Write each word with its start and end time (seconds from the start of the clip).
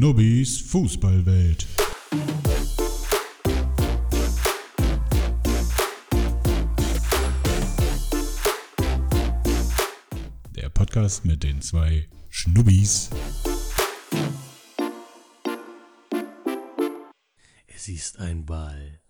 Schnubbis 0.00 0.62
Fußballwelt. 0.62 1.66
Der 10.56 10.70
Podcast 10.70 11.26
mit 11.26 11.42
den 11.42 11.60
zwei 11.60 12.08
Schnubbis. 12.30 13.10
Es 17.66 17.88
ist 17.88 18.18
ein 18.20 18.46
Ball. 18.46 19.02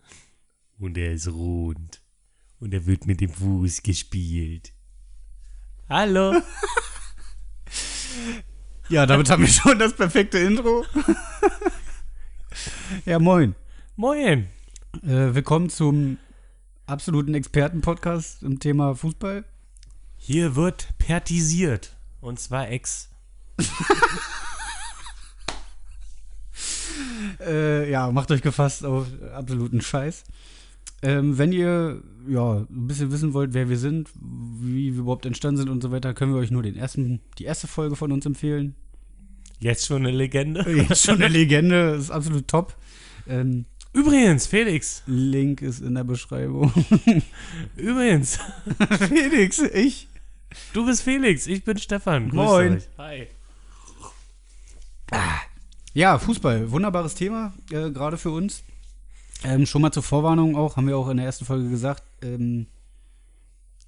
Und 0.76 0.98
er 0.98 1.12
ist 1.12 1.28
rund. 1.28 2.02
Und 2.58 2.74
er 2.74 2.84
wird 2.86 3.06
mit 3.06 3.20
dem 3.20 3.30
Fuß 3.30 3.84
gespielt. 3.84 4.72
Hallo. 5.88 6.42
Ja, 8.90 9.06
damit 9.06 9.30
haben 9.30 9.42
wir 9.42 9.48
schon 9.48 9.78
das 9.78 9.92
perfekte 9.92 10.38
Intro. 10.38 10.84
ja, 13.06 13.20
moin. 13.20 13.54
Moin. 13.94 14.48
Äh, 15.04 15.32
willkommen 15.32 15.70
zum 15.70 16.18
absoluten 16.86 17.34
Experten-Podcast 17.34 18.42
im 18.42 18.58
Thema 18.58 18.96
Fußball. 18.96 19.44
Hier 20.16 20.56
wird 20.56 20.88
pertisiert. 20.98 21.94
Und 22.20 22.40
zwar 22.40 22.68
ex. 22.68 23.08
Äh, 27.38 27.90
ja, 27.90 28.10
macht 28.12 28.30
euch 28.30 28.42
gefasst 28.42 28.84
auf 28.84 29.06
absoluten 29.32 29.80
Scheiß. 29.80 30.24
Ähm, 31.02 31.38
wenn 31.38 31.52
ihr 31.52 32.02
ja 32.28 32.58
ein 32.58 32.86
bisschen 32.86 33.10
wissen 33.10 33.32
wollt, 33.32 33.54
wer 33.54 33.70
wir 33.70 33.78
sind, 33.78 34.10
wie 34.20 34.92
wir 34.92 35.00
überhaupt 35.00 35.24
entstanden 35.24 35.58
sind 35.58 35.70
und 35.70 35.82
so 35.82 35.90
weiter, 35.90 36.12
können 36.12 36.34
wir 36.34 36.40
euch 36.40 36.50
nur 36.50 36.62
den 36.62 36.76
ersten, 36.76 37.20
die 37.38 37.44
erste 37.44 37.66
Folge 37.66 37.96
von 37.96 38.12
uns 38.12 38.26
empfehlen. 38.26 38.74
Jetzt 39.60 39.86
schon 39.86 40.06
eine 40.06 40.16
Legende. 40.16 40.64
Jetzt 40.88 41.04
schon 41.04 41.16
eine 41.16 41.28
Legende, 41.32 41.96
ist 41.98 42.10
absolut 42.10 42.48
top. 42.48 42.74
Ähm, 43.28 43.66
Übrigens, 43.92 44.46
Felix. 44.46 45.02
Link 45.06 45.62
ist 45.62 45.80
in 45.80 45.94
der 45.94 46.04
Beschreibung. 46.04 46.72
Übrigens. 47.76 48.38
Felix, 49.08 49.58
ich. 49.58 50.08
Du 50.72 50.86
bist 50.86 51.02
Felix. 51.02 51.46
Ich 51.46 51.64
bin 51.64 51.76
Stefan. 51.76 52.28
Grüß 52.28 52.34
Moin. 52.34 52.72
Euch. 52.74 52.88
Hi. 52.98 53.26
Ja, 55.92 56.18
Fußball, 56.18 56.70
wunderbares 56.70 57.16
Thema, 57.16 57.52
äh, 57.72 57.90
gerade 57.90 58.16
für 58.16 58.30
uns. 58.30 58.62
Ähm, 59.42 59.66
schon 59.66 59.82
mal 59.82 59.90
zur 59.90 60.04
Vorwarnung 60.04 60.54
auch, 60.54 60.76
haben 60.76 60.86
wir 60.86 60.96
auch 60.96 61.08
in 61.08 61.16
der 61.16 61.26
ersten 61.26 61.44
Folge 61.44 61.68
gesagt, 61.68 62.04
ähm, 62.22 62.66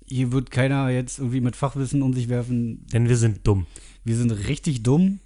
hier 0.05 0.33
wird 0.33 0.51
keiner 0.51 0.89
jetzt 0.89 1.19
irgendwie 1.19 1.41
mit 1.41 1.55
Fachwissen 1.55 2.03
um 2.03 2.13
sich 2.13 2.29
werfen. 2.29 2.87
Denn 2.93 3.09
wir 3.09 3.17
sind 3.17 3.47
dumm. 3.47 3.67
Wir 4.05 4.17
sind 4.17 4.33
richtig 4.33 4.83
dumm, 4.83 5.21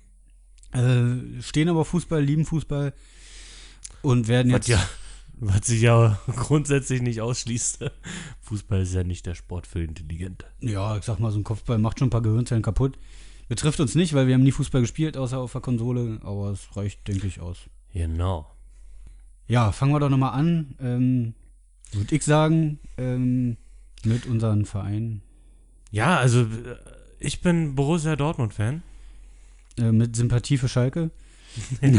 äh, 0.77 1.43
stehen 1.43 1.69
aber 1.69 1.85
Fußball, 1.85 2.23
lieben 2.23 2.45
Fußball 2.45 2.93
und 4.03 4.29
werden 4.29 4.53
Was 4.53 4.67
jetzt. 4.67 4.69
ja, 4.69 4.89
was 5.39 5.67
sich 5.67 5.83
ja 5.83 6.19
grundsätzlich 6.37 7.03
nicht 7.03 7.21
ausschließt. 7.21 7.91
Fußball 8.43 8.83
ist 8.83 8.95
ja 8.95 9.05
nicht 9.05 9.27
der 9.27 9.35
Sport 9.35 9.67
für 9.67 9.83
Intelligente. 9.83 10.47
Ja, 10.61 10.97
ich 10.97 11.05
sag 11.05 11.19
mal, 11.21 11.31
so 11.31 11.39
ein 11.39 11.45
Kopfball 11.45 11.79
macht 11.79 11.99
schon 11.99 12.09
ein 12.09 12.11
paar 12.11 12.23
Gehirnzellen 12.23 12.63
kaputt. 12.63 12.99
Betrifft 13.49 13.81
uns 13.81 13.95
nicht, 13.95 14.13
weil 14.15 14.27
wir 14.27 14.35
haben 14.35 14.43
nie 14.43 14.53
Fußball 14.53 14.81
gespielt, 14.81 15.17
außer 15.17 15.39
auf 15.39 15.53
der 15.53 15.61
Konsole, 15.61 16.19
aber 16.23 16.51
es 16.51 16.77
reicht, 16.77 17.07
denke 17.07 17.27
ich, 17.27 17.41
aus. 17.41 17.59
Genau. 17.93 18.51
Ja, 19.47 19.71
fangen 19.71 19.93
wir 19.93 20.01
doch 20.01 20.09
nochmal 20.09 20.33
an. 20.33 20.75
Ähm, 20.81 21.35
Würde 21.93 22.17
ich 22.17 22.25
sagen, 22.25 22.81
ähm, 22.99 23.57
mit 24.05 24.27
unseren 24.27 24.65
Vereinen. 24.65 25.23
Ja, 25.93 26.19
also 26.19 26.41
äh, 26.41 26.77
ich 27.21 27.41
bin 27.41 27.77
Borussia 27.77 28.17
Dortmund-Fan. 28.17 28.83
Äh, 29.79 29.93
mit 29.93 30.17
Sympathie 30.17 30.59
für 30.59 30.69
Schalke. 30.69 31.11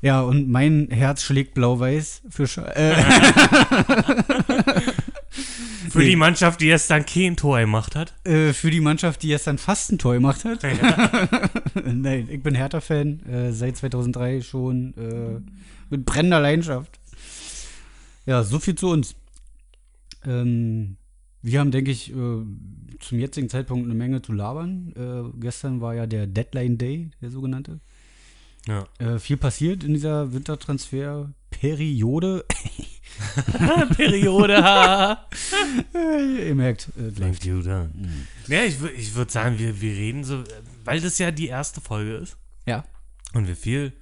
ja, 0.00 0.20
und 0.22 0.48
mein 0.50 0.88
Herz 0.90 1.22
schlägt 1.22 1.54
blau-weiß 1.54 2.22
für 2.28 2.46
Schalke. 2.46 2.74
Äh, 2.74 2.94
Für 5.90 5.98
Nee. 5.98 6.08
die 6.10 6.16
Mannschaft, 6.16 6.60
die 6.62 6.74
dann 6.88 7.04
kein 7.04 7.36
Tor 7.36 7.60
gemacht 7.60 7.96
hat. 7.96 8.14
äh, 8.26 8.54
für 8.54 8.70
die 8.70 8.80
Mannschaft, 8.80 9.22
die 9.22 9.28
gestern 9.28 9.58
fast 9.58 9.92
ein 9.92 9.98
Tor 9.98 10.14
gemacht 10.14 10.42
hat. 10.46 10.62
Nein, 11.84 12.28
ich 12.30 12.42
bin 12.42 12.54
Hertha-Fan, 12.54 13.20
äh, 13.26 13.52
seit 13.52 13.76
2003 13.76 14.40
schon 14.40 14.94
mit 15.90 16.06
brennender 16.06 16.40
Leidenschaft. 16.40 16.98
Ja, 18.24 18.42
so 18.42 18.58
viel 18.58 18.74
zu 18.74 18.88
uns. 18.88 19.14
Ähm, 20.24 20.96
wir 21.42 21.60
haben, 21.60 21.70
denke 21.70 21.90
ich, 21.90 22.10
äh, 22.12 22.14
zum 23.00 23.18
jetzigen 23.18 23.48
Zeitpunkt 23.48 23.84
eine 23.86 23.94
Menge 23.94 24.22
zu 24.22 24.32
labern. 24.32 24.92
Äh, 24.96 25.24
gestern 25.40 25.80
war 25.80 25.94
ja 25.94 26.06
der 26.06 26.26
Deadline 26.26 26.78
Day, 26.78 27.10
der 27.20 27.30
sogenannte. 27.30 27.80
Ja. 28.68 28.86
Äh, 28.98 29.18
viel 29.18 29.36
passiert 29.36 29.82
in 29.82 29.94
dieser 29.94 30.32
Wintertransferperiode. 30.32 32.44
Periode. 33.96 35.18
Äh, 35.94 36.44
ihr 36.48 36.54
merkt, 36.54 36.88
äh, 36.96 37.08
läuft. 37.18 37.42
Computer. 37.42 37.90
Ja, 38.46 38.62
ich, 38.64 38.76
ich 38.96 39.14
würde 39.14 39.30
sagen, 39.32 39.58
wir, 39.58 39.80
wir 39.80 39.92
reden 39.92 40.24
so, 40.24 40.40
äh, 40.42 40.44
weil 40.84 41.00
das 41.00 41.18
ja 41.18 41.30
die 41.30 41.48
erste 41.48 41.80
Folge 41.80 42.12
ist 42.14 42.36
Ja. 42.66 42.84
und 43.34 43.48
wir 43.48 43.56
viel, 43.56 43.92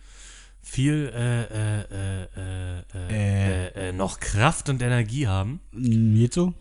viel 0.62 1.10
äh, 1.14 1.42
äh, 1.44 1.80
äh, 1.80 2.26
äh, 2.36 2.82
äh, 2.94 3.66
äh, 3.68 3.88
äh, 3.88 3.92
noch 3.92 4.20
Kraft 4.20 4.68
und 4.68 4.82
Energie 4.82 5.26
haben, 5.26 5.60
Mm, 5.72 6.14
Geht 6.16 6.34
so? 6.34 6.54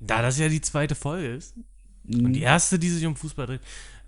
Da 0.00 0.22
das 0.22 0.38
ja 0.38 0.48
die 0.48 0.60
zweite 0.60 0.94
Folge 0.94 1.28
ist 1.34 1.54
und 2.06 2.32
die 2.34 2.42
erste, 2.42 2.78
die 2.78 2.90
sich 2.90 3.06
um 3.06 3.16
Fußball 3.16 3.46
dreht. 3.46 3.60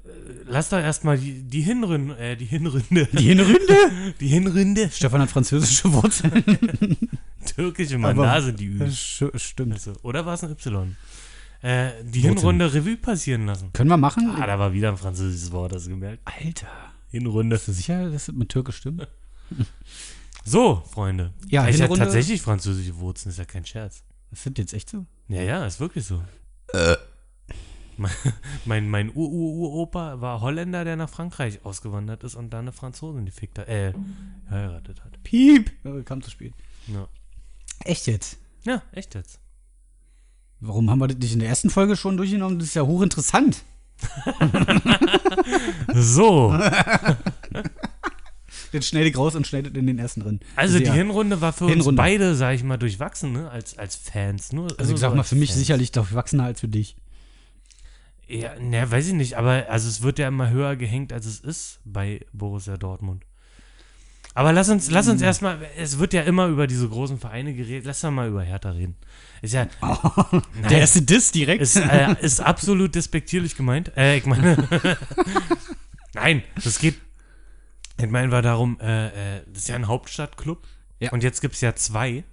äh, 0.04 0.08
Lass 0.46 0.68
doch 0.68 0.78
erstmal 0.78 1.18
die, 1.18 1.42
die 1.42 1.62
Hinrunde, 1.62 2.16
äh, 2.18 2.36
die 2.36 2.44
Hinrunde, 2.44 3.08
Die 3.12 3.22
Hinrunde? 3.24 3.58
die 4.20 4.28
Hinrunde, 4.28 4.90
Stefan 4.90 5.20
hat 5.22 5.30
französische 5.30 5.92
Wurzeln. 5.92 6.44
türkische 7.56 7.98
Mann, 7.98 8.16
da 8.16 8.40
sind 8.42 8.60
die 8.60 8.66
Ü. 8.66 8.82
Sch- 8.84 9.38
Stimmt. 9.38 9.72
Also, 9.74 9.92
oder 10.02 10.26
war 10.26 10.34
es 10.34 10.44
ein 10.44 10.50
Y? 10.50 10.96
Äh, 11.62 11.90
die 12.04 12.22
Wurzeln. 12.22 12.22
Hinrunde 12.36 12.74
Revue 12.74 12.96
passieren 12.98 13.46
lassen. 13.46 13.72
Können 13.72 13.88
wir 13.88 13.96
machen? 13.96 14.30
Ah, 14.36 14.46
da 14.46 14.58
war 14.58 14.72
wieder 14.74 14.90
ein 14.90 14.98
französisches 14.98 15.50
Wort, 15.52 15.72
hast 15.74 15.86
du 15.86 15.90
gemerkt? 15.90 16.20
Alter. 16.26 16.68
Hinrunde. 17.10 17.56
Bist 17.56 17.68
du 17.68 17.72
sicher, 17.72 18.10
dass 18.10 18.26
das 18.26 18.34
mit 18.34 18.48
Türkisch 18.50 18.76
stimmt? 18.76 19.08
So, 20.48 20.84
Freunde. 20.92 21.32
Ja, 21.48 21.66
ich 21.68 21.76
Hinrunde- 21.76 21.98
tatsächlich 21.98 22.40
französische 22.40 22.96
Wurzeln, 22.98 23.30
ist 23.32 23.38
ja 23.38 23.44
kein 23.44 23.64
Scherz. 23.66 24.02
Das 24.36 24.42
sind 24.42 24.58
jetzt 24.58 24.74
echt 24.74 24.90
so? 24.90 25.06
Ja, 25.28 25.40
ja, 25.40 25.64
ist 25.64 25.80
wirklich 25.80 26.04
so. 26.04 26.22
Äh. 26.74 26.96
Mein, 27.96 28.12
mein, 28.66 28.90
mein 28.90 29.08
Ur-Ur-Uropa 29.08 30.20
war 30.20 30.42
Holländer, 30.42 30.84
der 30.84 30.96
nach 30.96 31.08
Frankreich 31.08 31.64
ausgewandert 31.64 32.22
ist 32.22 32.34
und 32.34 32.50
da 32.50 32.58
eine 32.58 32.72
Franzosin 32.72 33.24
gefickt 33.24 33.58
hat, 33.58 33.66
äh, 33.66 33.94
geheiratet 34.44 35.02
hat. 35.02 35.22
Piep. 35.22 35.72
Oh, 35.86 36.02
kam 36.02 36.20
zu 36.20 36.30
spät. 36.30 36.52
Ja. 36.86 37.08
Echt 37.84 38.06
jetzt? 38.08 38.36
ja, 38.64 38.82
echt 38.92 39.14
jetzt. 39.14 39.40
Warum 40.60 40.90
haben 40.90 40.98
wir 40.98 41.08
das 41.08 41.16
nicht 41.16 41.32
in 41.32 41.38
der 41.38 41.48
ersten 41.48 41.70
Folge 41.70 41.96
schon 41.96 42.18
durchgenommen? 42.18 42.58
Das 42.58 42.68
ist 42.68 42.74
ja 42.74 42.82
hochinteressant. 42.82 43.64
So, 45.94 46.52
Jetzt 48.72 48.88
schneide 48.88 49.08
ich 49.08 49.16
raus 49.16 49.34
und 49.34 49.46
schneide 49.46 49.70
in 49.78 49.86
den 49.86 49.98
ersten 49.98 50.20
drin. 50.20 50.40
also 50.56 50.78
die 50.78 50.84
ja. 50.84 50.92
Hinrunde 50.92 51.40
war 51.40 51.52
für 51.52 51.64
uns 51.64 51.72
Hinrunde. 51.74 51.96
beide, 52.00 52.34
sag 52.34 52.54
ich 52.54 52.62
mal, 52.64 52.76
durchwachsen, 52.76 53.32
ne? 53.32 53.50
als, 53.50 53.76
als 53.78 53.96
Fans. 53.96 54.52
Nur, 54.52 54.68
Also 54.78 54.92
ich 54.94 55.00
sag 55.00 55.10
so 55.10 55.16
mal, 55.16 55.22
für 55.22 55.36
mich 55.36 55.50
Fans. 55.50 55.58
sicherlich 55.60 55.92
durchwachsener 55.92 56.44
als 56.44 56.60
für 56.60 56.68
dich. 56.68 56.96
Ja, 58.28 58.58
ne, 58.58 58.90
weiß 58.90 59.06
ich 59.08 59.12
nicht, 59.14 59.34
aber 59.34 59.66
also 59.68 59.88
es 59.88 60.02
wird 60.02 60.18
ja 60.18 60.26
immer 60.28 60.50
höher 60.50 60.74
gehängt, 60.76 61.12
als 61.12 61.26
es 61.26 61.38
ist 61.38 61.78
bei 61.84 62.26
Borussia 62.32 62.76
Dortmund. 62.76 63.22
Aber 64.34 64.52
lass 64.52 64.68
uns, 64.68 64.90
lass 64.90 65.08
uns 65.08 65.22
erstmal, 65.22 65.58
es 65.78 65.98
wird 65.98 66.12
ja 66.12 66.20
immer 66.22 66.48
über 66.48 66.66
diese 66.66 66.86
großen 66.88 67.18
Vereine 67.18 67.54
geredet, 67.54 67.86
lass 67.86 68.02
doch 68.02 68.10
mal 68.10 68.28
über 68.28 68.42
Hertha 68.42 68.70
reden. 68.70 68.96
Ist 69.42 69.54
ja, 69.54 69.66
nein, 69.80 70.42
Der 70.68 70.80
erste 70.80 71.00
Diss 71.02 71.30
direkt. 71.32 71.62
ist, 71.62 71.76
äh, 71.76 72.16
ist 72.20 72.40
absolut 72.40 72.94
despektierlich 72.96 73.56
gemeint. 73.56 73.96
Äh, 73.96 74.18
ich 74.18 74.26
meine, 74.26 74.68
nein, 76.14 76.42
das 76.62 76.78
geht, 76.80 76.96
ich 77.98 78.10
meine, 78.10 78.30
war 78.30 78.42
darum, 78.42 78.78
äh, 78.80 79.38
äh, 79.38 79.42
das 79.46 79.62
ist 79.62 79.68
ja 79.68 79.76
ein 79.76 79.86
Hauptstadtclub 79.86 80.66
Ja. 81.00 81.12
und 81.12 81.22
jetzt 81.22 81.40
gibt 81.40 81.54
es 81.54 81.60
ja 81.60 81.74
zwei, 81.74 82.24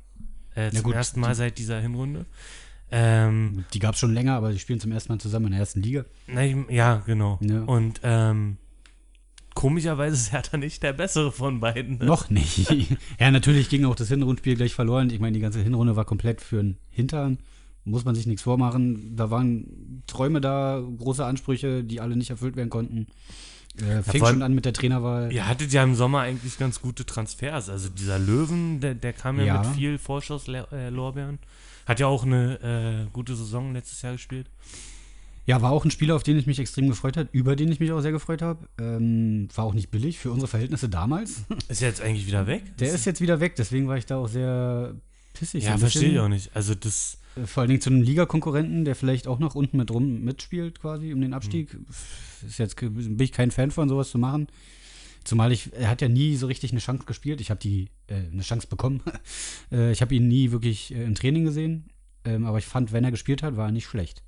äh, 0.55 0.71
zum 0.71 0.83
gut, 0.83 0.95
ersten 0.95 1.19
Mal 1.19 1.35
seit 1.35 1.57
dieser 1.57 1.79
Hinrunde. 1.79 2.25
Ähm, 2.91 3.65
die 3.73 3.79
gab 3.79 3.95
es 3.95 3.99
schon 3.99 4.13
länger, 4.13 4.35
aber 4.35 4.51
die 4.51 4.59
spielen 4.59 4.79
zum 4.79 4.91
ersten 4.91 5.11
Mal 5.11 5.19
zusammen 5.19 5.47
in 5.47 5.51
der 5.53 5.61
ersten 5.61 5.81
Liga. 5.81 6.05
Na, 6.27 6.45
ich, 6.45 6.55
ja, 6.69 6.97
genau. 7.05 7.39
Ja. 7.41 7.63
Und 7.63 8.01
ähm, 8.03 8.57
komischerweise 9.55 10.15
ist 10.15 10.31
Hertha 10.31 10.57
nicht 10.57 10.83
der 10.83 10.93
bessere 10.93 11.31
von 11.31 11.59
beiden. 11.59 11.97
Ne? 11.97 12.05
Noch 12.05 12.29
nicht. 12.29 12.69
ja, 13.19 13.31
natürlich 13.31 13.69
ging 13.69 13.85
auch 13.85 13.95
das 13.95 14.09
Hinrundspiel 14.09 14.55
gleich 14.55 14.75
verloren. 14.75 15.09
Ich 15.09 15.19
meine, 15.19 15.33
die 15.33 15.39
ganze 15.39 15.61
Hinrunde 15.61 15.95
war 15.95 16.05
komplett 16.05 16.41
für 16.41 16.57
den 16.57 16.77
Hintern. 16.91 17.39
Muss 17.85 18.05
man 18.05 18.15
sich 18.15 18.27
nichts 18.27 18.43
vormachen. 18.43 19.15
Da 19.15 19.31
waren 19.31 20.03
Träume 20.07 20.39
da, 20.39 20.81
große 20.97 21.25
Ansprüche, 21.25 21.83
die 21.83 21.99
alle 21.99 22.15
nicht 22.15 22.29
erfüllt 22.29 22.55
werden 22.55 22.69
konnten. 22.69 23.07
Äh, 23.81 24.03
fing 24.03 24.23
schon 24.23 24.41
an 24.43 24.53
mit 24.53 24.65
der 24.65 24.73
Trainerwahl. 24.73 25.31
Ihr 25.33 25.47
hattet 25.47 25.71
ja 25.73 25.83
im 25.83 25.95
Sommer 25.95 26.19
eigentlich 26.21 26.59
ganz 26.59 26.79
gute 26.81 27.05
Transfers. 27.05 27.69
Also 27.69 27.89
dieser 27.89 28.19
Löwen, 28.19 28.79
der, 28.79 28.93
der 28.93 29.13
kam 29.13 29.39
ja, 29.39 29.45
Ja. 29.45 29.63
mit 29.63 29.75
viel 29.75 29.97
Vorschusslorbeeren. 29.97 31.39
Hat 31.85 31.99
ja 31.99 32.07
auch 32.07 32.23
eine 32.23 33.05
äh, 33.07 33.09
gute 33.11 33.35
Saison 33.35 33.73
letztes 33.73 34.01
Jahr 34.03 34.13
gespielt. 34.13 34.47
Ja, 35.45 35.61
war 35.61 35.71
auch 35.71 35.83
ein 35.83 35.91
Spieler, 35.91 36.15
auf 36.15 36.23
den 36.23 36.37
ich 36.37 36.47
mich 36.47 36.59
extrem 36.59 36.87
gefreut 36.87 37.17
habe, 37.17 37.27
über 37.33 37.55
den 37.57 37.69
ich 37.69 37.79
mich 37.81 37.91
auch 37.91 37.99
sehr 37.99 38.13
gefreut 38.13 38.41
habe. 38.41 38.65
Ähm, 38.79 39.49
war 39.55 39.65
auch 39.65 39.73
nicht 39.73 39.91
billig 39.91 40.17
für 40.19 40.31
unsere 40.31 40.47
Verhältnisse 40.47 40.87
damals. 40.87 41.43
Ist 41.67 41.81
er 41.81 41.89
jetzt 41.89 42.01
eigentlich 42.01 42.27
wieder 42.27 42.47
weg? 42.47 42.77
Der 42.77 42.93
ist 42.93 43.05
jetzt 43.05 43.19
wieder 43.19 43.41
weg, 43.41 43.55
deswegen 43.57 43.87
war 43.89 43.97
ich 43.97 44.05
da 44.05 44.17
auch 44.17 44.29
sehr 44.29 44.95
pissig. 45.33 45.65
Ja, 45.65 45.77
verstehe 45.77 46.11
ich 46.11 46.19
auch 46.19 46.29
nicht. 46.29 46.55
Also 46.55 46.75
das. 46.75 47.17
Vor 47.45 47.61
allen 47.61 47.69
Dingen 47.69 47.81
zu 47.81 47.89
einem 47.89 48.01
Ligakonkurrenten, 48.01 48.85
der 48.85 48.95
vielleicht 48.95 49.27
auch 49.27 49.39
noch 49.39 49.55
unten 49.55 49.77
mit 49.77 49.91
rum 49.91 50.21
mitspielt, 50.21 50.79
quasi 50.79 51.13
um 51.13 51.21
den 51.21 51.33
Abstieg. 51.33 51.73
Mhm. 51.73 51.85
Ist 52.47 52.59
jetzt 52.59 52.75
bin 52.75 53.19
ich 53.19 53.31
kein 53.31 53.51
Fan 53.51 53.71
von 53.71 53.89
sowas 53.89 54.09
zu 54.09 54.17
machen. 54.17 54.47
Zumal 55.23 55.51
ich, 55.51 55.73
er 55.73 55.89
hat 55.89 56.01
ja 56.01 56.09
nie 56.09 56.35
so 56.35 56.47
richtig 56.47 56.71
eine 56.71 56.81
Chance 56.81 57.05
gespielt. 57.05 57.39
Ich 57.41 57.49
habe 57.49 57.59
die 57.59 57.89
äh, 58.07 58.15
eine 58.31 58.41
Chance 58.41 58.67
bekommen. 58.67 59.01
äh, 59.71 59.91
ich 59.91 60.01
habe 60.01 60.13
ihn 60.13 60.27
nie 60.27 60.51
wirklich 60.51 60.93
äh, 60.93 61.03
im 61.03 61.15
Training 61.15 61.45
gesehen. 61.45 61.89
Ähm, 62.25 62.45
aber 62.45 62.57
ich 62.57 62.65
fand, 62.65 62.91
wenn 62.91 63.03
er 63.03 63.11
gespielt 63.11 63.41
hat, 63.41 63.57
war 63.57 63.67
er 63.67 63.71
nicht 63.71 63.85
schlecht. 63.85 64.23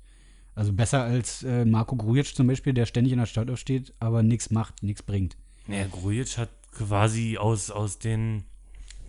Also 0.54 0.72
besser 0.72 1.02
als 1.02 1.42
äh, 1.42 1.66
Marco 1.66 1.96
Grujic 1.96 2.34
zum 2.34 2.46
Beispiel, 2.46 2.72
der 2.72 2.86
ständig 2.86 3.12
in 3.12 3.18
der 3.18 3.26
Startelf 3.26 3.60
steht, 3.60 3.92
aber 4.00 4.22
nichts 4.22 4.50
macht, 4.50 4.82
nichts 4.82 5.02
bringt. 5.02 5.36
Naja, 5.66 5.86
Grujic 5.90 6.38
hat 6.38 6.48
quasi 6.72 7.36
aus, 7.36 7.70
aus 7.70 7.98
den, 7.98 8.44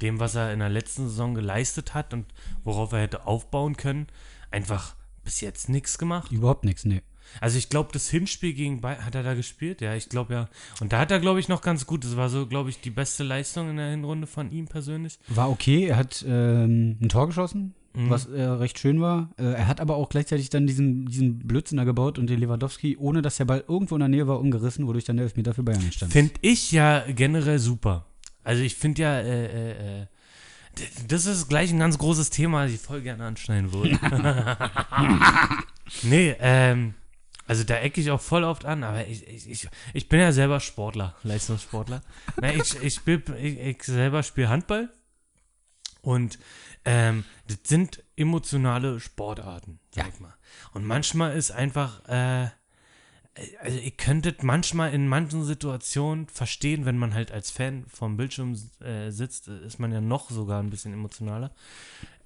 dem, 0.02 0.20
was 0.20 0.36
er 0.36 0.54
in 0.54 0.60
der 0.60 0.70
letzten 0.70 1.08
Saison 1.08 1.34
geleistet 1.36 1.94
hat 1.94 2.14
und 2.14 2.26
worauf 2.64 2.92
er 2.92 3.02
hätte 3.02 3.26
aufbauen 3.28 3.78
können, 3.78 4.08
einfach 4.52 4.96
bis 5.24 5.42
jetzt 5.42 5.70
nichts 5.70 5.98
gemacht. 5.98 6.32
Überhaupt 6.32 6.64
nichts, 6.66 6.86
nee. 6.86 7.02
Also 7.42 7.58
ich 7.58 7.68
glaube, 7.70 7.90
das 7.92 8.10
Hinspiel 8.10 8.54
gegen 8.54 8.80
Bayern, 8.80 9.04
hat 9.06 9.14
er 9.14 9.24
da 9.24 9.34
gespielt? 9.34 9.82
Ja, 9.82 9.94
ich 9.96 10.08
glaube 10.08 10.34
ja. 10.34 10.50
Und 10.80 10.94
da 10.94 11.00
hat 11.00 11.12
er, 11.12 11.20
glaube 11.20 11.42
ich, 11.42 11.50
noch 11.50 11.62
ganz 11.62 11.86
gut. 11.86 12.06
Das 12.06 12.16
war 12.16 12.30
so, 12.30 12.48
glaube 12.48 12.70
ich, 12.70 12.80
die 12.80 12.90
beste 12.90 13.24
Leistung 13.26 13.70
in 13.70 13.76
der 13.78 13.90
Hinrunde 13.92 14.28
von 14.28 14.50
ihm 14.50 14.68
persönlich. 14.68 15.20
War 15.28 15.50
okay, 15.50 15.88
er 15.88 15.98
hat 15.98 16.24
ähm, 16.28 16.98
ein 17.02 17.10
Tor 17.10 17.28
geschossen, 17.28 17.74
Mhm. 17.94 18.10
was 18.12 18.28
äh, 18.28 18.44
recht 18.44 18.78
schön 18.78 19.02
war. 19.02 19.30
Äh, 19.38 19.44
er 19.54 19.68
hat 19.68 19.82
aber 19.82 19.96
auch 19.96 20.10
gleichzeitig 20.10 20.50
dann 20.52 20.68
diesen, 20.68 21.08
diesen 21.08 21.40
Blödsinn 21.40 21.78
da 21.78 21.84
gebaut 21.84 22.20
und 22.20 22.30
den 22.30 22.40
Lewandowski, 22.40 22.96
ohne 22.98 23.22
dass 23.24 23.38
der 23.38 23.46
Ball 23.46 23.64
irgendwo 23.68 23.96
in 23.96 24.00
der 24.02 24.08
Nähe 24.10 24.28
war, 24.28 24.40
umgerissen, 24.40 24.86
wodurch 24.88 25.06
dann 25.06 25.18
der 25.18 25.24
Elfmeter 25.26 25.54
für 25.56 25.64
Bayern 25.64 25.82
entstand. 25.82 26.14
Finde 26.14 26.34
ich 26.42 26.72
ja 26.72 27.04
generell 27.12 27.58
super. 27.60 28.06
Also 28.48 28.64
ich 28.64 28.78
finde 28.78 29.02
ja, 29.02 29.20
äh, 29.20 29.46
äh, 29.46 30.02
äh, 30.02 30.06
das 31.10 31.26
ist 31.26 31.50
gleich 31.50 31.70
ein 31.70 31.80
ganz 31.80 31.98
großes 31.98 32.30
Thema, 32.30 32.64
das 32.64 32.72
ich 32.72 32.80
voll 32.80 33.02
gerne 33.02 33.26
anschneiden 33.26 33.74
würde. 33.74 34.00
nee, 36.04 36.34
ähm, 36.40 36.94
also 37.46 37.66
da 37.66 37.76
ecke 37.76 38.00
ich 38.00 38.10
auch 38.10 38.22
voll 38.22 38.46
oft 38.46 38.64
an, 38.64 38.86
aber 38.86 39.06
ich, 39.06 39.28
ich, 39.28 39.50
ich, 39.50 39.68
ich 39.94 40.08
bin 40.08 40.22
ja 40.22 40.32
selber 40.32 40.62
Sportler, 40.62 41.14
Leistungssportler. 41.24 42.02
Na, 42.42 42.54
ich, 42.54 42.82
ich, 42.82 42.94
spiel, 42.94 43.22
ich, 43.38 43.60
ich 43.60 43.84
selber 43.84 44.24
spiele 44.24 44.48
Handball 44.48 44.94
und 46.02 46.40
ähm, 46.86 47.26
das 47.48 47.58
sind 47.66 48.02
emotionale 48.16 49.02
Sportarten, 49.02 49.82
sag 49.94 50.08
ich 50.08 50.22
mal. 50.22 50.36
Und 50.72 50.86
manchmal 50.86 51.36
ist 51.36 51.52
einfach, 51.52 52.08
äh, 52.08 52.48
also 53.62 53.78
ihr 53.80 53.92
könntet 53.92 54.44
manchmal 54.44 54.94
in 54.94 55.08
manchen 55.08 55.44
Situationen 55.44 56.28
verstehen, 56.28 56.86
wenn 56.86 56.98
man 56.98 57.14
halt 57.14 57.32
als 57.32 57.52
Fan 57.52 57.86
vom 57.88 58.18
Bildschirm 58.18 58.56
äh, 58.80 59.10
sitzt, 59.12 59.48
ist 59.48 59.80
man 59.80 59.92
ja 59.92 60.02
noch 60.02 60.30
sogar 60.30 60.62
ein 60.62 60.70
bisschen 60.70 60.94
emotionaler. 60.94 61.52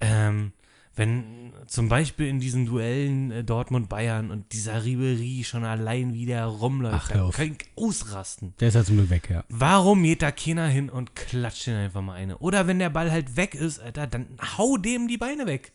Ähm, 0.00 0.52
wenn 0.94 1.52
zum 1.66 1.88
Beispiel 1.88 2.26
in 2.26 2.38
diesen 2.38 2.66
Duellen 2.66 3.30
äh, 3.30 3.44
Dortmund-Bayern 3.44 4.30
und 4.30 4.52
dieser 4.52 4.84
Ribery 4.84 5.42
schon 5.42 5.64
allein 5.64 6.12
wie 6.12 6.26
der 6.26 6.44
rumläuft, 6.44 7.06
Ach, 7.06 7.10
hör 7.10 7.16
da 7.16 7.24
auf. 7.28 7.36
kann 7.36 7.56
ich 7.58 7.66
ausrasten. 7.76 8.52
Der 8.60 8.68
ist 8.68 8.74
ja 8.74 8.84
zum 8.84 8.96
Glück 8.96 9.08
weg, 9.08 9.30
ja. 9.30 9.42
Warum 9.48 10.02
geht 10.02 10.20
da 10.20 10.30
keiner 10.30 10.66
hin 10.68 10.90
und 10.90 11.16
klatscht 11.16 11.66
den 11.66 11.76
einfach 11.76 12.02
mal 12.02 12.14
eine? 12.14 12.36
Oder 12.38 12.66
wenn 12.66 12.78
der 12.78 12.90
Ball 12.90 13.10
halt 13.10 13.36
weg 13.36 13.54
ist, 13.54 13.80
Alter, 13.80 14.06
dann 14.06 14.26
hau 14.58 14.76
dem 14.76 15.08
die 15.08 15.16
Beine 15.16 15.46
weg. 15.46 15.72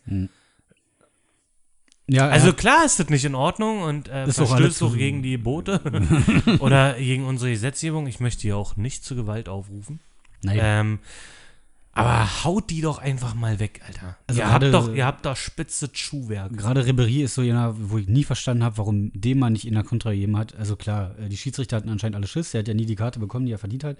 Ja, 2.10 2.28
Also 2.28 2.48
er, 2.48 2.52
klar 2.54 2.84
ist 2.86 2.98
das 2.98 3.08
nicht 3.10 3.24
in 3.24 3.34
Ordnung 3.34 3.82
und 3.82 4.08
äh, 4.08 4.26
Ist 4.26 4.40
auch 4.40 4.48
verstößt 4.48 4.82
auch 4.82 4.90
zu- 4.92 4.96
gegen 4.96 5.22
die 5.22 5.36
Boote 5.36 5.80
oder 6.60 6.94
gegen 6.94 7.24
unsere 7.26 7.50
Gesetzgebung. 7.50 8.06
Ich 8.06 8.18
möchte 8.18 8.42
hier 8.42 8.56
auch 8.56 8.76
nicht 8.76 9.04
zur 9.04 9.16
Gewalt 9.16 9.48
aufrufen. 9.48 10.00
naja, 10.42 10.80
Ähm, 10.80 11.00
aber 11.98 12.44
haut 12.44 12.70
die 12.70 12.80
doch 12.80 12.98
einfach 12.98 13.34
mal 13.34 13.58
weg, 13.60 13.80
Alter. 13.86 14.16
Also 14.26 14.40
ihr, 14.40 14.50
habt 14.52 14.64
doch, 14.72 14.94
ihr 14.94 15.04
habt 15.06 15.26
doch 15.26 15.36
spitzes 15.36 15.90
Schuhwerk. 15.94 16.56
gerade 16.56 16.86
Ribery 16.86 17.22
ist 17.22 17.34
so 17.34 17.42
jener, 17.42 17.74
wo 17.78 17.98
ich 17.98 18.08
nie 18.08 18.24
verstanden 18.24 18.64
habe, 18.64 18.78
warum 18.78 19.10
dem 19.14 19.38
man 19.38 19.52
nicht 19.52 19.66
in 19.66 19.74
der 19.74 19.82
Kontra 19.84 20.10
gegeben 20.12 20.36
hat. 20.36 20.54
Also 20.56 20.76
klar, 20.76 21.14
äh, 21.18 21.28
die 21.28 21.36
Schiedsrichter 21.36 21.76
hatten 21.76 21.88
anscheinend 21.88 22.16
alle 22.16 22.26
Schiss, 22.26 22.52
der 22.52 22.60
hat 22.60 22.68
ja 22.68 22.74
nie 22.74 22.86
die 22.86 22.94
Karte 22.96 23.18
bekommen, 23.18 23.46
die 23.46 23.52
er 23.52 23.58
verdient 23.58 23.84
hat. 23.84 23.96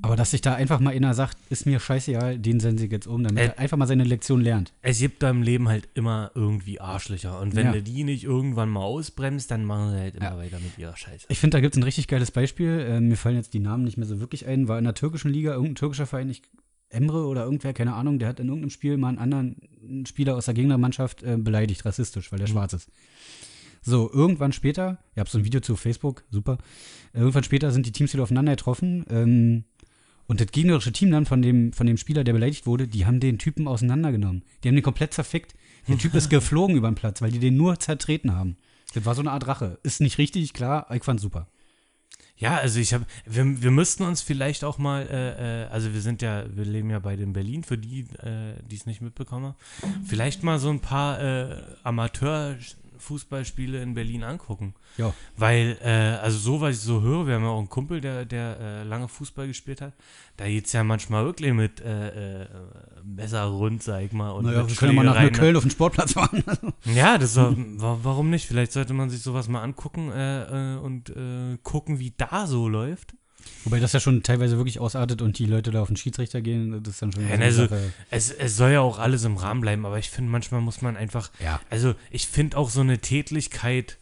Aber 0.00 0.16
dass 0.16 0.30
sich 0.30 0.40
da 0.40 0.54
einfach 0.54 0.80
mal 0.80 0.94
einer 0.94 1.12
sagt, 1.12 1.36
ist 1.50 1.66
mir 1.66 1.80
scheißegal, 1.80 2.38
den 2.38 2.60
senden 2.60 2.78
sie 2.78 2.86
jetzt 2.86 3.06
um, 3.06 3.22
damit 3.22 3.42
Äh, 3.42 3.46
er 3.48 3.58
einfach 3.58 3.76
mal 3.76 3.86
seine 3.86 4.04
Lektion 4.04 4.40
lernt. 4.40 4.72
Es 4.80 5.00
gibt 5.00 5.22
da 5.22 5.28
im 5.28 5.42
Leben 5.42 5.68
halt 5.68 5.88
immer 5.94 6.30
irgendwie 6.34 6.80
Arschlöcher. 6.80 7.38
Und 7.40 7.54
wenn 7.56 7.66
Ja. 7.66 7.72
du 7.72 7.82
die 7.82 8.04
nicht 8.04 8.24
irgendwann 8.24 8.70
mal 8.70 8.80
ausbremst, 8.80 9.50
dann 9.50 9.64
machen 9.66 9.90
sie 9.92 9.98
halt 10.00 10.14
immer 10.16 10.30
Ja. 10.30 10.38
weiter 10.38 10.58
mit 10.60 10.78
ihrer 10.78 10.96
Scheiße. 10.96 11.26
Ich 11.28 11.38
finde, 11.38 11.56
da 11.58 11.60
gibt 11.60 11.74
es 11.74 11.80
ein 11.80 11.84
richtig 11.84 12.08
geiles 12.08 12.30
Beispiel. 12.30 12.86
Äh, 12.88 13.00
mir 13.00 13.16
fallen 13.16 13.36
jetzt 13.36 13.52
die 13.52 13.58
Namen 13.60 13.84
nicht 13.84 13.98
mehr 13.98 14.06
so 14.06 14.18
wirklich 14.20 14.46
ein. 14.46 14.66
War 14.68 14.78
in 14.78 14.84
der 14.84 14.94
türkischen 14.94 15.30
Liga 15.30 15.50
irgendein 15.52 15.74
türkischer 15.74 16.06
Verein, 16.06 16.30
ich, 16.30 16.42
Emre 16.88 17.26
oder 17.26 17.44
irgendwer, 17.44 17.72
keine 17.72 17.94
Ahnung, 17.94 18.18
der 18.18 18.28
hat 18.28 18.40
in 18.40 18.46
irgendeinem 18.46 18.70
Spiel 18.70 18.96
mal 18.96 19.08
einen 19.08 19.18
anderen 19.18 20.04
Spieler 20.06 20.36
aus 20.36 20.46
der 20.46 20.54
Gegnermannschaft 20.54 21.22
äh, 21.22 21.36
beleidigt, 21.36 21.84
rassistisch, 21.84 22.30
weil 22.32 22.38
der 22.38 22.46
schwarz 22.46 22.72
ist. 22.72 22.90
So, 23.82 24.10
irgendwann 24.12 24.52
später, 24.52 24.98
ihr 25.14 25.20
habt 25.20 25.30
so 25.30 25.38
ein 25.38 25.44
Video 25.44 25.60
zu 25.60 25.76
Facebook, 25.76 26.24
super. 26.30 26.58
Irgendwann 27.12 27.44
später 27.44 27.70
sind 27.70 27.86
die 27.86 27.92
Teams 27.92 28.12
wieder 28.12 28.24
aufeinander 28.24 28.52
getroffen. 28.52 29.04
Ähm, 29.08 29.64
und 30.26 30.40
das 30.40 30.48
gegnerische 30.48 30.92
Team 30.92 31.12
dann 31.12 31.24
von 31.24 31.40
dem, 31.40 31.72
von 31.72 31.86
dem 31.86 31.96
Spieler, 31.96 32.24
der 32.24 32.32
beleidigt 32.32 32.66
wurde, 32.66 32.88
die 32.88 33.06
haben 33.06 33.20
den 33.20 33.38
Typen 33.38 33.68
auseinandergenommen. 33.68 34.42
Die 34.62 34.68
haben 34.68 34.74
den 34.74 34.82
komplett 34.82 35.14
zerfickt. 35.14 35.54
Der 35.88 35.98
Typ 35.98 36.14
ist 36.14 36.30
geflogen 36.30 36.76
über 36.76 36.90
den 36.90 36.96
Platz, 36.96 37.22
weil 37.22 37.30
die 37.30 37.38
den 37.38 37.56
nur 37.56 37.78
zertreten 37.78 38.34
haben. 38.34 38.56
Das 38.94 39.04
war 39.04 39.14
so 39.14 39.20
eine 39.20 39.30
Art 39.30 39.46
Rache. 39.46 39.78
Ist 39.84 40.00
nicht 40.00 40.18
richtig, 40.18 40.52
klar, 40.52 40.88
ich 40.92 41.04
fand's 41.04 41.22
super. 41.22 41.48
Ja, 42.38 42.56
also 42.56 42.80
ich 42.80 42.92
habe, 42.92 43.06
wir, 43.24 43.62
wir 43.62 43.70
müssten 43.70 44.02
uns 44.02 44.20
vielleicht 44.20 44.62
auch 44.62 44.76
mal, 44.76 45.06
äh, 45.08 45.64
äh, 45.64 45.66
also 45.68 45.94
wir 45.94 46.02
sind 46.02 46.20
ja, 46.20 46.44
wir 46.54 46.64
leben 46.64 46.90
ja 46.90 46.98
beide 46.98 47.22
in 47.22 47.32
Berlin, 47.32 47.64
für 47.64 47.78
die, 47.78 48.00
äh, 48.00 48.54
die 48.70 48.76
es 48.76 48.84
nicht 48.84 49.00
mitbekommen 49.00 49.46
haben, 49.46 50.04
vielleicht 50.06 50.42
mal 50.42 50.58
so 50.58 50.68
ein 50.68 50.80
paar 50.80 51.20
äh, 51.20 51.62
Amateur-Fußballspiele 52.96 53.82
in 53.82 53.94
Berlin 53.94 54.24
angucken. 54.24 54.74
Ja. 54.96 55.12
Weil, 55.36 55.76
äh, 55.82 56.18
also 56.22 56.38
so, 56.38 56.60
was 56.60 56.76
ich 56.76 56.80
so 56.82 57.02
höre, 57.02 57.26
wir 57.26 57.34
haben 57.34 57.42
ja 57.44 57.50
auch 57.50 57.58
einen 57.58 57.68
Kumpel, 57.68 58.00
der, 58.00 58.24
der 58.24 58.58
äh, 58.60 58.82
lange 58.84 59.08
Fußball 59.08 59.46
gespielt 59.46 59.80
hat, 59.80 59.92
da 60.36 60.46
geht's 60.46 60.72
ja 60.72 60.84
manchmal 60.84 61.24
wirklich 61.24 61.52
mit 61.52 61.80
äh, 61.80 62.42
äh, 62.42 62.46
Messer 63.04 63.44
rund, 63.44 63.82
sag 63.82 64.02
ich 64.02 64.12
mal. 64.12 64.30
Und 64.30 64.46
Naja, 64.46 64.66
wir 64.68 64.74
können 64.74 64.94
mal 64.94 65.04
nach 65.04 65.12
Schlägereien. 65.14 65.32
Neukölln 65.32 65.56
auf 65.56 65.62
den 65.64 65.70
Sportplatz 65.70 66.12
fahren. 66.12 66.42
Ja, 66.84 67.18
das 67.18 67.36
war, 67.36 67.54
wa- 67.56 67.98
warum 68.02 68.30
nicht? 68.30 68.46
Vielleicht 68.46 68.72
sollte 68.72 68.92
man 68.94 69.10
sich 69.10 69.22
sowas 69.22 69.48
mal 69.48 69.62
angucken 69.62 70.10
äh, 70.10 70.74
äh, 70.74 70.78
und 70.78 71.10
äh, 71.10 71.58
gucken, 71.62 71.98
wie 71.98 72.12
da 72.16 72.46
so 72.46 72.68
läuft. 72.68 73.14
Wobei 73.64 73.80
das 73.80 73.92
ja 73.92 74.00
schon 74.00 74.22
teilweise 74.22 74.56
wirklich 74.56 74.78
ausartet 74.80 75.22
und 75.22 75.38
die 75.38 75.46
Leute 75.46 75.70
da 75.70 75.82
auf 75.82 75.88
den 75.88 75.96
Schiedsrichter 75.96 76.40
gehen, 76.40 76.82
das 76.82 76.94
ist 76.94 77.02
dann 77.02 77.12
schon 77.12 77.28
Ja, 77.28 77.34
also. 77.36 77.68
Es, 78.10 78.30
es 78.30 78.56
soll 78.56 78.72
ja 78.72 78.80
auch 78.80 78.98
alles 78.98 79.24
im 79.24 79.36
Rahmen 79.36 79.60
bleiben, 79.60 79.84
aber 79.86 79.98
ich 79.98 80.10
finde, 80.10 80.30
manchmal 80.30 80.60
muss 80.60 80.82
man 80.82 80.96
einfach, 80.96 81.30
Ja. 81.42 81.60
also 81.70 81.94
ich 82.10 82.26
finde 82.26 82.56
auch 82.56 82.70
so 82.70 82.80
eine 82.80 82.98
Tätlichkeit, 82.98 83.98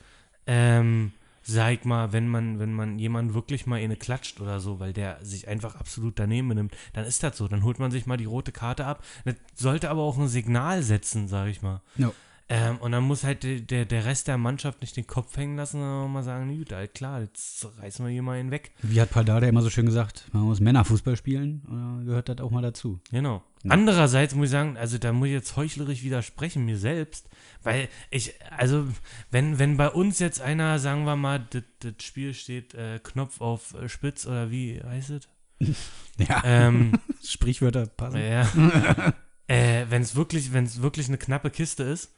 ähm, 0.46 1.12
sag 1.42 1.72
ich 1.74 1.84
mal, 1.84 2.12
wenn 2.12 2.28
man, 2.28 2.58
wenn 2.58 2.72
man 2.72 2.98
jemanden 2.98 3.34
wirklich 3.34 3.66
mal 3.66 3.78
eine 3.80 3.96
klatscht 3.96 4.40
oder 4.40 4.60
so, 4.60 4.80
weil 4.80 4.92
der 4.94 5.18
sich 5.22 5.46
einfach 5.48 5.76
absolut 5.76 6.18
daneben 6.18 6.48
benimmt, 6.48 6.74
dann 6.94 7.04
ist 7.04 7.22
das 7.22 7.36
so. 7.36 7.48
Dann 7.48 7.62
holt 7.64 7.78
man 7.78 7.90
sich 7.90 8.06
mal 8.06 8.16
die 8.16 8.24
rote 8.24 8.50
Karte 8.52 8.86
ab. 8.86 9.04
Das 9.26 9.34
sollte 9.54 9.90
aber 9.90 10.00
auch 10.02 10.16
ein 10.18 10.28
Signal 10.28 10.82
setzen, 10.82 11.28
sag 11.28 11.48
ich 11.48 11.60
mal. 11.60 11.82
Ja. 11.96 12.12
Ähm, 12.50 12.76
und 12.76 12.92
dann 12.92 13.04
muss 13.04 13.24
halt 13.24 13.42
der, 13.42 13.86
der, 13.86 14.04
Rest 14.04 14.28
der 14.28 14.36
Mannschaft 14.36 14.82
nicht 14.82 14.96
den 14.98 15.06
Kopf 15.06 15.34
hängen 15.38 15.56
lassen, 15.56 15.78
sondern 15.78 16.12
mal 16.12 16.22
sagen, 16.22 16.54
gut, 16.54 16.72
halt 16.72 16.92
klar, 16.92 17.22
jetzt 17.22 17.66
reißen 17.78 18.04
wir 18.04 18.12
hier 18.12 18.22
mal 18.22 18.38
ihn 18.38 18.50
weg. 18.50 18.72
Wie 18.82 19.00
hat 19.00 19.10
Paldada 19.10 19.46
immer 19.46 19.62
so 19.62 19.70
schön 19.70 19.86
gesagt, 19.86 20.28
man 20.32 20.42
muss 20.42 20.60
Männerfußball 20.60 21.16
spielen, 21.16 21.62
oder 21.66 22.04
gehört 22.04 22.28
das 22.28 22.40
auch 22.40 22.50
mal 22.50 22.60
dazu. 22.60 23.00
Genau. 23.10 23.42
Ja. 23.62 23.70
Andererseits 23.70 24.34
muss 24.34 24.46
ich 24.46 24.50
sagen, 24.50 24.76
also 24.76 24.98
da 24.98 25.14
muss 25.14 25.28
ich 25.28 25.32
jetzt 25.32 25.56
heuchlerisch 25.56 26.02
widersprechen, 26.02 26.66
mir 26.66 26.76
selbst, 26.76 27.30
weil 27.62 27.88
ich, 28.10 28.34
also 28.50 28.86
wenn, 29.30 29.58
wenn 29.58 29.78
bei 29.78 29.88
uns 29.88 30.18
jetzt 30.18 30.42
einer, 30.42 30.78
sagen 30.78 31.06
wir 31.06 31.16
mal, 31.16 31.46
das 31.48 31.94
Spiel 32.02 32.34
steht 32.34 32.74
äh, 32.74 33.00
Knopf 33.02 33.40
auf 33.40 33.72
äh, 33.72 33.88
Spitz 33.88 34.26
oder 34.26 34.50
wie 34.50 34.82
heißt 34.82 35.10
es? 35.10 35.28
Ja, 36.18 36.42
Ähm, 36.44 36.92
Sprichwörter 37.24 37.86
passen. 37.86 38.20
ja. 38.20 38.46
äh, 39.48 39.86
wenn 39.88 40.02
es 40.02 40.14
wirklich, 40.14 40.52
wenn 40.52 40.64
es 40.64 40.82
wirklich 40.82 41.08
eine 41.08 41.18
knappe 41.18 41.50
Kiste 41.50 41.82
ist 41.82 42.12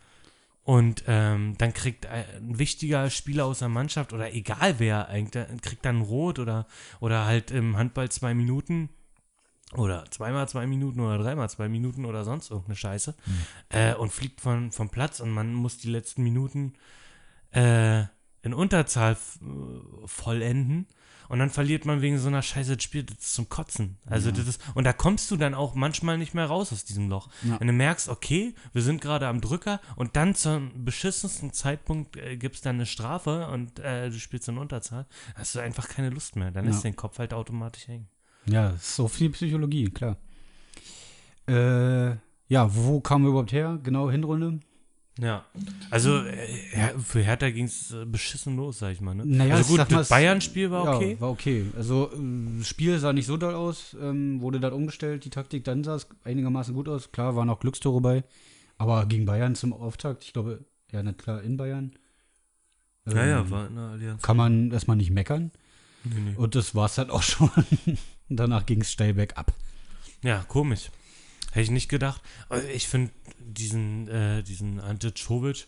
und 0.67 1.05
ähm, 1.07 1.55
dann 1.59 1.73
kriegt 1.73 2.07
ein 2.07 2.59
wichtiger 2.59 3.09
Spieler 3.09 3.45
aus 3.45 3.61
der 3.61 3.69
Mannschaft 3.69 4.13
oder 4.13 4.35
egal 4.35 4.81
wer 4.81 5.07
eigentlich, 5.07 5.47
kriegt 5.63 5.85
dann 5.85 6.01
Rot 6.01 6.41
oder, 6.41 6.67
oder 6.99 7.25
halt 7.25 7.53
im 7.53 7.77
Handball 7.77 8.09
zwei 8.09 8.35
Minuten 8.35 8.89
oder 9.75 10.05
zweimal 10.11 10.49
zwei 10.49 10.67
Minuten 10.67 10.99
oder 10.99 11.19
dreimal 11.19 11.49
zwei 11.49 11.69
Minuten 11.69 12.05
oder 12.05 12.25
sonst 12.25 12.51
irgendeine 12.51 12.75
Scheiße 12.75 13.15
äh, 13.69 13.95
und 13.95 14.11
fliegt 14.11 14.41
von, 14.41 14.73
vom 14.73 14.89
Platz 14.89 15.21
und 15.21 15.31
man 15.31 15.55
muss 15.55 15.79
die 15.79 15.89
letzten 15.89 16.25
Minuten 16.25 16.73
äh, 17.53 18.01
in 18.43 18.53
Unterzahl 18.53 19.13
äh, 19.13 20.07
vollenden 20.07 20.89
und 21.29 21.39
dann 21.39 21.51
verliert 21.51 21.85
man 21.85 22.01
wegen 22.03 22.19
so 22.19 22.29
einer 22.29 22.43
Scheiße 22.43 22.77
das 22.77 22.83
Spiel, 22.83 23.03
das 23.05 23.19
ist 23.19 23.35
zum 23.35 23.49
Kotzen. 23.49 23.99
Also 24.07 24.31
das 24.31 24.47
ist, 24.47 24.61
und 24.75 24.85
da 24.85 24.93
kommst 24.93 25.31
du 25.31 25.37
dann 25.37 25.55
auch 25.55 25.75
manchmal 25.75 26.19
nicht 26.19 26.35
mehr 26.35 26.47
raus 26.47 26.73
aus 26.73 26.85
diesem 26.85 27.09
Loch. 27.09 27.29
Ja. 27.43 27.59
Wenn 27.61 27.67
du 27.67 27.73
merkst, 27.73 28.09
okay, 28.09 28.55
wir 28.73 28.83
sind 28.83 29.01
gerade 29.01 29.27
am 29.29 29.41
Drücker 29.41 29.81
und 29.97 30.17
dann 30.17 30.35
zum 30.35 30.85
beschissensten 30.85 31.53
Zeitpunkt 31.53 32.17
äh, 32.17 32.37
gibt 32.37 32.57
es 32.57 32.61
dann 32.63 32.77
eine 32.77 32.87
Strafe 32.87 33.49
und 33.49 33.79
äh, 33.79 34.11
du 34.11 34.19
spielst 34.19 34.49
in 34.49 34.59
Unterzahl, 34.59 35.07
hast 35.35 35.55
du 35.55 35.61
einfach 35.61 35.89
keine 35.89 36.11
Lust 36.11 36.37
mehr. 36.37 36.51
Dann 36.51 36.65
Ja. 36.65 36.71
lässt 36.71 36.85
dein 36.85 36.97
Kopf 36.97 37.19
halt 37.19 37.33
automatisch 37.35 37.89
hängen. 37.89 38.09
Ja, 38.47 38.71
ist 38.71 38.95
so 38.97 39.09
viel 39.09 39.31
Psychologie, 39.31 39.91
klar. 39.91 40.17
Äh, 41.49 42.17
ja, 42.49 42.75
wo 42.75 43.01
kamen 43.01 43.25
wir 43.25 43.31
überhaupt 43.31 43.53
her? 43.53 43.79
Genau, 43.83 44.11
Hinrunde? 44.11 44.61
Ja, 45.19 45.47
also 45.91 46.19
äh, 46.19 46.91
für 47.03 47.21
Hertha 47.23 47.49
ging 47.51 47.65
es 47.65 47.91
äh, 47.91 48.05
beschissen 48.05 48.57
los, 48.57 48.81
sag 48.81 48.93
ich 48.93 49.01
mal. 49.01 49.15
Ne? 49.15 49.25
Naja, 49.25 49.55
also 49.55 49.71
gut, 49.77 49.91
das 49.91 50.03
es- 50.03 50.09
Bayern-Spiel 50.11 50.71
war 50.71 50.95
okay. 50.97 51.13
Ja, 51.15 51.21
war 51.23 51.31
okay. 51.31 51.65
Also, 51.75 52.11
äh, 52.13 52.59
das 52.59 52.69
Spiel 52.69 52.99
sah 52.99 53.15
nicht 53.15 53.25
so 53.27 53.39
doll 53.39 53.55
aus, 53.55 53.97
ähm, 53.99 54.43
wurde 54.43 54.61
dann 54.61 54.75
umgestellt, 54.75 55.25
die 55.25 55.31
Taktik, 55.31 55.65
dann 55.65 55.85
sah 55.85 55.95
es 55.95 56.07
einigermaßen 56.25 56.75
gut 56.75 56.87
aus. 56.89 57.13
Klar, 57.13 57.35
waren 57.35 57.49
auch 57.49 57.61
Glückstore 57.61 58.03
bei, 58.03 58.25
aber 58.77 59.07
gegen 59.07 59.25
Bayern 59.25 59.55
zum 59.55 59.73
Auftakt, 59.73 60.23
ich 60.25 60.35
glaube, 60.35 60.65
ja, 60.93 61.03
na 61.03 61.15
klar, 61.15 61.43
in 61.43 61.57
Bayern. 61.57 61.93
Ähm, 63.07 63.51
war 63.51 63.69
in 63.69 63.75
der 63.77 63.85
Allianz. 63.85 64.23
Kann 64.23 64.37
man 64.37 64.71
erstmal 64.71 64.97
nicht 64.99 65.11
meckern. 65.11 65.51
Nee, 66.05 66.15
nee. 66.21 66.35
Und 66.37 66.55
das 66.55 66.75
war's 66.75 66.97
dann 66.97 67.09
auch 67.11 67.23
schon. 67.23 67.51
Danach 68.29 68.67
ging 68.67 68.83
es 68.83 68.93
steil 68.93 69.15
bergab. 69.15 69.53
Ja, 70.23 70.45
komisch. 70.49 70.91
Hätte 71.57 71.65
ich 71.65 71.71
nicht 71.71 71.89
gedacht. 71.89 72.21
Aber 72.51 72.63
ich 72.65 72.87
finde 72.87 73.13
diesen, 73.39 74.09
äh, 74.09 74.43
diesen 74.43 74.79
Ante 74.79 75.15
Czovic, 75.15 75.67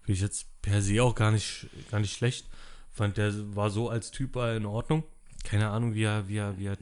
finde 0.00 0.12
ich 0.14 0.22
jetzt 0.22 0.46
per 0.62 0.80
se 0.80 1.02
auch 1.02 1.14
gar 1.14 1.30
nicht, 1.30 1.66
gar 1.90 2.00
nicht 2.00 2.16
schlecht. 2.16 2.46
Fand 2.92 3.18
der 3.18 3.54
war 3.54 3.68
so 3.68 3.90
als 3.90 4.10
Typ 4.10 4.36
in 4.36 4.64
Ordnung. 4.64 5.04
Keine 5.44 5.68
Ahnung, 5.68 5.92
wie 5.92 6.04
er, 6.04 6.28
wie 6.28 6.38
er, 6.38 6.58
wie 6.58 6.64
er, 6.64 6.78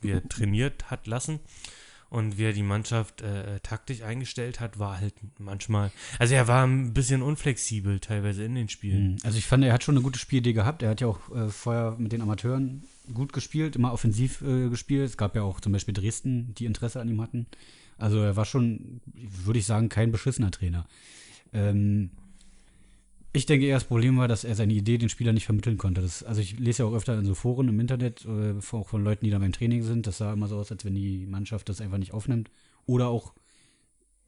wie 0.00 0.12
er 0.12 0.26
trainiert 0.26 0.90
hat 0.90 1.06
lassen. 1.06 1.40
Und 2.10 2.38
wie 2.38 2.44
er 2.44 2.52
die 2.54 2.62
Mannschaft 2.62 3.20
äh, 3.20 3.56
äh, 3.56 3.60
taktisch 3.60 4.02
eingestellt 4.02 4.60
hat, 4.60 4.78
war 4.78 4.98
halt 4.98 5.14
manchmal. 5.38 5.90
Also 6.18 6.34
er 6.34 6.48
war 6.48 6.66
ein 6.66 6.94
bisschen 6.94 7.20
unflexibel 7.20 8.00
teilweise 8.00 8.44
in 8.44 8.54
den 8.54 8.70
Spielen. 8.70 9.18
Also 9.24 9.36
ich 9.36 9.44
fand, 9.44 9.62
er 9.62 9.74
hat 9.74 9.84
schon 9.84 9.96
eine 9.96 10.02
gute 10.02 10.18
Spielidee 10.18 10.54
gehabt. 10.54 10.82
Er 10.82 10.88
hat 10.90 11.02
ja 11.02 11.06
auch 11.06 11.34
äh, 11.34 11.48
vorher 11.50 11.96
mit 11.98 12.12
den 12.12 12.22
Amateuren 12.22 12.84
gut 13.12 13.34
gespielt, 13.34 13.76
immer 13.76 13.92
offensiv 13.92 14.40
äh, 14.40 14.70
gespielt. 14.70 15.10
Es 15.10 15.16
gab 15.18 15.36
ja 15.36 15.42
auch 15.42 15.60
zum 15.60 15.72
Beispiel 15.72 15.92
Dresden, 15.92 16.54
die 16.54 16.64
Interesse 16.64 17.00
an 17.00 17.08
ihm 17.08 17.20
hatten. 17.20 17.46
Also 17.98 18.18
er 18.18 18.36
war 18.36 18.46
schon, 18.46 19.02
würde 19.44 19.58
ich 19.58 19.66
sagen, 19.66 19.90
kein 19.90 20.10
beschissener 20.10 20.50
Trainer. 20.50 20.86
Ähm, 21.52 22.10
ich 23.32 23.46
denke 23.46 23.66
eher, 23.66 23.76
das 23.76 23.84
Problem 23.84 24.16
war, 24.16 24.26
dass 24.26 24.44
er 24.44 24.54
seine 24.54 24.72
Idee 24.72 24.98
den 24.98 25.08
Spielern 25.08 25.34
nicht 25.34 25.46
vermitteln 25.46 25.76
konnte. 25.76 26.00
Das, 26.00 26.22
also 26.22 26.40
ich 26.40 26.58
lese 26.58 26.82
ja 26.82 26.88
auch 26.88 26.94
öfter 26.94 27.18
in 27.18 27.26
so 27.26 27.34
Foren 27.34 27.68
im 27.68 27.78
Internet, 27.78 28.24
äh, 28.24 28.54
auch 28.72 28.88
von 28.88 29.04
Leuten, 29.04 29.24
die 29.24 29.30
da 29.30 29.38
beim 29.38 29.52
Training 29.52 29.82
sind. 29.82 30.06
Das 30.06 30.18
sah 30.18 30.32
immer 30.32 30.48
so 30.48 30.56
aus, 30.56 30.72
als 30.72 30.84
wenn 30.84 30.94
die 30.94 31.26
Mannschaft 31.26 31.68
das 31.68 31.80
einfach 31.80 31.98
nicht 31.98 32.14
aufnimmt. 32.14 32.50
Oder 32.86 33.08
auch, 33.08 33.34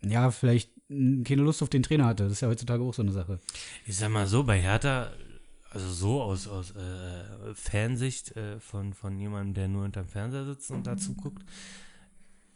ja, 0.03 0.31
vielleicht 0.31 0.71
keine 0.89 1.43
Lust 1.43 1.63
auf 1.63 1.71
den 1.71 1.83
Trainer 1.83 2.07
hatte. 2.07 2.25
Das 2.25 2.33
ist 2.33 2.41
ja 2.43 2.49
heutzutage 2.49 2.83
auch 2.83 2.95
so 2.95 3.03
eine 3.03 3.13
Sache. 3.13 3.41
Ich 3.87 3.97
sag 3.97 4.11
mal 4.11 4.27
so, 4.27 4.45
bei 4.45 4.61
Hertha, 4.61 5.11
also 5.71 5.89
so 5.89 6.23
aus, 6.23 6.47
aus 6.47 6.73
äh, 6.73 7.55
Fansicht 7.55 8.37
äh, 8.37 8.61
von, 8.61 8.93
von 8.93 9.19
jemandem, 9.19 9.55
der 9.55 9.69
nur 9.69 9.85
hinterm 9.85 10.09
Fernseher 10.09 10.45
sitzt 10.45 10.71
und 10.71 10.87
dazu 10.87 11.15
guckt, 11.15 11.43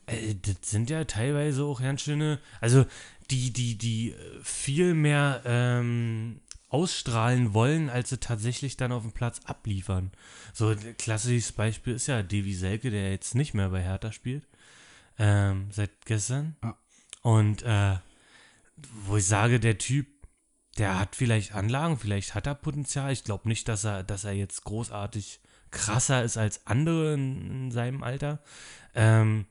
äh, 0.07 0.35
das 0.35 0.57
sind 0.63 0.91
ja 0.91 1.05
teilweise 1.05 1.65
auch 1.65 1.81
ganz 1.81 2.03
schöne, 2.03 2.41
also 2.61 2.85
die, 3.31 3.53
die, 3.53 3.77
die 3.77 4.13
äh, 4.13 4.41
viel 4.43 4.95
mehr 4.95 5.43
ähm, 5.45 6.41
ausstrahlen 6.69 7.55
wollen, 7.55 7.89
als 7.89 8.11
sie 8.11 8.19
tatsächlich 8.19 8.77
dann 8.77 8.93
auf 8.93 9.03
dem 9.03 9.13
Platz 9.13 9.41
abliefern. 9.45 10.11
So 10.53 10.69
ein 10.69 10.97
klassisches 10.97 11.53
Beispiel 11.53 11.95
ist 11.95 12.09
ja 12.09 12.23
Davy 12.23 12.55
Selke, 12.55 12.91
der 12.91 13.11
jetzt 13.11 13.35
nicht 13.35 13.55
mehr 13.55 13.69
bei 13.69 13.81
Hertha 13.81 14.11
spielt, 14.11 14.47
ähm, 15.19 15.69
seit 15.71 16.05
gestern. 16.05 16.57
Ja. 16.63 16.77
Und 17.23 17.63
äh, 17.63 17.97
wo 19.07 19.17
ich 19.17 19.27
sage, 19.27 19.61
der 19.61 19.79
Typ, 19.79 20.09
der 20.77 20.99
hat 20.99 21.15
vielleicht 21.15 21.55
Anlagen, 21.55 21.97
vielleicht 21.97 22.35
hat 22.35 22.47
er 22.47 22.57
Potenzial. 22.57 23.13
Ich 23.13 23.23
glaube 23.23 23.49
nicht, 23.49 23.69
dass 23.69 23.85
er, 23.85 24.03
dass 24.03 24.25
er 24.25 24.33
jetzt 24.33 24.65
großartig 24.65 25.41
krasser 25.71 26.25
ist 26.25 26.37
als 26.37 26.67
andere 26.67 27.15
in, 27.15 27.51
in 27.51 27.71
seinem 27.71 28.03
Alter. 28.03 28.41
Ähm, 28.95 29.47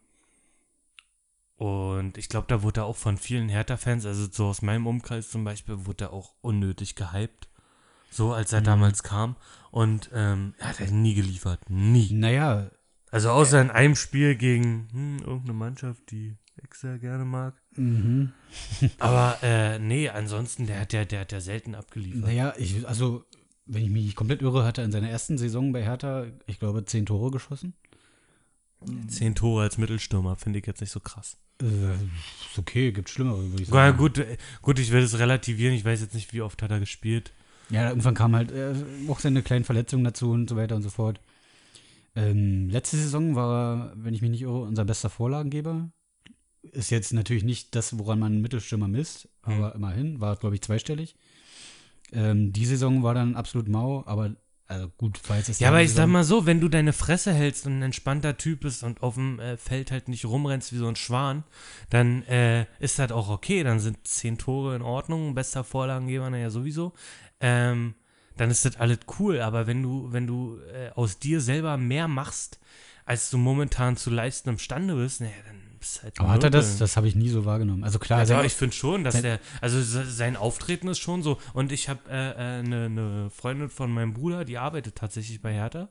und 1.57 2.17
ich 2.17 2.29
glaube, 2.29 2.47
da 2.47 2.63
wurde 2.63 2.81
er 2.81 2.85
auch 2.85 2.95
von 2.97 3.17
vielen 3.17 3.49
Hertha-Fans, 3.49 4.05
also 4.05 4.27
so 4.31 4.47
aus 4.47 4.61
meinem 4.61 4.87
Umkreis 4.87 5.29
zum 5.29 5.43
Beispiel, 5.43 5.85
wurde 5.85 6.05
er 6.05 6.13
auch 6.13 6.33
unnötig 6.41 6.95
gehypt. 6.95 7.47
So 8.09 8.31
als 8.33 8.53
er 8.53 8.61
damals 8.61 9.01
kam. 9.01 9.35
Und 9.71 10.09
ähm, 10.13 10.53
er 10.59 10.69
hat 10.69 10.79
halt 10.79 10.91
nie 10.91 11.15
geliefert. 11.15 11.59
Nie. 11.69 12.13
Naja, 12.13 12.69
Also 13.11 13.31
außer 13.31 13.59
in 13.61 13.71
einem 13.71 13.95
Spiel 13.95 14.35
gegen 14.35 14.87
hm, 14.91 15.17
irgendeine 15.19 15.53
Mannschaft, 15.53 16.11
die 16.11 16.35
ich 16.61 16.73
sehr 16.75 16.99
gerne 16.99 17.25
mag. 17.25 17.55
mhm. 17.75 18.31
Aber 18.99 19.37
äh, 19.41 19.79
nee, 19.79 20.09
ansonsten, 20.09 20.67
der 20.67 20.79
hat 20.81 20.93
ja, 20.93 21.05
der 21.05 21.21
hat 21.21 21.31
ja 21.31 21.41
selten 21.41 21.73
abgeliefert. 21.73 22.21
naja, 22.21 22.53
ich, 22.57 22.87
also, 22.87 23.25
wenn 23.65 23.83
ich 23.83 23.89
mich 23.89 24.05
nicht 24.05 24.15
komplett 24.15 24.41
irre, 24.43 24.63
hat 24.63 24.77
er 24.77 24.83
in 24.85 24.91
seiner 24.91 25.09
ersten 25.09 25.39
Saison 25.39 25.71
bei 25.71 25.83
Hertha, 25.83 26.27
ich 26.45 26.59
glaube, 26.59 26.85
zehn 26.85 27.07
Tore 27.07 27.31
geschossen. 27.31 27.73
Zehn 29.07 29.35
Tore 29.35 29.63
als 29.63 29.77
Mittelstürmer 29.77 30.35
finde 30.35 30.59
ich 30.59 30.65
jetzt 30.65 30.81
nicht 30.81 30.91
so 30.91 30.99
krass. 30.99 31.37
Äh, 31.61 31.93
ist 31.93 32.57
okay, 32.57 32.91
gibt 32.91 33.09
Schlimmere, 33.09 33.51
würde 33.51 33.63
ich 33.63 33.69
Ja, 33.69 33.91
gut, 33.91 34.17
äh, 34.17 34.37
gut, 34.61 34.79
ich 34.79 34.91
werde 34.91 35.05
es 35.05 35.17
relativieren. 35.17 35.75
Ich 35.75 35.85
weiß 35.85 36.01
jetzt 36.01 36.15
nicht, 36.15 36.33
wie 36.33 36.41
oft 36.41 36.61
hat 36.61 36.71
er 36.71 36.79
gespielt. 36.79 37.31
Ja, 37.69 37.89
irgendwann 37.89 38.15
kam 38.15 38.35
halt 38.35 38.51
äh, 38.51 38.73
auch 39.07 39.19
seine 39.19 39.41
kleinen 39.41 39.65
Verletzungen 39.65 40.03
dazu 40.03 40.31
und 40.31 40.49
so 40.49 40.55
weiter 40.55 40.75
und 40.75 40.81
so 40.81 40.89
fort. 40.89 41.19
Ähm, 42.15 42.69
letzte 42.69 42.97
Saison 42.97 43.35
war 43.35 43.91
er, 43.91 43.93
wenn 43.95 44.13
ich 44.13 44.21
mich 44.21 44.31
nicht 44.31 44.41
irre, 44.41 44.61
unser 44.61 44.85
bester 44.85 45.09
Vorlagengeber. 45.09 45.89
Ist 46.61 46.91
jetzt 46.91 47.13
natürlich 47.13 47.43
nicht 47.43 47.75
das, 47.75 47.97
woran 47.97 48.19
man 48.19 48.33
einen 48.33 48.41
Mittelstürmer 48.41 48.87
misst, 48.87 49.27
aber 49.41 49.75
immerhin 49.75 50.21
war, 50.21 50.35
glaube 50.35 50.55
ich, 50.55 50.61
zweistellig. 50.61 51.15
Ähm, 52.11 52.53
die 52.53 52.65
Saison 52.65 53.03
war 53.03 53.13
dann 53.13 53.35
absolut 53.35 53.67
mau, 53.67 54.03
aber 54.05 54.35
also 54.73 54.89
gut, 54.97 55.19
falls 55.21 55.49
es 55.49 55.59
Ja, 55.59 55.69
aber 55.69 55.81
ich 55.81 55.93
sag 55.93 56.07
mal 56.07 56.23
so, 56.23 56.45
wenn 56.45 56.59
du 56.59 56.67
deine 56.67 56.93
Fresse 56.93 57.33
hältst 57.33 57.67
und 57.67 57.79
ein 57.79 57.83
entspannter 57.83 58.37
Typ 58.37 58.61
bist 58.61 58.83
und 58.83 59.03
auf 59.03 59.15
dem 59.15 59.39
äh, 59.39 59.57
Feld 59.57 59.91
halt 59.91 60.07
nicht 60.07 60.25
rumrennst 60.25 60.73
wie 60.73 60.77
so 60.77 60.87
ein 60.87 60.95
Schwan, 60.95 61.43
dann 61.89 62.23
äh, 62.23 62.65
ist 62.79 62.99
das 62.99 63.11
auch 63.11 63.29
okay. 63.29 63.63
Dann 63.63 63.79
sind 63.79 64.05
zehn 64.07 64.37
Tore 64.37 64.75
in 64.75 64.81
Ordnung, 64.81 65.35
bester 65.35 65.63
Vorlagengeber, 65.63 66.29
naja, 66.29 66.49
sowieso. 66.49 66.93
Ähm, 67.39 67.95
dann 68.35 68.49
ist 68.49 68.65
das 68.65 68.77
alles 68.77 68.99
cool. 69.19 69.41
Aber 69.41 69.67
wenn 69.67 69.83
du, 69.83 70.11
wenn 70.11 70.27
du 70.27 70.59
äh, 70.73 70.89
aus 70.95 71.19
dir 71.19 71.39
selber 71.39 71.77
mehr 71.77 72.07
machst, 72.07 72.59
als 73.05 73.29
du 73.29 73.37
momentan 73.37 73.97
zu 73.97 74.09
leisten 74.09 74.49
imstande 74.49 74.95
bist, 74.95 75.21
naja, 75.21 75.33
dann 75.45 75.62
halt 76.03 76.19
Aber 76.19 76.29
hat 76.29 76.43
er 76.43 76.49
das? 76.49 76.77
Das 76.77 76.95
habe 76.97 77.07
ich 77.07 77.15
nie 77.15 77.29
so 77.29 77.45
wahrgenommen. 77.45 77.83
Also 77.83 77.99
klar, 77.99 78.23
Ja, 78.25 78.43
ich 78.43 78.53
finde 78.53 78.75
schon, 78.75 79.03
dass 79.03 79.13
sein- 79.15 79.23
der, 79.23 79.39
also 79.61 79.81
se- 79.81 80.05
sein 80.09 80.35
Auftreten 80.35 80.87
ist 80.87 80.99
schon 80.99 81.21
so. 81.23 81.37
Und 81.53 81.71
ich 81.71 81.89
habe 81.89 82.09
eine 82.09 82.33
äh, 82.37 82.85
äh, 82.85 82.89
ne- 82.89 83.29
Freundin 83.29 83.69
von 83.69 83.91
meinem 83.91 84.13
Bruder, 84.13 84.45
die 84.45 84.57
arbeitet 84.57 84.95
tatsächlich 84.95 85.41
bei 85.41 85.53
Hertha. 85.53 85.89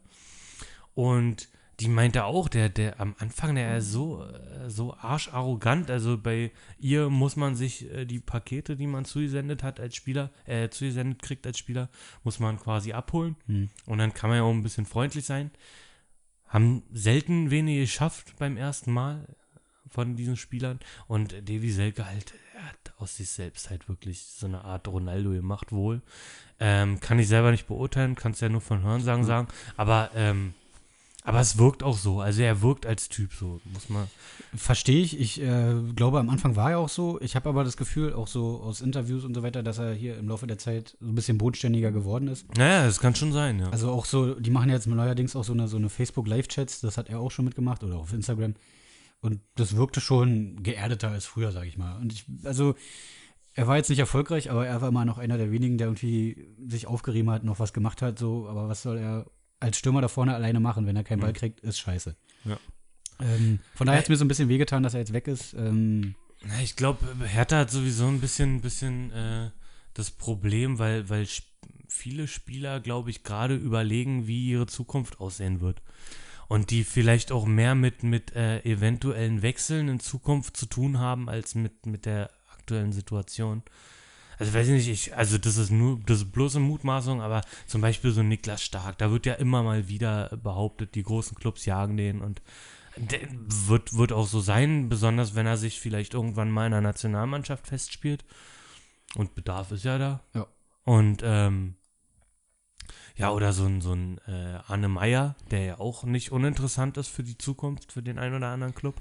Und 0.95 1.49
die 1.81 1.89
meinte 1.89 2.25
auch, 2.25 2.49
der, 2.49 2.69
der 2.69 3.01
am 3.01 3.17
Anfang, 3.19 3.55
der 3.55 3.79
ist 3.79 3.91
so, 3.91 4.23
äh, 4.25 4.69
so 4.71 4.95
arscharrogant. 4.95 5.91
Also 5.91 6.19
bei 6.19 6.53
ihr 6.79 7.09
muss 7.09 7.35
man 7.35 7.57
sich 7.57 7.91
äh, 7.91 8.05
die 8.05 8.21
Pakete, 8.21 8.77
die 8.77 8.87
man 8.87 9.05
zugesendet 9.05 9.63
hat 9.63 9.81
als 9.81 9.97
Spieler, 9.97 10.31
äh, 10.45 10.69
zugesendet 10.69 11.23
kriegt 11.23 11.47
als 11.47 11.59
Spieler, 11.59 11.89
muss 12.25 12.39
man 12.39 12.59
quasi 12.61 12.93
abholen. 12.93 13.37
Hm. 13.47 13.71
Und 13.87 13.99
dann 13.99 14.13
kann 14.13 14.29
man 14.31 14.37
ja 14.39 14.43
auch 14.45 14.53
ein 14.53 14.63
bisschen 14.63 14.87
freundlich 14.87 15.25
sein. 15.25 15.51
Haben 16.47 16.83
selten 16.93 17.51
wenig 17.51 17.81
geschafft 17.81 18.35
beim 18.39 18.59
ersten 18.59 18.93
Mal 18.93 19.27
von 19.93 20.17
diesen 20.17 20.37
Spielern. 20.37 20.81
Und 21.07 21.33
Davy 21.33 21.71
Selke 21.71 22.07
halt, 22.07 22.35
er 22.55 22.69
hat 22.69 22.95
aus 22.99 23.17
sich 23.17 23.31
selbst 23.31 23.71
halt 23.71 23.89
wirklich 23.89 24.23
so 24.23 24.47
eine 24.47 24.65
Art 24.65 24.89
Ronaldo 24.89 25.31
gemacht, 25.31 25.73
wohl. 25.73 26.03
Ähm, 26.61 27.01
kann 27.01 27.19
ich 27.19 27.29
selber 27.29 27.51
nicht 27.51 27.67
beurteilen, 27.67 28.15
kann 28.15 28.33
es 28.33 28.41
ja 28.41 28.49
nur 28.49 28.61
von 28.61 28.83
Hörensagen 28.83 29.25
sagen. 29.25 29.49
Aber, 29.77 30.11
ähm, 30.15 30.55
aber 31.25 31.41
es 31.41 31.59
wirkt 31.59 31.83
auch 31.83 31.97
so. 31.97 32.21
Also 32.21 32.43
er 32.43 32.63
wirkt 32.63 32.87
als 32.87 33.09
Typ 33.09 33.33
so, 33.33 33.61
muss 33.73 33.89
man. 33.89 34.09
Verstehe 34.55 35.03
ich. 35.03 35.19
Ich 35.19 35.41
äh, 35.41 35.75
glaube, 35.95 36.19
am 36.19 36.31
Anfang 36.31 36.57
war 36.57 36.73
er 36.73 36.79
auch 36.79 36.89
so. 36.89 37.21
Ich 37.21 37.37
habe 37.37 37.49
aber 37.49 37.65
das 37.65 37.77
Gefühl, 37.77 38.13
auch 38.13 38.27
so 38.27 38.61
aus 38.61 38.81
Interviews 38.81 39.25
und 39.25 39.35
so 39.35 39.43
weiter, 39.43 39.63
dass 39.63 39.79
er 39.79 39.93
hier 39.93 40.17
im 40.19 40.29
Laufe 40.29 40.47
der 40.47 40.59
Zeit 40.59 40.97
so 41.01 41.07
ein 41.07 41.15
bisschen 41.15 41.39
bodenständiger 41.39 41.93
geworden 41.93 42.29
ist. 42.29 42.47
Naja, 42.57 42.85
das 42.85 43.01
kann 43.01 43.15
schon 43.15 43.33
sein, 43.33 43.61
ja. 43.61 43.71
Also 43.71 43.91
auch 43.91 44.05
so, 44.05 44.35
die 44.35 44.51
machen 44.51 44.71
jetzt 44.71 44.87
neuerdings 44.87 45.37
auch 45.37 45.45
so 45.45 45.53
eine, 45.53 45.69
so 45.69 45.77
eine 45.77 45.89
Facebook-Live-Chats, 45.89 46.81
das 46.81 46.99
hat 46.99 47.09
er 47.09 47.21
auch 47.21 47.31
schon 47.31 47.45
mitgemacht 47.45 47.83
oder 47.85 47.97
auf 47.97 48.13
Instagram. 48.13 48.55
Und 49.23 49.41
das 49.55 49.77
wirkte 49.77 50.01
schon 50.01 50.63
geerdeter 50.63 51.09
als 51.11 51.25
früher, 51.25 51.53
sage 51.53 51.69
ich 51.69 51.79
mal. 51.79 51.97
Und 51.99 52.13
ich, 52.13 52.27
also, 52.45 52.75
er 53.55 53.69
war 53.69 53.77
jetzt 53.77 53.89
nicht 53.89 54.01
erfolgreich, 54.01 54.51
aber 54.51 54.67
er 54.67 54.81
war 54.81 54.89
immer 54.89 55.05
noch 55.05 55.19
einer 55.19 55.39
der 55.39 55.53
wenigen, 55.53 55.79
der 55.79 55.87
irgendwie 55.87 56.49
sich 56.67 56.87
aufgerieben 56.87 57.31
hat, 57.31 57.45
noch 57.45 57.61
was 57.61 57.73
gemacht 57.73 58.03
hat, 58.03 58.19
so, 58.19 58.49
aber 58.49 58.69
was 58.69 58.83
soll 58.83 58.99
er 58.99 59.27
als 59.61 59.79
Stürmer 59.79 60.01
da 60.01 60.09
vorne 60.09 60.35
alleine 60.35 60.59
machen, 60.59 60.87
wenn 60.87 60.97
er 60.97 61.05
keinen 61.05 61.21
Ball 61.21 61.33
kriegt, 61.33 61.61
ist 61.61 61.79
scheiße. 61.79 62.17
Ja. 62.45 62.59
Ähm, 63.21 63.61
von 63.77 63.87
daher 63.87 63.99
hat 63.99 64.05
es 64.05 64.09
Äh, 64.09 64.13
mir 64.13 64.17
so 64.17 64.25
ein 64.25 64.29
bisschen 64.29 64.49
wehgetan, 64.49 64.83
dass 64.83 64.95
er 64.95 65.01
jetzt 65.01 65.13
weg 65.13 65.29
ist. 65.29 65.55
Ähm, 65.55 66.17
Na, 66.45 66.61
ich 66.61 66.75
glaube, 66.75 67.07
Hertha 67.25 67.59
hat 67.59 67.71
sowieso 67.71 68.09
ein 68.09 68.21
bisschen, 68.21 68.61
bisschen 68.61 69.13
äh, 69.13 69.51
das 69.95 70.11
Problem, 70.11 70.81
weil, 70.81 71.09
weil 71.09 71.29
viele 71.87 72.27
Spieler, 72.27 72.81
glaube 72.81 73.11
ich, 73.11 73.23
gerade 73.23 73.55
überlegen, 73.55 74.27
wie 74.27 74.49
ihre 74.51 74.67
Zukunft 74.67 75.21
aussehen 75.21 75.61
wird. 75.61 75.81
Und 76.53 76.71
die 76.71 76.85
vielleicht 76.85 77.33
auch 77.33 77.47
mehr 77.47 77.75
mit, 77.75 78.03
mit 78.03 78.37
äh, 78.37 78.61
eventuellen 78.65 79.41
Wechseln 79.41 79.89
in 79.89 80.01
Zukunft 80.01 80.55
zu 80.55 80.67
tun 80.67 80.99
haben, 80.99 81.31
als 81.31 81.55
mit, 81.55 81.87
mit 81.87 82.05
der 82.05 82.29
aktuellen 82.53 82.93
Situation. 82.93 83.63
Also 84.39 84.53
weiß 84.53 84.69
ich 84.69 84.75
nicht, 84.75 84.89
ich, 84.89 85.17
also 85.17 85.39
das 85.39 85.57
ist 85.57 85.71
nur, 85.71 85.99
das 86.05 86.19
ist 86.19 86.33
bloße 86.33 86.61
Mutmaßung, 86.61 87.23
aber 87.23 87.41
zum 87.67 87.81
Beispiel 87.81 88.11
so 88.11 88.23
Niklas 88.23 88.63
Stark, 88.63 88.99
da 88.99 89.11
wird 89.11 89.25
ja 89.25 89.33
immer 89.33 89.63
mal 89.63 89.89
wieder 89.89 90.29
behauptet, 90.43 90.95
die 90.95 91.03
großen 91.03 91.39
Clubs 91.39 91.65
jagen 91.65 91.97
den 91.97 92.21
und 92.21 92.43
der 92.97 93.21
wird, 93.31 93.97
wird 93.97 94.13
auch 94.13 94.27
so 94.27 94.41
sein, 94.41 94.91
besonders 94.91 95.35
wenn 95.35 95.47
er 95.47 95.57
sich 95.57 95.81
vielleicht 95.81 96.13
irgendwann 96.13 96.51
mal 96.51 96.67
in 96.67 96.73
der 96.73 96.83
Nationalmannschaft 96.83 97.67
festspielt. 97.67 98.27
Und 99.15 99.35
Bedarf 99.35 99.73
ist 99.73 99.85
ja 99.85 99.97
da. 99.97 100.21
Ja. 100.35 100.47
Und 100.85 101.23
ähm, 101.25 101.77
ja, 103.17 103.31
oder 103.31 103.53
so 103.53 103.65
ein, 103.65 103.81
so 103.81 103.93
ein 103.93 104.19
äh, 104.27 104.59
Arne 104.67 104.89
Meyer, 104.89 105.37
der 105.51 105.65
ja 105.65 105.81
auch 105.81 106.05
nicht 106.05 106.33
uninteressant 106.33 106.97
ist 106.97 107.09
für 107.09 107.23
die 107.23 107.39
Zukunft, 107.39 107.93
für 107.93 108.03
den 108.03 108.19
einen 108.19 108.37
oder 108.37 108.49
anderen 108.49 108.75
Club. 108.75 108.95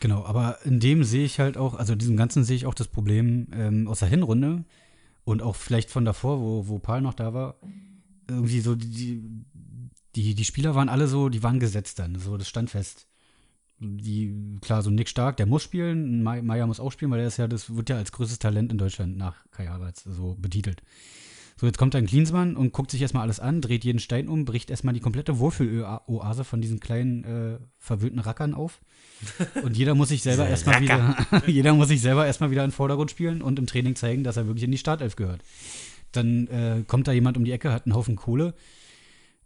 Genau, 0.00 0.24
aber 0.24 0.58
in 0.64 0.80
dem 0.80 1.04
sehe 1.04 1.24
ich 1.24 1.40
halt 1.40 1.56
auch, 1.56 1.74
also 1.74 1.94
in 1.94 1.98
diesem 1.98 2.16
Ganzen 2.16 2.44
sehe 2.44 2.56
ich 2.56 2.66
auch 2.66 2.74
das 2.74 2.88
Problem 2.88 3.48
ähm, 3.52 3.88
aus 3.88 4.00
der 4.00 4.08
Hinrunde 4.08 4.64
und 5.24 5.42
auch 5.42 5.56
vielleicht 5.56 5.90
von 5.90 6.04
davor, 6.04 6.40
wo, 6.40 6.68
wo 6.68 6.78
Paul 6.78 7.00
noch 7.00 7.14
da 7.14 7.32
war. 7.34 7.56
Irgendwie 8.28 8.60
so, 8.60 8.74
die, 8.74 9.22
die, 10.14 10.34
die 10.34 10.44
Spieler 10.44 10.74
waren 10.74 10.88
alle 10.88 11.08
so, 11.08 11.28
die 11.28 11.42
waren 11.42 11.60
gesetzt 11.60 11.98
dann, 11.98 12.18
so, 12.18 12.36
das 12.36 12.48
stand 12.48 12.70
fest. 12.70 13.06
Die, 13.78 14.58
klar, 14.62 14.82
so 14.82 14.90
Nick 14.90 15.08
Stark, 15.08 15.36
der 15.36 15.46
muss 15.46 15.62
spielen, 15.62 16.22
Meier 16.22 16.66
muss 16.66 16.80
auch 16.80 16.92
spielen, 16.92 17.10
weil 17.10 17.20
er 17.20 17.26
ist 17.26 17.36
ja, 17.36 17.46
das 17.46 17.74
wird 17.76 17.90
ja 17.90 17.96
als 17.96 18.12
größtes 18.12 18.38
Talent 18.38 18.72
in 18.72 18.78
Deutschland 18.78 19.18
nach 19.18 19.36
Kai 19.50 19.66
Havertz 19.66 20.04
so 20.04 20.34
betitelt. 20.38 20.82
So, 21.58 21.64
jetzt 21.64 21.78
kommt 21.78 21.96
ein 21.96 22.06
Klinsmann 22.06 22.54
und 22.54 22.72
guckt 22.72 22.90
sich 22.90 23.00
erstmal 23.00 23.22
alles 23.22 23.40
an, 23.40 23.62
dreht 23.62 23.82
jeden 23.82 23.98
Stein 23.98 24.28
um, 24.28 24.44
bricht 24.44 24.68
erstmal 24.68 24.92
die 24.92 25.00
komplette 25.00 25.38
Wohlfühl-Oase 25.38 26.44
von 26.44 26.60
diesen 26.60 26.80
kleinen 26.80 27.24
äh, 27.24 27.58
verwöhnten 27.78 28.20
Rackern 28.20 28.52
auf. 28.52 28.82
Und 29.62 29.74
jeder 29.74 29.94
muss 29.94 30.10
sich 30.10 30.22
selber 30.22 30.46
erstmal 30.48 30.82
wieder, 30.82 31.16
jeder 31.46 31.72
muss 31.72 31.88
sich 31.88 32.02
selber 32.02 32.26
erstmal 32.26 32.50
wieder 32.50 32.62
in 32.62 32.68
den 32.68 32.74
Vordergrund 32.74 33.10
spielen 33.10 33.40
und 33.40 33.58
im 33.58 33.66
Training 33.66 33.96
zeigen, 33.96 34.22
dass 34.22 34.36
er 34.36 34.46
wirklich 34.46 34.64
in 34.64 34.70
die 34.70 34.76
Startelf 34.76 35.16
gehört. 35.16 35.40
Dann 36.12 36.46
äh, 36.48 36.84
kommt 36.86 37.08
da 37.08 37.12
jemand 37.12 37.38
um 37.38 37.44
die 37.44 37.52
Ecke, 37.52 37.72
hat 37.72 37.86
einen 37.86 37.94
Haufen 37.94 38.16
Kohle. 38.16 38.52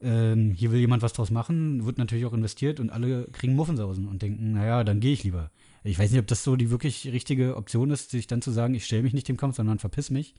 Ähm, 0.02 0.50
hier 0.52 0.72
will 0.72 0.80
jemand 0.80 1.02
was 1.02 1.12
draus 1.12 1.30
machen, 1.30 1.86
wird 1.86 1.98
natürlich 1.98 2.24
auch 2.24 2.32
investiert 2.32 2.80
und 2.80 2.90
alle 2.90 3.28
kriegen 3.32 3.54
Muffensausen 3.54 4.08
und 4.08 4.22
denken, 4.22 4.52
naja, 4.52 4.82
dann 4.82 4.98
gehe 4.98 5.12
ich 5.12 5.22
lieber. 5.22 5.52
Ich 5.84 5.98
weiß 5.98 6.10
nicht, 6.10 6.20
ob 6.20 6.26
das 6.26 6.42
so 6.42 6.56
die 6.56 6.70
wirklich 6.70 7.06
richtige 7.12 7.56
Option 7.56 7.90
ist, 7.90 8.10
sich 8.10 8.26
dann 8.26 8.42
zu 8.42 8.50
sagen, 8.50 8.74
ich 8.74 8.84
stelle 8.84 9.02
mich 9.02 9.12
nicht 9.12 9.28
dem 9.28 9.36
Kampf, 9.36 9.56
sondern 9.56 9.78
verpiss 9.78 10.10
mich. 10.10 10.34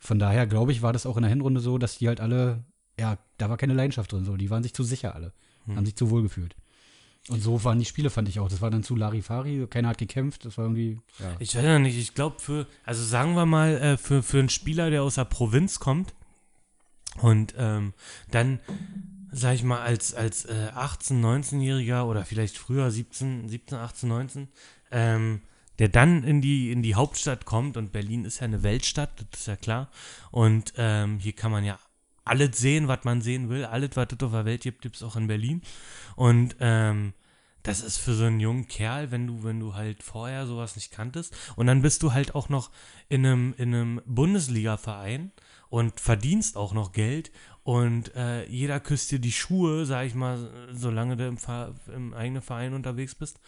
Von 0.00 0.18
daher, 0.18 0.46
glaube 0.46 0.72
ich, 0.72 0.80
war 0.82 0.92
das 0.92 1.06
auch 1.06 1.16
in 1.16 1.22
der 1.22 1.30
Hinrunde 1.30 1.60
so, 1.60 1.76
dass 1.78 1.98
die 1.98 2.08
halt 2.08 2.20
alle, 2.20 2.64
ja, 2.98 3.18
da 3.36 3.50
war 3.50 3.58
keine 3.58 3.74
Leidenschaft 3.74 4.10
drin, 4.10 4.24
so. 4.24 4.36
Die 4.36 4.50
waren 4.50 4.62
sich 4.62 4.74
zu 4.74 4.82
sicher 4.82 5.14
alle, 5.14 5.32
hm. 5.66 5.76
haben 5.76 5.84
sich 5.84 5.94
zu 5.94 6.10
wohl 6.10 6.22
gefühlt. 6.22 6.56
Und 7.28 7.42
so 7.42 7.62
waren 7.64 7.78
die 7.78 7.84
Spiele, 7.84 8.08
fand 8.08 8.28
ich 8.28 8.40
auch. 8.40 8.48
Das 8.48 8.62
war 8.62 8.70
dann 8.70 8.82
zu 8.82 8.96
Larifari, 8.96 9.66
keiner 9.68 9.88
hat 9.90 9.98
gekämpft, 9.98 10.46
das 10.46 10.56
war 10.56 10.64
irgendwie, 10.64 10.98
ja. 11.18 11.36
Ich 11.38 11.54
weiß 11.54 11.62
ja 11.62 11.78
nicht, 11.78 11.98
ich 11.98 12.14
glaube 12.14 12.40
für, 12.40 12.66
also 12.84 13.04
sagen 13.04 13.34
wir 13.34 13.44
mal, 13.44 13.76
äh, 13.76 13.96
für, 13.98 14.22
für 14.22 14.38
einen 14.38 14.48
Spieler, 14.48 14.88
der 14.88 15.02
aus 15.02 15.16
der 15.16 15.26
Provinz 15.26 15.78
kommt 15.78 16.14
und 17.18 17.54
ähm, 17.58 17.92
dann, 18.30 18.58
sag 19.30 19.54
ich 19.54 19.64
mal, 19.64 19.80
als, 19.80 20.14
als 20.14 20.46
äh, 20.46 20.70
18-, 20.74 21.20
19-Jähriger 21.20 22.04
oder 22.04 22.24
vielleicht 22.24 22.56
früher 22.56 22.90
17, 22.90 23.50
17, 23.50 23.78
18, 23.78 24.08
19, 24.08 24.48
ähm, 24.90 25.42
der 25.80 25.88
dann 25.88 26.22
in 26.24 26.42
die, 26.42 26.70
in 26.70 26.82
die 26.82 26.94
Hauptstadt 26.94 27.46
kommt 27.46 27.78
und 27.78 27.90
Berlin 27.90 28.26
ist 28.26 28.40
ja 28.40 28.44
eine 28.44 28.62
Weltstadt, 28.62 29.10
das 29.30 29.40
ist 29.40 29.46
ja 29.46 29.56
klar. 29.56 29.88
Und 30.30 30.74
ähm, 30.76 31.18
hier 31.18 31.32
kann 31.32 31.50
man 31.50 31.64
ja 31.64 31.78
alles 32.22 32.58
sehen, 32.58 32.86
was 32.86 33.04
man 33.04 33.22
sehen 33.22 33.48
will. 33.48 33.64
Alles, 33.64 33.92
was 33.94 34.08
es 34.12 34.22
auf 34.22 34.32
der 34.32 34.44
Welt 34.44 34.62
gibt, 34.62 34.82
gibt 34.82 34.96
es 34.96 35.02
auch 35.02 35.16
in 35.16 35.26
Berlin. 35.26 35.62
Und 36.16 36.54
ähm, 36.60 37.14
das 37.62 37.80
ist 37.80 37.96
für 37.96 38.12
so 38.12 38.24
einen 38.24 38.40
jungen 38.40 38.68
Kerl, 38.68 39.10
wenn 39.10 39.26
du, 39.26 39.42
wenn 39.42 39.58
du 39.58 39.74
halt 39.74 40.02
vorher 40.02 40.46
sowas 40.46 40.76
nicht 40.76 40.92
kanntest. 40.92 41.34
Und 41.56 41.66
dann 41.66 41.80
bist 41.80 42.02
du 42.02 42.12
halt 42.12 42.34
auch 42.34 42.50
noch 42.50 42.70
in 43.08 43.24
einem, 43.24 43.54
in 43.56 43.74
einem 43.74 44.02
Bundesliga-Verein 44.04 45.32
und 45.70 45.98
verdienst 45.98 46.58
auch 46.58 46.74
noch 46.74 46.92
Geld. 46.92 47.32
Und 47.62 48.14
äh, 48.14 48.46
jeder 48.50 48.80
küsst 48.80 49.10
dir 49.12 49.18
die 49.18 49.32
Schuhe, 49.32 49.86
sag 49.86 50.06
ich 50.06 50.14
mal, 50.14 50.68
solange 50.72 51.16
du 51.16 51.26
im, 51.26 51.38
im 51.94 52.12
eigenen 52.12 52.42
Verein 52.42 52.74
unterwegs 52.74 53.14
bist. 53.14 53.40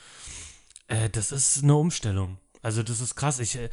Äh, 0.89 1.09
das 1.11 1.33
ist 1.33 1.63
eine 1.63 1.75
Umstellung. 1.75 2.39
Also 2.63 2.83
das 2.83 3.01
ist 3.01 3.15
krass. 3.17 3.39
Ich 3.41 3.57
äh, 3.57 3.69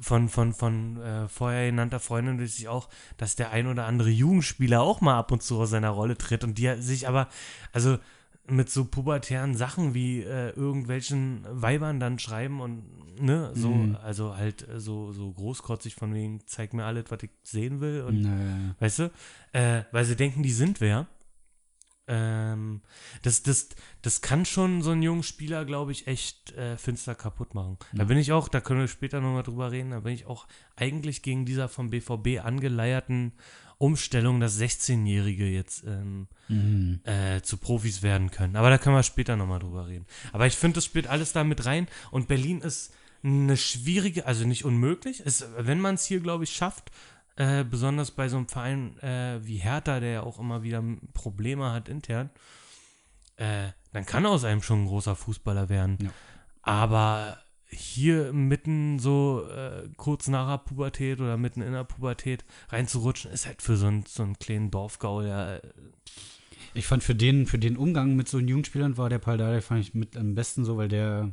von 0.00 0.28
von 0.28 0.52
von 0.52 1.00
äh, 1.00 1.28
vorher 1.28 1.70
genannter 1.70 2.00
Freundin 2.00 2.40
weiß 2.40 2.58
ich 2.58 2.68
auch, 2.68 2.88
dass 3.16 3.36
der 3.36 3.50
ein 3.50 3.66
oder 3.66 3.86
andere 3.86 4.10
Jugendspieler 4.10 4.80
auch 4.80 5.00
mal 5.00 5.18
ab 5.18 5.30
und 5.30 5.42
zu 5.42 5.60
aus 5.60 5.70
seiner 5.70 5.90
Rolle 5.90 6.16
tritt 6.16 6.44
und 6.44 6.58
die 6.58 6.74
sich 6.80 7.08
aber 7.08 7.28
also 7.72 7.98
mit 8.48 8.70
so 8.70 8.84
pubertären 8.84 9.54
Sachen 9.54 9.94
wie 9.94 10.22
äh, 10.22 10.50
irgendwelchen 10.50 11.46
Weibern 11.48 12.00
dann 12.00 12.18
schreiben 12.18 12.60
und 12.60 12.82
ne, 13.20 13.52
so, 13.54 13.68
mhm. 13.68 13.96
also 14.02 14.36
halt 14.36 14.68
äh, 14.68 14.80
so, 14.80 15.12
so 15.12 15.30
großkotzig 15.30 15.94
von 15.94 16.12
wegen, 16.12 16.40
zeig 16.46 16.74
mir 16.74 16.84
alles, 16.84 17.04
was 17.08 17.22
ich 17.22 17.30
sehen 17.44 17.80
will 17.80 18.02
und 18.02 18.22
naja. 18.22 18.74
weißt 18.80 18.98
du, 18.98 19.12
weil 19.52 20.04
sie 20.04 20.16
denken, 20.16 20.42
die 20.42 20.50
sind 20.50 20.80
wer. 20.80 21.06
Ähm, 22.12 22.82
das, 23.22 23.42
das, 23.42 23.70
das 24.02 24.20
kann 24.20 24.44
schon 24.44 24.82
so 24.82 24.90
einen 24.90 25.00
jungen 25.00 25.22
Spieler, 25.22 25.64
glaube 25.64 25.92
ich, 25.92 26.06
echt 26.06 26.52
äh, 26.52 26.76
finster 26.76 27.14
kaputt 27.14 27.54
machen. 27.54 27.78
Ja. 27.92 28.00
Da 28.00 28.04
bin 28.04 28.18
ich 28.18 28.32
auch, 28.32 28.48
da 28.48 28.60
können 28.60 28.80
wir 28.80 28.88
später 28.88 29.22
nochmal 29.22 29.44
drüber 29.44 29.72
reden, 29.72 29.92
da 29.92 30.00
bin 30.00 30.12
ich 30.12 30.26
auch 30.26 30.46
eigentlich 30.76 31.22
gegen 31.22 31.46
dieser 31.46 31.70
vom 31.70 31.88
BVB 31.88 32.44
angeleierten 32.44 33.32
Umstellung, 33.78 34.40
dass 34.40 34.60
16-Jährige 34.60 35.46
jetzt 35.46 35.84
ähm, 35.86 36.28
mhm. 36.48 37.00
äh, 37.04 37.40
zu 37.40 37.56
Profis 37.56 38.02
werden 38.02 38.30
können. 38.30 38.56
Aber 38.56 38.68
da 38.68 38.76
können 38.76 38.94
wir 38.94 39.02
später 39.02 39.36
nochmal 39.36 39.60
drüber 39.60 39.88
reden. 39.88 40.04
Aber 40.32 40.46
ich 40.46 40.54
finde, 40.54 40.76
das 40.76 40.84
spielt 40.84 41.06
alles 41.06 41.32
da 41.32 41.44
mit 41.44 41.64
rein 41.64 41.88
und 42.10 42.28
Berlin 42.28 42.60
ist 42.60 42.92
eine 43.24 43.56
schwierige, 43.56 44.26
also 44.26 44.46
nicht 44.46 44.64
unmöglich. 44.64 45.20
Ist, 45.20 45.46
wenn 45.56 45.80
man 45.80 45.94
es 45.94 46.04
hier, 46.04 46.20
glaube 46.20 46.44
ich, 46.44 46.50
schafft, 46.50 46.90
äh, 47.36 47.64
besonders 47.64 48.10
bei 48.10 48.28
so 48.28 48.36
einem 48.36 48.48
Verein 48.48 48.98
äh, 48.98 49.40
wie 49.42 49.56
Hertha, 49.56 50.00
der 50.00 50.10
ja 50.10 50.22
auch 50.22 50.38
immer 50.38 50.62
wieder 50.62 50.82
Probleme 51.14 51.72
hat 51.72 51.88
intern, 51.88 52.30
äh, 53.36 53.68
dann 53.92 54.06
kann 54.06 54.26
aus 54.26 54.44
einem 54.44 54.62
schon 54.62 54.82
ein 54.82 54.86
großer 54.86 55.16
Fußballer 55.16 55.68
werden. 55.68 55.98
Ja. 56.02 56.10
Aber 56.62 57.38
hier 57.66 58.32
mitten 58.32 58.98
so 58.98 59.46
äh, 59.48 59.88
kurz 59.96 60.28
nach 60.28 60.48
der 60.48 60.58
Pubertät 60.58 61.20
oder 61.20 61.36
mitten 61.36 61.62
in 61.62 61.72
der 61.72 61.84
Pubertät 61.84 62.44
reinzurutschen, 62.68 63.32
ist 63.32 63.46
halt 63.46 63.62
für 63.62 63.76
so 63.76 63.86
einen, 63.86 64.04
so 64.06 64.22
einen 64.22 64.38
kleinen 64.38 64.70
Dorfgaul 64.70 65.26
ja. 65.26 65.56
Äh, 65.56 65.62
ich 66.74 66.86
fand 66.86 67.02
für 67.02 67.14
den, 67.14 67.46
für 67.46 67.58
den 67.58 67.76
Umgang 67.76 68.16
mit 68.16 68.28
so 68.28 68.38
Jugendspielern 68.38 68.96
war 68.96 69.10
der 69.10 69.18
Paldada, 69.18 69.60
fand 69.60 69.80
ich 69.80 69.94
mit 69.94 70.16
am 70.16 70.34
besten 70.34 70.64
so, 70.64 70.76
weil 70.76 70.88
der 70.88 71.30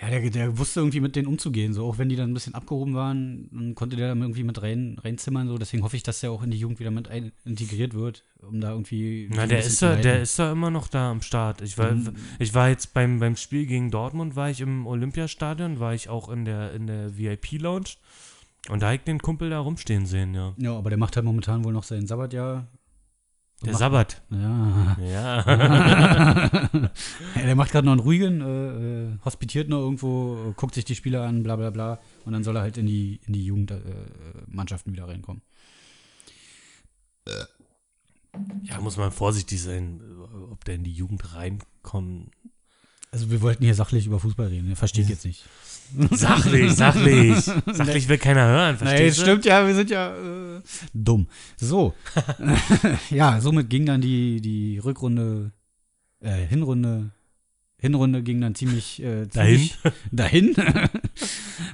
ja, 0.00 0.10
der, 0.10 0.28
der 0.28 0.58
wusste 0.58 0.80
irgendwie 0.80 1.00
mit 1.00 1.16
denen 1.16 1.26
umzugehen. 1.26 1.72
So, 1.72 1.86
auch 1.86 1.96
wenn 1.96 2.10
die 2.10 2.16
dann 2.16 2.30
ein 2.30 2.34
bisschen 2.34 2.54
abgehoben 2.54 2.94
waren, 2.94 3.48
dann 3.50 3.74
konnte 3.74 3.96
der 3.96 4.08
dann 4.08 4.20
irgendwie 4.20 4.44
mit 4.44 4.60
rein, 4.60 4.98
reinzimmern. 5.02 5.48
So. 5.48 5.56
Deswegen 5.56 5.82
hoffe 5.82 5.96
ich, 5.96 6.02
dass 6.02 6.20
der 6.20 6.32
auch 6.32 6.42
in 6.42 6.50
die 6.50 6.58
Jugend 6.58 6.80
wieder 6.80 6.90
mit 6.90 7.08
ein, 7.08 7.32
integriert 7.46 7.94
wird, 7.94 8.22
um 8.42 8.60
da 8.60 8.72
irgendwie. 8.72 9.30
Na, 9.32 9.46
der 9.46 9.60
ist, 9.60 9.80
da, 9.80 9.96
der 9.96 10.20
ist 10.20 10.38
da 10.38 10.52
immer 10.52 10.70
noch 10.70 10.88
da 10.88 11.10
am 11.10 11.22
Start. 11.22 11.62
Ich 11.62 11.78
war, 11.78 11.92
mhm. 11.92 12.14
ich 12.38 12.52
war 12.52 12.68
jetzt 12.68 12.92
beim, 12.92 13.20
beim 13.20 13.36
Spiel 13.36 13.64
gegen 13.64 13.90
Dortmund, 13.90 14.36
war 14.36 14.50
ich 14.50 14.60
im 14.60 14.86
Olympiastadion, 14.86 15.80
war 15.80 15.94
ich 15.94 16.10
auch 16.10 16.28
in 16.28 16.44
der, 16.44 16.74
in 16.74 16.86
der 16.86 17.16
VIP-Lounge. 17.16 17.96
Und 18.68 18.82
da 18.82 18.86
habe 18.86 18.96
ich 18.96 19.02
den 19.02 19.20
Kumpel 19.20 19.48
da 19.48 19.60
rumstehen 19.60 20.04
sehen, 20.04 20.34
ja. 20.34 20.54
Ja, 20.58 20.76
aber 20.76 20.90
der 20.90 20.98
macht 20.98 21.16
halt 21.16 21.24
momentan 21.24 21.64
wohl 21.64 21.72
noch 21.72 21.84
sein 21.84 22.06
Sabbatjahr 22.06 22.66
der 23.62 23.72
macht, 23.72 23.78
Sabbat. 23.78 24.22
Ja. 24.30 24.96
Ja. 25.00 25.46
ja 27.36 27.42
der 27.42 27.56
macht 27.56 27.72
gerade 27.72 27.86
noch 27.86 27.92
einen 27.92 28.00
ruhigen, 28.00 28.40
äh, 28.40 29.14
äh, 29.14 29.18
hospitiert 29.24 29.68
noch 29.68 29.80
irgendwo, 29.80 30.52
guckt 30.56 30.74
sich 30.74 30.84
die 30.84 30.94
Spieler 30.94 31.22
an, 31.22 31.42
bla 31.42 31.56
bla 31.56 31.70
bla. 31.70 31.98
Und 32.24 32.32
dann 32.32 32.44
soll 32.44 32.56
er 32.56 32.62
halt 32.62 32.76
in 32.76 32.86
die, 32.86 33.20
in 33.26 33.32
die 33.32 33.44
Jugendmannschaften 33.44 34.92
äh, 34.92 34.96
wieder 34.96 35.08
reinkommen. 35.08 35.42
Ja, 38.62 38.80
muss 38.80 38.96
man 38.96 39.10
vorsichtig 39.10 39.62
sein, 39.62 40.00
ob 40.50 40.64
der 40.64 40.74
in 40.74 40.84
die 40.84 40.92
Jugend 40.92 41.34
reinkommt. 41.34 42.30
Also 43.10 43.30
wir 43.30 43.40
wollten 43.40 43.64
hier 43.64 43.74
sachlich 43.74 44.06
über 44.06 44.20
Fußball 44.20 44.48
reden, 44.48 44.66
der 44.66 44.76
versteht 44.76 45.04
ja. 45.04 45.10
jetzt 45.10 45.24
nicht. 45.24 45.44
Sachlich, 46.10 46.72
sachlich. 46.72 47.36
Sachlich 47.44 48.08
will 48.08 48.18
keiner 48.18 48.44
hören, 48.44 48.76
verstehst 48.76 49.18
nee, 49.18 49.24
stimmt 49.24 49.44
ja, 49.44 49.64
wir 49.64 49.74
sind 49.74 49.88
ja 49.88 50.16
äh, 50.16 50.60
dumm. 50.92 51.28
So. 51.56 51.94
ja, 53.10 53.40
somit 53.40 53.70
ging 53.70 53.86
dann 53.86 54.00
die, 54.00 54.40
die 54.40 54.78
Rückrunde, 54.78 55.52
äh, 56.18 56.44
Hinrunde 56.46 57.12
Hinrunde 57.78 58.22
ging 58.22 58.40
dann 58.40 58.54
ziemlich, 58.54 59.02
äh, 59.02 59.28
ziemlich 59.28 59.76
dahin. 60.10 60.54
dahin. 60.54 60.90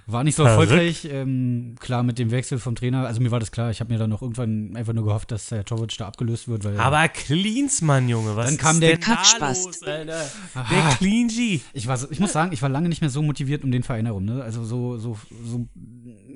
War 0.06 0.24
nicht 0.24 0.36
so 0.36 0.44
erfolgreich. 0.44 1.08
Ähm, 1.10 1.76
klar, 1.78 2.02
mit 2.02 2.18
dem 2.18 2.30
Wechsel 2.30 2.58
vom 2.58 2.74
Trainer, 2.74 3.06
also 3.06 3.20
mir 3.20 3.30
war 3.30 3.40
das 3.40 3.52
klar, 3.52 3.70
ich 3.70 3.80
habe 3.80 3.92
mir 3.92 3.98
dann 3.98 4.10
noch 4.10 4.22
irgendwann 4.22 4.76
einfach 4.76 4.92
nur 4.92 5.04
gehofft, 5.04 5.30
dass 5.30 5.48
der 5.48 5.62
Jovic 5.62 5.96
da 5.98 6.06
abgelöst 6.08 6.48
wird. 6.48 6.64
Weil, 6.64 6.78
Aber 6.78 7.08
Klinsmann, 7.08 8.08
Junge, 8.08 8.36
was 8.36 8.46
dann 8.46 8.58
kam 8.58 8.80
der 8.80 8.98
Kackspast. 8.98 9.86
Alter? 9.86 10.24
Der 10.70 10.82
Clean 10.96 11.28
Ich, 11.72 11.86
war 11.86 11.96
so, 11.96 12.10
ich 12.10 12.20
muss 12.20 12.32
sagen, 12.32 12.52
ich 12.52 12.62
war 12.62 12.68
lange 12.68 12.88
nicht 12.88 13.00
mehr 13.00 13.10
so 13.10 13.22
motiviert 13.22 13.64
um 13.64 13.70
den 13.70 13.82
Verein 13.82 14.06
herum. 14.06 14.24
Ne? 14.24 14.42
Also 14.42 14.64
so, 14.64 14.98
so, 14.98 15.16
so 15.44 15.66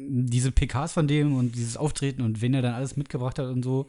diese 0.08 0.52
PKs 0.52 0.92
von 0.92 1.08
dem 1.08 1.36
und 1.36 1.54
dieses 1.54 1.76
Auftreten 1.76 2.22
und 2.22 2.40
wen 2.40 2.54
er 2.54 2.62
dann 2.62 2.74
alles 2.74 2.96
mitgebracht 2.96 3.38
hat 3.38 3.46
und 3.46 3.62
so, 3.62 3.86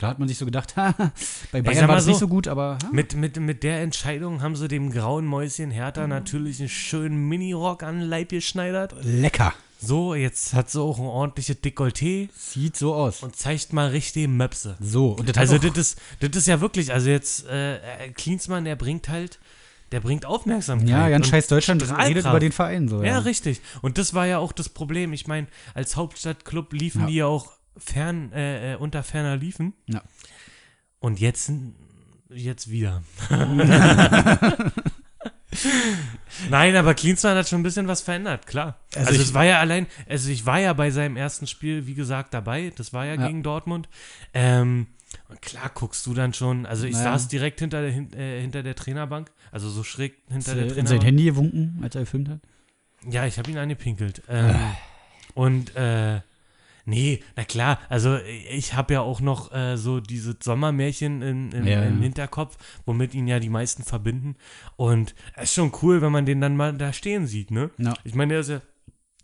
klar 0.00 0.10
hat 0.12 0.18
man 0.18 0.28
sich 0.28 0.38
so 0.38 0.44
gedacht, 0.46 0.74
bei 1.52 1.60
Bayern 1.62 1.86
war 1.88 1.94
das 1.96 2.06
nicht 2.06 2.14
so, 2.16 2.20
so 2.20 2.28
gut, 2.28 2.48
aber 2.48 2.78
ha, 2.82 2.88
Mit, 2.90 3.14
mit, 3.14 3.36
mit 3.38 3.62
der 3.62 3.80
Entscheidung 3.82 4.40
haben 4.42 4.56
sie 4.56 4.66
dem 4.66 4.90
grauen 4.90 5.26
Mäuschen 5.26 5.68
Mhm. 5.68 5.72
Hertha 5.72 6.06
natürlich 6.06 6.58
einen 6.60 6.68
schönen 6.70 7.28
Minirock 7.28 7.82
an 7.82 8.00
den 8.00 8.08
Leib 8.08 8.30
geschneidert. 8.30 8.94
lecker. 9.04 9.52
So, 9.82 10.14
jetzt 10.14 10.52
hat 10.54 10.68
sie 10.70 10.80
auch 10.80 10.98
ein 10.98 11.04
ordentliches 11.06 11.62
Dekolleté 11.62 12.28
Sieht 12.36 12.76
so 12.76 12.94
aus. 12.94 13.22
und 13.22 13.36
zeigt 13.36 13.72
mal 13.72 13.88
richtig 13.88 14.28
Möpse. 14.28 14.76
So, 14.80 15.12
und 15.12 15.28
das 15.28 15.36
Also 15.38 15.58
das 15.58 15.76
ist, 15.76 15.98
das 16.20 16.30
ist 16.36 16.46
ja 16.48 16.60
wirklich, 16.60 16.92
also 16.92 17.08
jetzt 17.10 17.46
äh, 17.46 17.76
äh, 17.76 18.08
Klinsmann, 18.14 18.64
der 18.64 18.76
bringt 18.76 19.08
halt, 19.08 19.38
der 19.92 20.00
bringt 20.00 20.24
Aufmerksamkeit. 20.26 20.88
ja, 20.88 21.08
ganz 21.08 21.28
scheiß 21.28 21.46
Deutschland 21.48 21.82
Strahlkraft. 21.82 22.08
redet 22.10 22.24
über 22.26 22.40
den 22.40 22.52
Verein 22.52 22.88
so. 22.88 22.98
Ja, 23.02 23.08
Ja, 23.12 23.18
richtig. 23.20 23.60
Und 23.82 23.96
das 23.98 24.12
war 24.14 24.26
ja 24.26 24.38
auch 24.38 24.52
das 24.52 24.68
Problem. 24.68 25.12
Ich 25.12 25.26
meine, 25.26 25.46
als 25.74 25.96
Hauptstadtclub 25.96 26.72
liefen 26.72 27.02
Ja. 27.02 27.06
die 27.06 27.14
ja 27.16 27.26
auch 27.26 27.50
fern, 27.76 28.32
äh, 28.32 28.72
äh, 28.72 28.76
unter 28.76 29.02
ferner 29.02 29.36
liefen. 29.36 29.74
Ja. 29.86 30.02
Und 30.98 31.20
jetzt, 31.20 31.50
jetzt 32.28 32.70
wieder. 32.70 33.02
Nein, 36.48 36.76
aber 36.76 36.94
Klinsmann 36.94 37.36
hat 37.36 37.48
schon 37.48 37.60
ein 37.60 37.64
bisschen 37.64 37.88
was 37.88 38.00
verändert, 38.00 38.46
klar. 38.46 38.78
Also 38.94 39.08
Also, 39.10 39.20
ich- 39.20 39.28
es 39.28 39.34
war 39.34 39.44
ja 39.44 39.58
allein, 39.60 39.86
also 40.08 40.30
ich 40.30 40.46
war 40.46 40.58
ja 40.60 40.72
bei 40.72 40.90
seinem 40.90 41.16
ersten 41.16 41.46
Spiel, 41.46 41.86
wie 41.86 41.94
gesagt, 41.94 42.32
dabei. 42.34 42.72
Das 42.76 42.92
war 42.92 43.04
ja, 43.04 43.14
Ja. 43.14 43.26
gegen 43.26 43.42
Dortmund. 43.42 43.88
Ähm, 44.32 44.86
und 45.28 45.42
klar 45.42 45.70
guckst 45.74 46.06
du 46.06 46.14
dann 46.14 46.32
schon, 46.34 46.66
also 46.66 46.86
ich 46.86 46.92
Naja. 46.94 47.12
saß 47.12 47.28
direkt 47.28 47.58
hinter 47.60 47.82
der, 47.82 47.90
äh, 48.16 48.40
hinter 48.40 48.62
der 48.62 48.76
Trainerbank, 48.76 49.30
also 49.50 49.68
so 49.68 49.82
schräg 49.82 50.14
hinter 50.28 50.54
der 50.54 50.62
in 50.64 50.68
Trainerbank. 50.70 50.88
sein 50.88 51.00
Handy 51.02 51.24
gewunken, 51.24 51.80
als 51.82 51.94
er 51.96 52.02
gefilmt 52.02 52.28
hat. 52.28 52.40
Ja, 53.10 53.26
ich 53.26 53.38
habe 53.38 53.50
ihn 53.50 53.58
angepinkelt. 53.58 54.22
Ähm, 54.28 54.54
und 55.34 55.74
äh, 55.74 56.20
nee, 56.90 57.22
na 57.36 57.44
klar, 57.44 57.78
also 57.88 58.16
ich 58.50 58.74
habe 58.74 58.94
ja 58.94 59.00
auch 59.00 59.20
noch 59.20 59.52
äh, 59.52 59.76
so 59.76 60.00
diese 60.00 60.36
Sommermärchen 60.40 61.22
in, 61.22 61.52
in, 61.52 61.66
Ja, 61.66 61.82
im. 61.84 62.02
Hinterkopf, 62.02 62.58
womit 62.84 63.14
ihn 63.14 63.28
ja 63.28 63.38
die 63.38 63.48
meisten 63.48 63.84
verbinden. 63.84 64.36
Und 64.76 65.14
es 65.36 65.44
ist 65.44 65.54
schon 65.54 65.72
cool, 65.82 66.02
wenn 66.02 66.12
man 66.12 66.26
den 66.26 66.40
dann 66.40 66.56
mal 66.56 66.76
da 66.76 66.92
stehen 66.92 67.26
sieht, 67.26 67.50
ne? 67.50 67.70
Ja. 67.78 67.94
Ich 68.04 68.14
meine, 68.14 68.34
der 68.34 68.40
ist 68.40 68.50
ja 68.50 68.60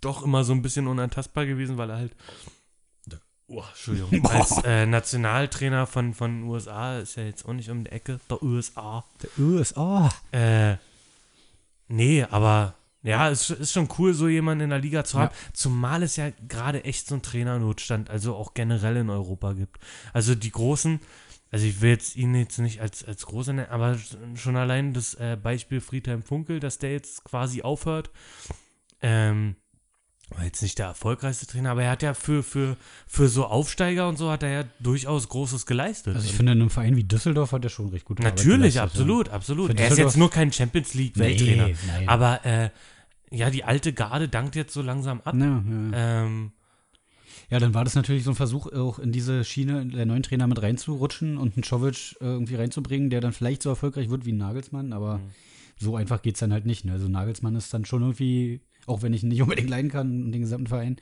doch 0.00 0.22
immer 0.22 0.44
so 0.44 0.52
ein 0.52 0.62
bisschen 0.62 0.86
unantastbar 0.86 1.44
gewesen, 1.44 1.76
weil 1.76 1.90
er 1.90 1.96
halt. 1.96 2.16
Oh, 3.48 3.62
Entschuldigung. 3.68 4.26
Als 4.30 4.64
äh, 4.64 4.86
Nationaltrainer 4.86 5.86
von, 5.86 6.14
von 6.14 6.42
USA 6.44 6.98
ist 6.98 7.16
ja 7.16 7.24
jetzt 7.24 7.46
auch 7.46 7.52
nicht 7.52 7.70
um 7.70 7.84
die 7.84 7.90
Ecke, 7.90 8.18
der 8.28 8.42
USA. 8.42 9.04
Der 9.22 9.44
USA. 9.44 10.08
Äh, 10.32 10.76
nee, 11.88 12.24
aber 12.24 12.74
ja, 13.06 13.30
es 13.30 13.50
ist 13.50 13.72
schon 13.72 13.88
cool, 13.98 14.14
so 14.14 14.26
jemanden 14.26 14.64
in 14.64 14.70
der 14.70 14.80
Liga 14.80 15.04
zu 15.04 15.18
haben. 15.20 15.34
Zumal 15.52 16.02
es 16.02 16.16
ja 16.16 16.30
gerade 16.48 16.82
echt 16.84 17.06
so 17.06 17.14
einen 17.14 17.22
Trainernotstand, 17.22 18.10
also 18.10 18.34
auch 18.34 18.52
generell 18.52 18.96
in 18.96 19.10
Europa 19.10 19.52
gibt. 19.52 19.78
Also 20.12 20.34
die 20.34 20.50
großen, 20.50 20.98
also 21.52 21.66
ich 21.66 21.80
will 21.80 21.90
jetzt 21.90 22.16
ihn 22.16 22.34
jetzt 22.34 22.58
nicht 22.58 22.80
als, 22.80 23.04
als 23.04 23.24
große 23.26 23.52
nennen, 23.52 23.70
aber 23.70 23.96
schon 24.34 24.56
allein 24.56 24.92
das 24.92 25.14
äh, 25.14 25.38
Beispiel 25.40 25.80
Friedhelm 25.80 26.24
Funkel, 26.24 26.58
dass 26.58 26.78
der 26.78 26.90
jetzt 26.90 27.22
quasi 27.22 27.62
aufhört. 27.62 28.10
Ähm, 29.00 29.54
war 30.30 30.44
jetzt 30.44 30.60
nicht 30.60 30.80
der 30.80 30.86
erfolgreichste 30.86 31.46
Trainer, 31.46 31.70
aber 31.70 31.84
er 31.84 31.90
hat 31.92 32.02
ja 32.02 32.12
für, 32.12 32.42
für, 32.42 32.76
für 33.06 33.28
so 33.28 33.46
Aufsteiger 33.46 34.08
und 34.08 34.16
so 34.18 34.32
hat 34.32 34.42
er 34.42 34.48
ja 34.50 34.64
durchaus 34.80 35.28
Großes 35.28 35.66
geleistet. 35.66 36.16
Also 36.16 36.26
ich 36.26 36.34
finde, 36.34 36.52
in 36.52 36.60
einem 36.60 36.70
Verein 36.70 36.96
wie 36.96 37.04
Düsseldorf 37.04 37.52
hat 37.52 37.62
er 37.62 37.70
schon 37.70 37.90
recht 37.90 38.04
gut 38.04 38.18
Natürlich, 38.18 38.74
geleistet, 38.74 38.82
absolut, 38.82 39.28
absolut. 39.28 39.70
Für 39.70 39.78
Er 39.78 39.88
ist 39.88 39.98
jetzt 39.98 40.16
nur 40.16 40.28
kein 40.28 40.50
Champions 40.50 40.94
League 40.94 41.16
Welttrainer. 41.16 41.68
Nee. 41.68 42.06
Aber 42.08 42.44
äh, 42.44 42.70
ja, 43.30 43.50
die 43.50 43.64
alte 43.64 43.92
Garde 43.92 44.28
dankt 44.28 44.56
jetzt 44.56 44.72
so 44.72 44.82
langsam 44.82 45.20
ab. 45.22 45.34
Ja, 45.36 45.62
ja. 45.92 46.22
Ähm, 46.24 46.52
ja, 47.50 47.58
dann 47.58 47.74
war 47.74 47.84
das 47.84 47.94
natürlich 47.94 48.24
so 48.24 48.30
ein 48.32 48.36
Versuch, 48.36 48.72
auch 48.72 48.98
in 48.98 49.12
diese 49.12 49.44
Schiene 49.44 49.86
der 49.86 50.06
neuen 50.06 50.22
Trainer 50.22 50.46
mit 50.46 50.60
reinzurutschen 50.62 51.36
und 51.38 51.56
einen 51.56 51.62
Czovic 51.64 52.16
äh, 52.20 52.24
irgendwie 52.24 52.56
reinzubringen, 52.56 53.10
der 53.10 53.20
dann 53.20 53.32
vielleicht 53.32 53.62
so 53.62 53.68
erfolgreich 53.70 54.10
wird 54.10 54.24
wie 54.26 54.32
ein 54.32 54.38
Nagelsmann, 54.38 54.92
aber 54.92 55.18
Mhm. 55.18 55.30
so 55.78 55.96
einfach 55.96 56.22
geht 56.22 56.34
es 56.34 56.40
dann 56.40 56.52
halt 56.52 56.66
nicht. 56.66 56.84
Ne? 56.84 56.92
Also 56.92 57.08
Nagelsmann 57.08 57.54
ist 57.54 57.72
dann 57.74 57.84
schon 57.84 58.02
irgendwie, 58.02 58.60
auch 58.86 59.02
wenn 59.02 59.12
ich 59.12 59.22
ihn 59.22 59.28
nicht 59.28 59.42
unbedingt 59.42 59.70
leiden 59.70 59.90
kann 59.90 60.24
und 60.24 60.32
den 60.32 60.40
gesamten 60.42 60.66
Verein, 60.66 60.96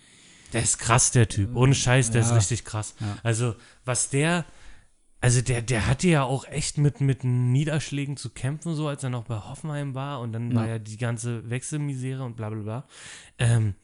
der 0.53 0.63
ist 0.63 0.79
krass, 0.79 1.11
der 1.11 1.29
Typ. 1.29 1.55
Ohne 1.57 1.75
Scheiß, 1.75 2.11
der 2.11 2.23
Ja. 2.23 2.29
ist 2.29 2.35
richtig 2.37 2.65
krass. 2.65 2.95
Ja. 3.01 3.17
Also, 3.23 3.55
was 3.85 4.11
der, 4.11 4.45
also 5.25 5.41
der, 5.43 5.63
der 5.63 5.87
hatte 5.87 6.09
ja 6.09 6.23
auch 6.23 6.47
echt 6.47 6.79
mit, 6.79 7.01
mit 7.01 7.25
Niederschlägen 7.25 8.17
zu 8.17 8.31
kämpfen, 8.31 8.75
so 8.75 8.89
als 8.89 9.03
er 9.03 9.11
noch 9.11 9.25
bei 9.25 9.37
Hoffenheim 9.37 9.95
war 9.95 10.21
und 10.21 10.33
dann 10.33 10.51
Ja. 10.51 10.57
war 10.57 10.69
ja 10.69 10.79
die 10.79 10.97
ganze 10.97 11.49
Wechselmisere 11.51 12.23
und 12.25 12.37
bla 12.37 12.51
bla 12.51 12.63
bla. 12.63 12.85
Ähm, 13.39 13.75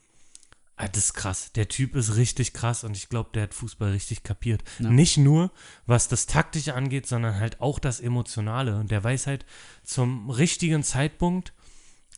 ah, 0.77 0.89
das 0.89 1.07
ist 1.07 1.15
krass. 1.15 1.53
Der 1.53 1.69
Typ 1.69 1.95
ist 1.95 2.17
richtig 2.17 2.53
krass 2.53 2.85
und 2.85 2.97
ich 2.97 3.09
glaube, 3.09 3.31
der 3.35 3.45
hat 3.45 3.55
Fußball 3.55 3.91
richtig 3.91 4.23
kapiert. 4.23 4.63
Ja. 4.79 4.91
Nicht 4.91 5.17
nur, 5.19 5.51
was 5.87 6.09
das 6.09 6.27
Taktische 6.27 6.75
angeht, 6.75 7.07
sondern 7.07 7.37
halt 7.41 7.61
auch 7.61 7.79
das 7.79 8.01
Emotionale. 8.01 8.77
Und 8.79 8.91
der 8.91 9.03
weiß 9.03 9.27
halt 9.27 9.45
zum 9.85 10.31
richtigen 10.31 10.83
Zeitpunkt 10.83 11.53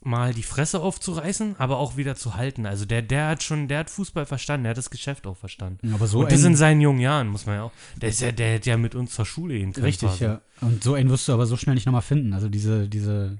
mal 0.04 0.34
die 0.34 0.42
Fresse 0.42 0.80
aufzureißen, 0.80 1.56
aber 1.58 1.78
auch 1.78 1.96
wieder 1.96 2.16
zu 2.16 2.34
halten. 2.36 2.66
Also 2.66 2.84
der, 2.84 3.02
der 3.02 3.28
hat 3.28 3.42
schon, 3.42 3.68
der 3.68 3.80
hat 3.80 3.90
Fußball 3.90 4.26
verstanden, 4.26 4.64
der 4.64 4.70
hat 4.70 4.78
das 4.78 4.90
Geschäft 4.90 5.26
auch 5.26 5.36
verstanden. 5.36 5.92
aber 5.94 6.06
so 6.06 6.20
und 6.20 6.32
das 6.32 6.42
in 6.44 6.56
seinen 6.56 6.80
jungen 6.80 7.00
Jahren, 7.00 7.28
muss 7.28 7.46
man 7.46 7.56
ja 7.56 7.62
auch. 7.64 7.72
Der 8.00 8.08
ist 8.08 8.20
ja, 8.20 8.32
der 8.32 8.54
hätte 8.54 8.70
ja 8.70 8.76
mit 8.76 8.94
uns 8.94 9.14
zur 9.14 9.26
Schule 9.26 9.54
gehen 9.58 9.72
können. 9.72 9.84
richtig, 9.86 10.08
quasi. 10.08 10.24
ja. 10.24 10.40
Und 10.60 10.82
so 10.82 10.94
einen 10.94 11.10
wirst 11.10 11.28
du 11.28 11.32
aber 11.32 11.46
so 11.46 11.56
schnell 11.56 11.74
nicht 11.74 11.86
nochmal 11.86 12.02
finden. 12.02 12.32
Also 12.32 12.48
diese, 12.48 12.88
diese, 12.88 13.38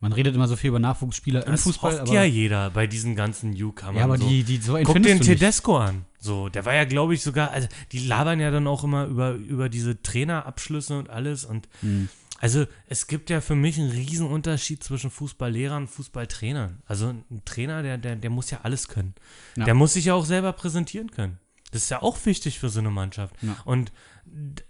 man 0.00 0.12
redet 0.12 0.34
immer 0.34 0.48
so 0.48 0.56
viel 0.56 0.68
über 0.68 0.78
Nachwuchsspieler 0.80 1.46
im 1.46 1.52
Das 1.52 1.62
Fußball, 1.62 2.00
aber, 2.00 2.12
ja 2.12 2.24
jeder 2.24 2.70
bei 2.70 2.86
diesen 2.86 3.14
ganzen 3.14 3.50
Newcomern. 3.50 3.96
ja, 3.96 4.04
aber 4.04 4.18
so. 4.18 4.28
die, 4.28 4.42
die, 4.42 4.56
so 4.58 4.74
einen 4.74 4.84
Guck 4.84 4.94
den 4.94 5.04
du 5.04 5.10
nicht. 5.14 5.24
Tedesco 5.24 5.78
an. 5.78 6.04
So, 6.18 6.48
der 6.48 6.64
war 6.64 6.74
ja, 6.74 6.84
glaube 6.84 7.14
ich, 7.14 7.22
sogar, 7.22 7.50
also 7.50 7.68
die 7.92 7.98
labern 8.00 8.38
ja 8.40 8.50
dann 8.50 8.66
auch 8.66 8.84
immer 8.84 9.06
über, 9.06 9.32
über 9.32 9.68
diese 9.68 10.02
Trainerabschlüsse 10.02 10.98
und 10.98 11.10
alles. 11.10 11.44
Und 11.44 11.68
Hm. 11.80 12.08
Also 12.42 12.66
es 12.88 13.06
gibt 13.06 13.30
ja 13.30 13.40
für 13.40 13.54
mich 13.54 13.78
einen 13.78 13.92
riesen 13.92 14.26
Unterschied 14.26 14.82
zwischen 14.82 15.12
Fußballlehrern 15.12 15.84
und 15.84 15.88
Fußballtrainern. 15.88 16.82
Also 16.86 17.10
ein 17.10 17.42
Trainer, 17.44 17.84
der, 17.84 17.98
der, 17.98 18.16
der 18.16 18.30
muss 18.30 18.50
ja 18.50 18.62
alles 18.64 18.88
können. 18.88 19.14
Ja. 19.56 19.64
Der 19.64 19.74
muss 19.74 19.92
sich 19.92 20.06
ja 20.06 20.14
auch 20.14 20.24
selber 20.24 20.52
präsentieren 20.52 21.12
können. 21.12 21.38
Das 21.70 21.84
ist 21.84 21.90
ja 21.90 22.02
auch 22.02 22.18
wichtig 22.26 22.58
für 22.58 22.68
so 22.68 22.80
eine 22.80 22.90
Mannschaft. 22.90 23.36
Ja. 23.42 23.56
Und 23.64 23.92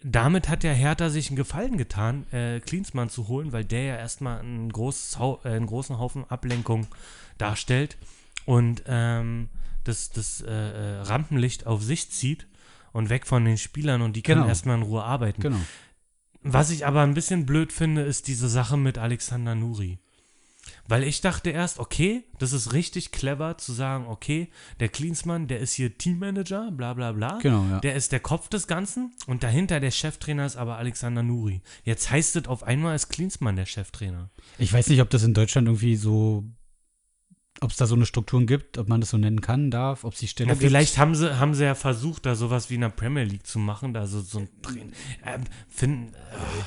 damit 0.05 0.51
hat 0.51 0.65
der 0.65 0.75
Hertha 0.75 1.09
sich 1.09 1.29
einen 1.29 1.37
Gefallen 1.37 1.79
getan, 1.79 2.31
äh, 2.31 2.61
Klinsmann 2.61 3.09
zu 3.09 3.29
holen, 3.29 3.53
weil 3.53 3.65
der 3.65 3.83
ja 3.85 3.97
erstmal 3.97 4.41
ein 4.43 4.71
großes 4.71 5.17
äh, 5.17 5.49
einen 5.49 5.67
großen 5.67 5.99
Haufen 5.99 6.27
Ablenkung 6.29 6.87
darstellt 7.39 7.97
und 8.45 8.83
ähm, 8.87 9.49
das, 9.85 10.11
das 10.11 10.43
äh, 10.43 10.51
äh, 10.51 11.01
Rampenlicht 11.01 11.67
auf 11.67 11.83
sich 11.83 12.11
zieht 12.11 12.47
und 12.93 13.09
weg 13.09 13.27
von 13.27 13.47
den 13.47 13.57
Spielern 13.57 14.03
und 14.03 14.15
die 14.15 14.23
können 14.23 14.43
Genau. 14.43 14.49
erstmal 14.49 14.77
in 14.77 14.83
Ruhe 14.83 15.03
arbeiten. 15.03 15.41
Genau. 15.41 15.61
Was 16.43 16.71
ich 16.71 16.87
aber 16.87 17.03
ein 17.03 17.15
bisschen 17.15 17.47
blöd 17.47 17.73
finde, 17.73 18.03
ist 18.03 18.29
diese 18.29 18.49
Sache 18.49 18.77
mit 18.77 18.99
Alexander 18.99 19.55
Nuri. 19.55 19.99
Weil 20.87 21.05
ich 21.05 21.21
dachte 21.21 21.51
erst, 21.51 21.79
okay, 21.79 22.25
das 22.39 22.53
ist 22.53 22.73
richtig 22.73 23.13
clever 23.13 23.59
zu 23.59 23.73
sagen, 23.73 24.07
okay, 24.07 24.49
der 24.81 24.89
Klinsmann, 24.89 25.49
der 25.49 25.61
ist 25.61 25.73
hier 25.73 25.97
Teammanager, 25.97 26.71
bla 26.71 26.95
bla 26.95 27.13
bla. 27.13 27.39
Genau, 27.41 27.65
ja. 27.71 27.81
Der 27.81 27.95
ist 27.95 28.13
der 28.13 28.21
Kopf 28.21 28.49
des 28.49 28.67
Ganzen 28.67 29.13
und 29.27 29.43
dahinter 29.43 29.81
der 29.81 29.91
Cheftrainer 29.91 30.47
ist 30.47 30.57
aber 30.57 30.77
Alexander 30.77 31.23
Nuri. 31.23 31.63
Jetzt 31.85 32.11
heißt 32.11 32.37
es 32.37 32.47
auf 32.47 32.63
einmal 32.63 32.95
ist 32.95 33.09
Klinsmann 33.09 33.57
der 33.57 33.67
Cheftrainer. 33.67 34.31
Ich 34.59 34.73
weiß 34.73 34.89
nicht, 34.89 35.01
ob 35.01 35.11
das 35.11 35.23
in 35.23 35.35
Deutschland 35.35 35.67
irgendwie 35.69 35.97
so, 35.97 36.45
ob 37.63 37.71
es 37.71 37.77
da 37.77 37.87
so 37.87 37.95
eine 37.95 38.07
Strukturen 38.07 38.47
gibt, 38.47 38.77
ob 38.79 38.89
man 38.89 39.01
das 39.01 39.11
so 39.11 39.17
nennen 39.19 39.41
kann, 39.41 39.71
darf, 39.71 40.05
ob 40.05 40.13
es 40.15 40.19
die 40.21 40.29
Stelle 40.29 40.49
Ja, 40.49 40.55
gibt. 40.55 40.65
vielleicht 40.67 40.99
haben 40.99 41.15
sie, 41.15 41.39
haben 41.39 41.55
sie 41.55 41.65
ja 41.65 41.75
versucht, 41.75 42.27
da 42.27 42.35
sowas 42.35 42.71
wie 42.71 42.75
in 42.75 42.81
der 42.83 42.89
Premier 42.91 43.25
League 43.25 43.47
zu 43.47 43.59
machen, 43.59 43.95
da 43.95 44.07
so, 44.07 44.21
so 44.21 44.41
ein 44.41 44.49
Trainer. 44.63 44.91
Ähm, 45.25 45.45
finden, 45.69 46.13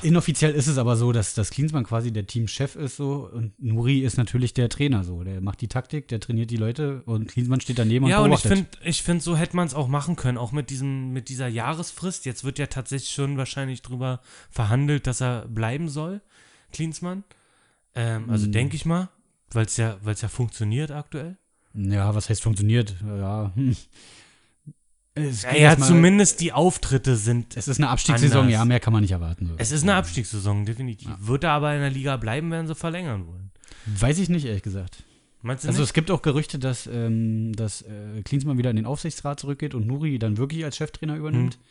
Inoffiziell 0.02 0.52
ist 0.52 0.66
es 0.66 0.78
aber 0.78 0.96
so, 0.96 1.12
dass 1.12 1.34
das 1.34 1.50
Klinsmann 1.50 1.84
quasi 1.84 2.12
der 2.12 2.26
Teamchef 2.26 2.76
ist 2.76 2.96
so 2.96 3.28
und 3.32 3.52
Nuri 3.62 4.00
ist 4.00 4.16
natürlich 4.16 4.54
der 4.54 4.68
Trainer 4.68 5.04
so. 5.04 5.22
Der 5.24 5.40
macht 5.40 5.60
die 5.60 5.68
Taktik, 5.68 6.08
der 6.08 6.20
trainiert 6.20 6.50
die 6.50 6.56
Leute 6.56 7.02
und 7.06 7.28
Klinsmann 7.28 7.60
steht 7.60 7.78
daneben 7.78 8.06
Ja, 8.06 8.18
und 8.18 8.26
und 8.26 8.32
ich 8.32 8.42
beobachtet. 8.42 8.68
finde, 8.70 8.88
ich 8.88 9.02
find, 9.02 9.22
so 9.22 9.36
hätte 9.36 9.56
man 9.56 9.66
es 9.66 9.74
auch 9.74 9.88
machen 9.88 10.16
können, 10.16 10.38
auch 10.38 10.52
mit, 10.52 10.70
diesem, 10.70 11.12
mit 11.12 11.28
dieser 11.28 11.48
Jahresfrist. 11.48 12.26
Jetzt 12.26 12.44
wird 12.44 12.58
ja 12.58 12.66
tatsächlich 12.66 13.10
schon 13.10 13.36
wahrscheinlich 13.36 13.82
drüber 13.82 14.20
verhandelt, 14.50 15.06
dass 15.06 15.20
er 15.20 15.46
bleiben 15.48 15.88
soll, 15.88 16.20
Klinsmann. 16.72 17.24
Ähm, 17.94 18.28
also 18.30 18.44
Hm. 18.46 18.52
denke 18.52 18.76
ich 18.76 18.84
mal, 18.84 19.08
weil 19.52 19.66
es 19.66 19.76
ja, 19.76 19.96
weil's 20.02 20.20
ja 20.22 20.28
funktioniert 20.28 20.90
aktuell. 20.90 21.36
ja, 21.74 22.14
was 22.14 22.28
heißt 22.28 22.42
funktioniert? 22.42 22.94
Ja, 23.06 23.52
hm. 23.54 23.76
Es 25.14 25.42
Ja, 25.42 25.54
ja 25.56 25.78
zumindest 25.78 26.40
die 26.40 26.52
Auftritte 26.52 27.16
sind. 27.16 27.56
Es 27.56 27.68
ist 27.68 27.78
eine 27.78 27.88
Abstiegssaison, 27.88 28.40
anders. 28.42 28.52
ja, 28.52 28.64
mehr 28.66 28.80
kann 28.80 28.92
man 28.92 29.00
nicht 29.02 29.12
erwarten. 29.12 29.46
So. 29.46 29.54
Es 29.56 29.72
ist 29.72 29.82
eine 29.82 29.94
Abstiegssaison, 29.94 30.66
definitiv. 30.66 31.08
Wird 31.20 31.44
er 31.44 31.52
aber 31.52 31.74
in 31.74 31.80
der 31.80 31.90
Liga 31.90 32.16
bleiben, 32.18 32.50
werden 32.50 32.66
sie 32.66 32.74
verlängern 32.74 33.26
wollen. 33.26 33.50
Weiß 33.86 34.18
ich 34.18 34.28
nicht, 34.28 34.44
ehrlich 34.44 34.62
gesagt. 34.62 35.04
Meinst 35.40 35.64
du 35.64 35.68
Also 35.68 35.80
nicht? 35.80 35.88
es 35.88 35.94
gibt 35.94 36.10
auch 36.10 36.20
Gerüchte, 36.22 36.58
dass, 36.58 36.86
ähm, 36.86 37.54
dass 37.54 37.82
äh, 37.82 38.22
Klinsmann 38.24 38.58
wieder 38.58 38.70
in 38.70 38.76
den 38.76 38.84
Aufsichtsrat 38.86 39.40
zurückgeht 39.40 39.74
und 39.74 39.86
Nuri 39.86 40.18
dann 40.18 40.36
wirklich 40.36 40.64
als 40.64 40.76
Cheftrainer 40.76 41.16
übernimmt. 41.16 41.56
Mhm. 41.56 41.62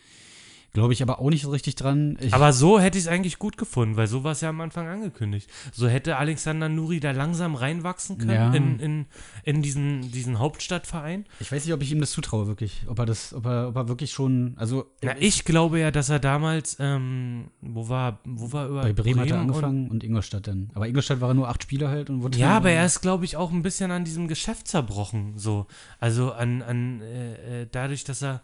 Glaube 0.76 0.94
ich 0.94 1.02
aber 1.02 1.20
auch 1.20 1.30
nicht 1.30 1.42
so 1.42 1.50
richtig 1.50 1.76
dran. 1.76 2.18
Ich, 2.22 2.34
Aber 2.34 2.54
so 2.54 2.80
hätte 2.80 2.98
ich 2.98 3.06
es 3.06 3.08
eigentlich 3.10 3.40
gut 3.40 3.58
gefunden, 3.58 3.96
weil 3.98 4.08
so 4.08 4.24
war 4.24 4.34
es 4.34 4.42
ja 4.42 4.50
am 4.50 4.62
Anfang 4.62 4.88
angekündigt. 4.88 5.50
So 5.74 5.88
hätte 5.88 6.18
Alexander 6.18 6.70
Nuri 6.70 7.00
da 7.00 7.12
langsam 7.12 7.56
reinwachsen 7.56 8.18
können 8.18 8.30
Ja. 8.32 8.54
in, 8.54 8.80
in, 8.80 9.06
in 9.44 9.62
diesen, 9.62 10.12
diesen 10.12 10.38
Hauptstadtverein. 10.38 11.26
ich 11.40 11.52
weiß 11.52 11.66
nicht, 11.66 11.74
ob 11.74 11.82
ich 11.82 11.92
ihm 11.92 12.00
das 12.02 12.12
zutraue, 12.12 12.46
wirklich. 12.48 12.84
Ob 12.88 13.00
er 13.00 13.06
das, 13.06 13.34
ob 13.34 13.46
er, 13.46 13.70
ob 13.70 13.76
er 13.78 13.88
wirklich 13.88 14.12
schon, 14.12 14.54
also 14.58 14.86
Na, 15.02 15.14
ich 15.20 15.46
glaube 15.46 15.80
ja, 15.80 15.92
dass 15.92 16.10
er 16.10 16.20
damals, 16.20 16.78
ähm, 16.80 17.46
wo 17.62 17.90
war, 17.90 18.20
wo 18.26 18.52
war 18.52 18.68
über 18.68 18.82
bei 18.82 18.94
Bremen, 18.94 19.22
hat 19.22 19.30
er 19.30 19.36
und- 19.36 19.42
angefangen 19.50 19.88
und, 19.90 20.04
Ingolstadt 20.04 20.46
dann. 20.48 20.70
Aber 20.74 20.88
Ingolstadt 20.88 21.22
war 21.22 21.34
nur 21.34 21.48
acht 21.48 21.64
Spieler 21.64 21.90
halt 21.90 22.10
und 22.10 22.22
wurde 22.22 22.38
Ja, 22.38 22.58
aber 22.58 22.70
er 22.72 22.86
ist, 22.86 23.02
glaube 23.02 23.24
ich, 23.26 23.38
auch 23.38 23.52
ein 23.52 23.64
bisschen 23.64 23.92
an 23.92 24.04
diesem 24.04 24.28
Geschäft 24.28 24.68
zerbrochen. 24.68 25.38
So. 25.38 25.68
Also 26.00 26.34
an, 26.34 26.62
an 26.62 27.02
äh, 27.02 27.62
äh, 27.62 27.68
dadurch, 27.72 28.04
dass 28.04 28.22
er 28.22 28.42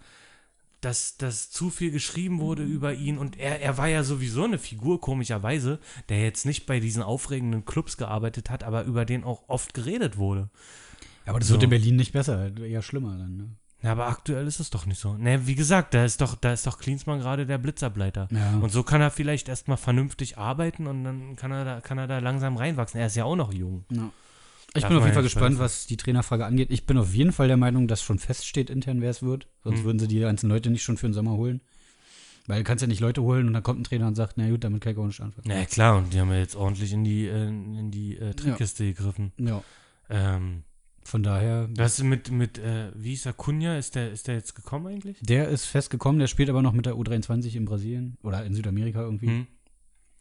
dass, 0.82 1.17
dass 1.17 1.50
zu 1.52 1.70
viel 1.70 1.91
geschrieben 1.91 2.39
wurde 2.39 2.63
über 2.63 2.94
ihn 2.94 3.17
und 3.17 3.38
er, 3.38 3.62
er 3.62 3.78
war 3.78 3.88
ja 3.88 4.04
sowieso 4.04 4.44
eine 4.44 4.58
Figur, 4.58 5.00
komischerweise, 5.00 5.80
der 6.10 6.22
jetzt 6.22 6.46
nicht 6.46 6.65
bei 6.65 6.80
diesen 6.80 7.04
aufregenden 7.04 7.65
Clubs 7.65 7.98
gearbeitet 7.98 8.50
hat, 8.50 8.63
aber 8.63 8.84
über 8.84 9.06
den 9.06 9.24
auch 9.24 9.44
oft 9.48 9.74
geredet 9.74 10.17
wurde. 10.17 10.50
Aber 11.26 11.39
das 11.39 11.48
So. 11.48 11.54
wird 11.54 11.63
in 11.63 11.70
Berlin 11.70 11.96
nicht 11.96 12.13
besser, 12.13 12.56
eher 12.58 12.82
schlimmer 12.82 13.17
dann, 13.17 13.38
ne? 13.38 13.50
Ja, 13.84 13.94
aber 13.94 14.08
aktuell 14.08 14.46
ist 14.46 14.60
es 14.60 14.70
doch 14.70 14.86
nicht 14.86 15.00
so. 15.00 15.15
Ne, 15.15 15.48
wie 15.48 15.56
gesagt, 15.56 15.96
da 15.96 16.06
ist 16.06 16.22
doch, 16.22 16.36
da 16.36 16.54
ist 16.54 16.67
doch 16.67 16.78
Klinsmann 16.78 17.20
gerade 17.20 17.48
der 17.48 17.58
Blitzerbleiter. 17.58 18.28
Ja. 18.32 18.60
Und 18.60 18.72
so 18.72 18.84
kann 18.84 19.02
er 19.02 19.10
vielleicht 19.10 19.50
erstmal 19.50 19.78
vernünftig 19.78 20.38
arbeiten 20.38 20.86
und 20.86 21.04
dann 21.04 21.36
kann 21.36 21.52
er 21.52 21.65
da, 21.65 21.82
kann 21.82 21.98
er 21.98 22.06
da 22.06 22.20
langsam 22.20 22.58
reinwachsen. 22.58 23.00
Er 23.00 23.08
ist 23.08 23.15
ja 23.15 23.24
auch 23.26 23.36
noch 23.36 23.52
jung. 23.52 23.86
Ja. 23.91 24.12
Ich 24.76 24.88
bin 24.88 24.96
auf 24.98 25.04
jeden 25.04 25.14
Fall 25.14 25.16
ja 25.16 25.22
gespannt, 25.22 25.60
was 25.60 25.86
die 25.86 25.98
Trainerfrage 25.98 26.46
angeht. 26.46 26.70
Ich 26.72 26.86
bin 26.86 26.98
auf 26.98 27.14
jeden 27.14 27.32
Fall 27.34 27.48
der 27.48 27.58
Meinung, 27.58 27.88
dass 27.88 28.02
schon 28.02 28.20
feststeht 28.20 28.70
intern, 28.70 29.02
wer 29.02 29.10
es 29.10 29.22
wird. 29.22 29.48
Sonst 29.64 29.80
Hm. 29.80 29.84
würden 29.86 30.00
sie 30.00 30.08
die 30.08 30.20
ganzen 30.20 30.50
Leute 30.50 30.70
nicht 30.70 30.84
schon 30.84 30.98
für 30.98 31.08
den 31.08 31.14
Sommer 31.14 31.32
holen. 31.34 31.60
Weil 32.48 32.60
du 32.60 32.64
kannst 32.64 32.82
ja 32.82 32.88
nicht 32.88 33.02
Leute 33.02 33.22
holen 33.22 33.48
und 33.48 33.54
dann 33.54 33.64
kommt 33.64 33.80
ein 33.82 33.84
Trainer 33.84 34.08
und 34.08 34.16
sagt, 34.16 34.34
na 34.38 34.50
gut, 34.50 34.64
damit 34.64 34.82
kann 34.82 34.94
ich 34.94 34.98
auch 34.98 35.06
nicht 35.06 35.22
anfangen. 35.22 35.50
Ja, 35.50 35.64
klar, 35.66 35.98
und 35.98 36.14
die 36.14 36.20
haben 36.20 36.32
ja 36.32 36.40
jetzt 36.40 36.56
ordentlich 36.56 36.92
in 36.94 37.04
die, 37.04 37.28
äh, 37.28 37.48
in 37.48 37.92
die 37.92 38.18
äh, 38.18 38.34
Trickkiste 38.34 38.86
gegriffen. 38.86 39.32
Ja, 39.38 39.64
Ähm, 40.10 40.64
von 41.04 41.24
daher, 41.24 41.68
was 41.76 42.00
ist 42.00 42.06
mit, 42.06 42.32
mit 42.32 42.58
äh, 42.58 42.92
wie 42.96 43.14
ist 43.14 43.26
der 43.26 43.34
Kunja? 43.34 43.78
Ist 43.78 43.96
der, 43.96 44.12
ist 44.12 44.28
der 44.28 44.36
jetzt 44.36 44.56
gekommen 44.56 44.88
eigentlich? 44.88 45.18
der 45.22 45.50
ist 45.50 45.66
festgekommen, 45.66 46.20
der 46.20 46.28
spielt 46.28 46.50
aber 46.50 46.62
noch 46.62 46.74
mit 46.74 46.86
der 46.86 46.94
U23 46.96 47.56
in 47.56 47.66
Brasilien 47.66 48.18
oder 48.24 48.44
in 48.46 48.54
Südamerika 48.54 49.02
irgendwie. 49.02 49.28
Hm. 49.28 49.48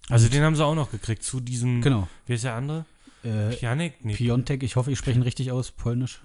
Also 0.09 0.29
den 0.29 0.43
haben 0.43 0.57
sie 0.57 0.65
auch 0.65 0.75
noch 0.75 0.91
gekriegt 0.91 1.23
zu 1.23 1.41
diesem, 1.41 1.83
Genau. 1.83 2.09
wie 2.27 2.35
ist 2.35 2.45
der 2.45 2.55
andere? 2.55 2.85
Äh, 3.25 3.51
Pianek? 3.57 4.05
Nee, 4.05 4.15
Piontek, 4.15 4.63
ich 4.63 4.77
hoffe, 4.77 4.91
ich 4.93 4.99
spreche 4.99 5.19
ihn 5.19 5.23
richtig 5.23 5.53
aus, 5.53 5.71
polnisch. 5.73 6.21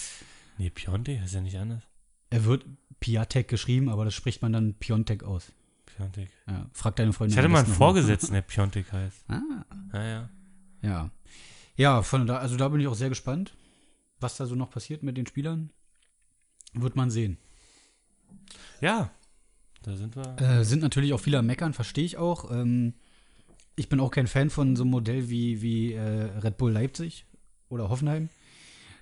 nee 0.58 0.70
Piontek, 0.70 1.22
ist 1.24 1.34
ja 1.34 1.40
nicht 1.40 1.56
anders. 1.56 1.82
er 2.30 2.44
wird 2.44 2.64
Piatek 3.00 3.48
geschrieben, 3.48 3.88
aber 3.88 4.04
das 4.04 4.14
spricht 4.14 4.42
man 4.42 4.52
dann 4.52 4.74
Piontek 4.74 5.24
aus. 5.24 5.52
Piontek. 5.86 6.28
Ja, 6.46 6.66
frag 6.72 6.96
deine 6.96 7.12
Freundin. 7.12 7.32
Ich 7.34 7.38
hatte 7.38 7.48
mal 7.48 7.64
einen 7.64 7.72
Vorgesetzten, 7.72 8.32
der 8.34 8.42
Piontek 8.42 8.90
heißt. 8.92 9.24
Ah, 9.28 9.40
Ja, 9.92 10.02
ja. 10.04 10.30
ja. 10.82 11.10
Ja, 11.76 12.02
von 12.02 12.26
da, 12.26 12.36
also 12.38 12.56
da 12.56 12.68
bin 12.68 12.80
ich 12.80 12.86
auch 12.88 12.94
sehr 12.94 13.08
gespannt, 13.08 13.56
was 14.20 14.36
da 14.36 14.46
so 14.46 14.54
noch 14.54 14.70
passiert 14.70 15.02
mit 15.02 15.16
den 15.16 15.26
Spielern. 15.26 15.70
Wird 16.72 16.94
man 16.96 17.10
sehen. 17.10 17.36
Ja, 18.80 19.10
da 19.82 19.96
sind 19.96 20.16
wir. 20.16 20.40
Äh, 20.40 20.64
sind 20.64 20.82
natürlich 20.82 21.12
auch 21.12 21.20
viele 21.20 21.38
am 21.38 21.46
Meckern, 21.46 21.72
verstehe 21.74 22.04
ich 22.04 22.16
auch. 22.16 22.50
Ähm, 22.50 22.94
ich 23.76 23.88
bin 23.88 24.00
auch 24.00 24.10
kein 24.10 24.26
Fan 24.26 24.50
von 24.50 24.76
so 24.76 24.82
einem 24.82 24.90
Modell 24.90 25.28
wie, 25.28 25.62
wie 25.62 25.92
äh, 25.94 26.00
Red 26.42 26.56
Bull 26.56 26.72
Leipzig 26.72 27.26
oder 27.68 27.88
Hoffenheim. 27.88 28.28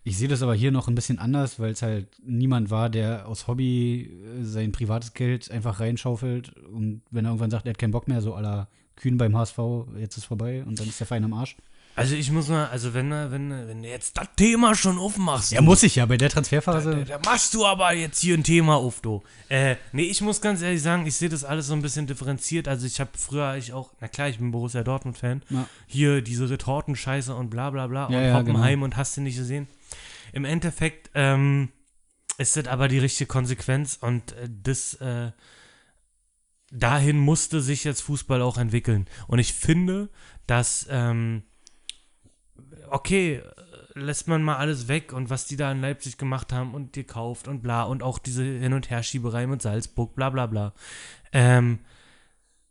Ich 0.05 0.19
sehe 0.19 0.29
das 0.29 0.43
aber 0.43 0.55
hier 0.55 0.73
noch 0.73 0.89
ein 0.89 0.97
bisschen 0.97 1.19
anders, 1.19 1.61
weil 1.61 1.71
es 1.71 1.83
halt 1.83 2.09
niemand 2.25 2.71
war, 2.71 2.91
der 2.91 3.29
aus 3.29 3.47
Hobby 3.47 4.11
äh, 4.11 4.43
sein 4.43 4.73
privates 4.73 5.15
Geld 5.15 5.51
einfach 5.51 5.81
reinschaufelt 5.81 6.57
und 6.59 7.03
wenn 7.11 7.25
er 7.25 7.31
irgendwann 7.31 7.51
sagt, 7.51 7.67
er 7.67 7.71
hat 7.71 7.79
keinen 7.79 7.93
Bock 7.93 8.09
mehr, 8.09 8.21
so 8.21 8.35
aller 8.35 8.69
Kühn 8.97 9.17
beim 9.17 9.37
HSV, 9.37 9.59
jetzt 9.99 10.17
ist 10.17 10.25
vorbei 10.25 10.65
und 10.65 10.81
dann 10.81 10.89
ist 10.89 11.01
der 11.01 11.07
Verein 11.07 11.25
am 11.25 11.35
Arsch. 11.35 11.57
Also 11.95 12.15
ich 12.15 12.31
muss 12.31 12.49
mal, 12.49 12.69
also 12.69 12.95
wenn, 12.95 13.11
du- 13.11 13.31
wenn, 13.31 13.51
wenn 13.69 13.83
du 13.83 13.89
jetzt 13.89 14.17
das 14.17 14.27
Thema 14.37 14.75
schon 14.75 14.99
aufmachst. 14.99 15.53
Er 15.53 15.59
du- 15.59 15.65
muss 15.65 15.81
sich 15.81 15.97
ja 15.97 16.07
bei 16.07 16.17
der 16.17 16.29
Da, 16.31 16.35
Transferphase. 16.35 17.05
da 17.07 17.19
machst 17.25 17.53
du 17.53 17.67
aber 17.67 17.93
jetzt 17.93 18.19
hier 18.21 18.35
ein 18.37 18.45
Thema 18.45 18.77
auf, 18.77 19.01
du. 19.03 19.23
Äh, 19.51 19.77
nee, 19.93 20.05
ich 20.05 20.23
muss 20.23 20.41
ganz 20.41 20.63
ehrlich 20.63 20.81
sagen, 20.81 21.07
ich 21.07 21.15
sehe 21.17 21.29
das 21.29 21.45
alles 21.45 21.67
so 21.67 21.75
ein 21.75 21.83
bisschen 21.83 22.07
differenziert. 22.07 22.67
Also 22.67 22.87
ich 22.87 22.99
habe 22.99 23.11
früher 23.19 23.57
ich 23.57 23.75
auch, 23.75 23.93
na 24.01 24.09
klar, 24.09 24.29
ich 24.31 24.39
bin 24.39 24.51
Borussia 24.53 24.83
Dortmund-Fan. 24.83 25.43
Ja. 25.51 25.69
Hier 25.87 26.23
diese 26.23 26.49
Retortenscheiße 26.49 27.35
und 27.35 27.51
bla 27.51 27.69
bla 27.71 27.87
bla 27.89 28.09
Ja, 28.11 28.19
und 28.19 28.25
ja, 28.25 28.39
Hoppenheim 28.39 28.83
und 28.83 28.97
hast 28.97 29.17
du 29.19 29.21
nicht 29.21 29.37
gesehen. 29.37 29.69
Im 30.33 30.47
Endeffekt 30.47 31.11
ähm, 31.15 31.69
ist 32.39 32.57
das 32.57 32.69
aber 32.69 32.89
die 32.89 33.01
richtige 33.01 33.27
Konsequenz 33.29 33.99
und 34.01 34.33
äh, 34.33 34.49
das 34.63 34.95
äh, 34.95 35.33
dahin 36.71 37.19
musste 37.19 37.61
sich 37.61 37.85
jetzt 37.85 38.01
Fußball 38.01 38.41
auch 38.41 38.57
entwickeln. 38.57 39.07
Und 39.27 39.39
ich 39.41 39.53
finde, 39.53 40.09
dass 40.47 40.87
ähm, 40.91 41.43
okay, 42.93 43.37
äh, 43.37 43.99
lässt 43.99 44.29
man 44.29 44.43
mal 44.43 44.57
alles 44.57 44.89
weg 44.89 45.13
und 45.13 45.31
was 45.31 45.47
die 45.47 45.57
da 45.57 45.71
in 45.73 45.81
Leipzig 45.81 46.19
gemacht 46.19 46.53
haben 46.53 46.75
und 46.75 46.93
gekauft 46.93 47.49
und 47.49 47.63
bla 47.63 47.83
und 47.83 48.03
auch 48.03 48.19
diese 48.19 48.43
Hin- 48.43 48.73
und 48.73 48.91
Herschieberei 48.91 49.47
mit 49.47 49.63
Salzburg, 49.63 50.15
bla 50.15 50.31
bla 50.31 50.47
bla. 50.47 50.73
Ähm, 51.33 51.81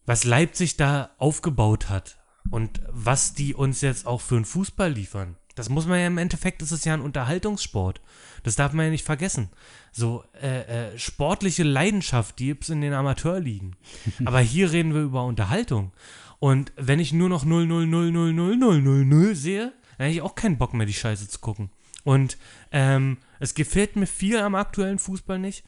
was 0.05 0.23
Leipzig 0.23 0.77
da 0.77 1.11
aufgebaut 1.17 1.89
hat 1.89 2.17
und 2.49 2.81
was 2.89 3.33
die 3.33 3.53
uns 3.53 3.81
jetzt 3.81 4.07
auch 4.07 4.21
für 4.21 4.35
einen 4.35 4.45
Fußball 4.45 4.91
liefern, 4.91 5.37
das 5.55 5.69
muss 5.69 5.85
man 5.85 5.99
ja 5.99 6.07
im 6.07 6.17
Endeffekt, 6.17 6.61
ist 6.61 6.71
es 6.71 6.85
ja 6.85 6.93
ein 6.93 7.01
Unterhaltungssport. 7.01 8.01
Das 8.43 8.55
darf 8.55 8.73
man 8.73 8.85
ja 8.85 8.91
nicht 8.91 9.05
vergessen. 9.05 9.49
So, 9.91 10.23
äh, 10.41 10.93
äh, 10.93 10.97
sportliche 10.97 11.63
Leidenschaft, 11.63 12.39
die 12.39 12.47
gibt 12.47 12.63
es 12.63 12.69
in 12.69 12.81
den 12.81 12.93
Amateurligen. 12.93 13.75
Aber 14.25 14.39
hier 14.39 14.71
reden 14.71 14.93
wir 14.93 15.01
über 15.01 15.25
Unterhaltung. 15.25 15.91
Und 16.39 16.71
wenn 16.77 16.99
ich 16.99 17.13
nur 17.13 17.29
noch 17.29 17.45
0, 17.45 17.67
0, 17.67 17.85
0, 17.85 18.11
0, 18.11 18.33
0, 18.33 18.57
0, 18.57 18.81
0, 18.81 19.05
0 19.05 19.35
sehe, 19.35 19.73
dann 20.01 20.07
habe 20.07 20.15
ich 20.15 20.23
auch 20.23 20.33
keinen 20.33 20.57
Bock 20.57 20.73
mehr, 20.73 20.87
die 20.87 20.95
Scheiße 20.95 21.27
zu 21.27 21.37
gucken. 21.37 21.69
Und 22.03 22.39
ähm, 22.71 23.19
es 23.39 23.53
gefällt 23.53 23.95
mir 23.95 24.07
viel 24.07 24.39
am 24.39 24.55
aktuellen 24.55 24.97
Fußball 24.97 25.37
nicht. 25.37 25.63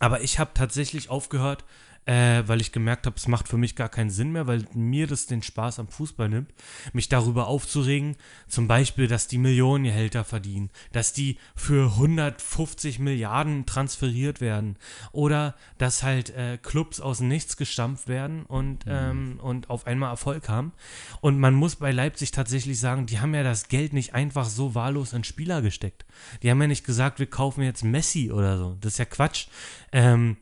Aber 0.00 0.22
ich 0.22 0.40
habe 0.40 0.50
tatsächlich 0.54 1.08
aufgehört, 1.08 1.64
äh, 2.08 2.48
weil 2.48 2.62
ich 2.62 2.72
gemerkt 2.72 3.04
habe, 3.04 3.16
es 3.16 3.28
macht 3.28 3.48
für 3.48 3.58
mich 3.58 3.76
gar 3.76 3.90
keinen 3.90 4.08
Sinn 4.08 4.32
mehr, 4.32 4.46
weil 4.46 4.64
mir 4.72 5.06
das 5.06 5.26
den 5.26 5.42
Spaß 5.42 5.78
am 5.78 5.88
Fußball 5.88 6.30
nimmt, 6.30 6.50
mich 6.94 7.10
darüber 7.10 7.48
aufzuregen, 7.48 8.16
zum 8.48 8.66
Beispiel, 8.66 9.08
dass 9.08 9.28
die 9.28 9.36
Millionengehälter 9.36 10.24
verdienen, 10.24 10.70
dass 10.92 11.12
die 11.12 11.36
für 11.54 11.92
150 11.92 12.98
Milliarden 12.98 13.66
transferiert 13.66 14.40
werden 14.40 14.78
oder 15.12 15.54
dass 15.76 16.02
halt 16.02 16.30
äh, 16.30 16.56
Clubs 16.56 16.98
aus 16.98 17.20
Nichts 17.20 17.58
gestampft 17.58 18.08
werden 18.08 18.46
und, 18.46 18.86
ähm, 18.88 19.38
und 19.42 19.68
auf 19.68 19.86
einmal 19.86 20.08
Erfolg 20.10 20.48
haben. 20.48 20.72
Und 21.20 21.38
man 21.38 21.52
muss 21.52 21.76
bei 21.76 21.92
Leipzig 21.92 22.30
tatsächlich 22.30 22.80
sagen, 22.80 23.04
die 23.04 23.20
haben 23.20 23.34
ja 23.34 23.42
das 23.42 23.68
Geld 23.68 23.92
nicht 23.92 24.14
einfach 24.14 24.46
so 24.46 24.74
wahllos 24.74 25.12
in 25.12 25.24
Spieler 25.24 25.60
gesteckt. 25.60 26.06
Die 26.42 26.50
haben 26.50 26.62
ja 26.62 26.68
nicht 26.68 26.86
gesagt, 26.86 27.18
wir 27.18 27.28
kaufen 27.28 27.62
jetzt 27.62 27.84
Messi 27.84 28.32
oder 28.32 28.56
so. 28.56 28.78
Das 28.80 28.94
ist 28.94 28.98
ja 28.98 29.04
Quatsch. 29.04 29.48
Ähm, 29.92 30.38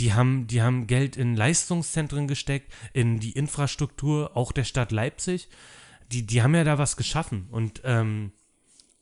die 0.00 0.14
haben, 0.14 0.46
die 0.46 0.62
haben 0.62 0.86
Geld 0.86 1.16
in 1.16 1.36
Leistungszentren 1.36 2.26
gesteckt, 2.26 2.72
in 2.92 3.20
die 3.20 3.32
Infrastruktur, 3.32 4.34
auch 4.34 4.50
der 4.50 4.64
Stadt 4.64 4.92
Leipzig. 4.92 5.48
Die, 6.10 6.26
die 6.26 6.42
haben 6.42 6.54
ja 6.54 6.64
da 6.64 6.78
was 6.78 6.96
geschaffen. 6.96 7.46
Und, 7.50 7.82
ähm, 7.84 8.32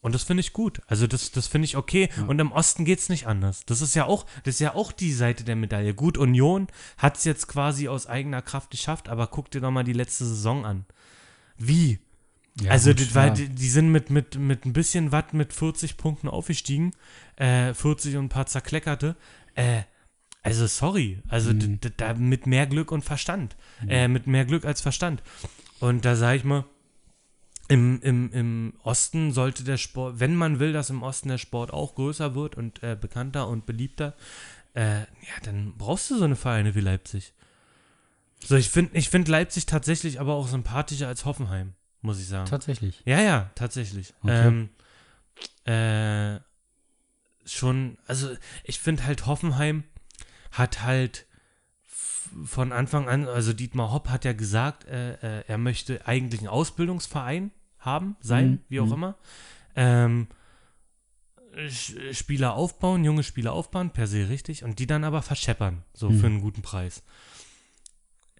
und 0.00 0.14
das 0.14 0.24
finde 0.24 0.40
ich 0.40 0.52
gut. 0.52 0.82
Also 0.88 1.06
das, 1.06 1.30
das 1.30 1.46
finde 1.46 1.66
ich 1.66 1.76
okay. 1.76 2.08
Und 2.26 2.40
im 2.40 2.52
Osten 2.52 2.84
geht 2.84 2.98
es 2.98 3.08
nicht 3.08 3.26
anders. 3.26 3.64
Das 3.64 3.80
ist 3.80 3.94
ja 3.94 4.06
auch, 4.06 4.26
das 4.42 4.56
ist 4.56 4.60
ja 4.60 4.74
auch 4.74 4.92
die 4.92 5.12
Seite 5.12 5.44
der 5.44 5.56
Medaille. 5.56 5.94
Gut, 5.94 6.18
Union 6.18 6.66
hat 6.98 7.16
es 7.16 7.24
jetzt 7.24 7.46
quasi 7.46 7.88
aus 7.88 8.06
eigener 8.06 8.42
Kraft 8.42 8.70
geschafft, 8.70 9.08
aber 9.08 9.28
guck 9.28 9.50
dir 9.50 9.60
doch 9.60 9.70
mal 9.70 9.84
die 9.84 9.92
letzte 9.92 10.24
Saison 10.24 10.66
an. 10.66 10.84
Wie? 11.56 12.00
Ja, 12.60 12.72
also, 12.72 12.90
gut, 12.90 13.00
die, 13.00 13.14
weil 13.14 13.28
ja. 13.28 13.34
die, 13.34 13.48
die 13.48 13.68
sind 13.68 13.90
mit, 13.90 14.10
mit, 14.10 14.36
mit 14.36 14.66
ein 14.66 14.72
bisschen 14.72 15.12
Watt 15.12 15.32
mit 15.32 15.52
40 15.52 15.96
Punkten 15.96 16.28
aufgestiegen. 16.28 16.92
Äh, 17.36 17.72
40 17.72 18.16
und 18.16 18.26
ein 18.26 18.28
paar 18.28 18.46
zerkleckerte. 18.46 19.16
Äh, 19.54 19.82
also, 20.42 20.66
sorry. 20.66 21.22
Also, 21.28 21.52
Mhm. 21.52 21.80
da 21.96 22.14
mit 22.14 22.46
mehr 22.46 22.66
Glück 22.66 22.90
und 22.92 23.02
Verstand. 23.02 23.56
Äh, 23.86 24.08
mit 24.08 24.26
mehr 24.26 24.44
Glück 24.44 24.64
als 24.64 24.80
Verstand. 24.80 25.22
Und 25.80 26.04
da 26.04 26.16
sage 26.16 26.38
ich 26.38 26.44
mal, 26.44 26.64
im, 27.68 28.00
im, 28.00 28.32
im 28.32 28.72
Osten 28.82 29.32
sollte 29.32 29.62
der 29.62 29.76
Sport, 29.76 30.20
wenn 30.20 30.34
man 30.34 30.58
will, 30.58 30.72
dass 30.72 30.88
im 30.90 31.02
Osten 31.02 31.28
der 31.28 31.38
Sport 31.38 31.70
auch 31.72 31.94
größer 31.94 32.34
wird 32.34 32.56
und 32.56 32.82
äh, 32.82 32.96
bekannter 32.98 33.46
und 33.46 33.66
beliebter, 33.66 34.14
äh, 34.74 35.00
ja, 35.00 35.06
dann 35.44 35.74
brauchst 35.76 36.10
du 36.10 36.16
so 36.18 36.24
eine 36.24 36.36
Vereine 36.36 36.74
wie 36.74 36.80
Leipzig. 36.80 37.34
So, 38.42 38.56
ich 38.56 38.70
finde 38.70 38.96
ich 38.96 39.10
find 39.10 39.28
Leipzig 39.28 39.66
tatsächlich 39.66 40.18
aber 40.20 40.34
auch 40.34 40.48
sympathischer 40.48 41.08
als 41.08 41.24
Hoffenheim, 41.24 41.74
muss 42.00 42.20
ich 42.20 42.28
sagen. 42.28 42.48
Tatsächlich. 42.48 43.02
Ja, 43.04 43.20
ja, 43.20 43.50
tatsächlich. 43.54 44.14
Okay. 44.22 44.68
Ähm, 45.66 46.36
äh, 46.36 46.40
schon, 47.44 47.98
also 48.06 48.30
ich 48.64 48.78
finde 48.78 49.04
halt 49.04 49.26
Hoffenheim 49.26 49.84
hat 50.50 50.82
halt 50.82 51.26
von 52.44 52.72
Anfang 52.72 53.08
an, 53.08 53.26
also 53.26 53.52
Dietmar 53.52 53.92
Hopp 53.92 54.08
hat 54.08 54.24
ja 54.24 54.32
gesagt, 54.32 54.84
äh, 54.86 55.14
äh, 55.14 55.44
er 55.46 55.58
möchte 55.58 56.06
eigentlich 56.06 56.40
einen 56.40 56.48
Ausbildungsverein 56.48 57.50
haben, 57.78 58.16
sein, 58.20 58.50
Mhm, 58.50 58.58
wie 58.68 58.80
auch 58.80 58.86
mhm. 58.86 58.92
immer. 58.92 59.16
Ähm, 59.76 60.26
Spieler 62.12 62.54
aufbauen, 62.54 63.04
junge 63.04 63.22
Spieler 63.22 63.52
aufbauen, 63.52 63.90
per 63.90 64.06
se 64.06 64.28
richtig, 64.28 64.62
und 64.64 64.78
die 64.78 64.86
dann 64.86 65.04
aber 65.04 65.22
verscheppern, 65.22 65.82
so 65.92 66.10
für 66.10 66.26
einen 66.26 66.40
guten 66.40 66.62
Preis. 66.62 67.02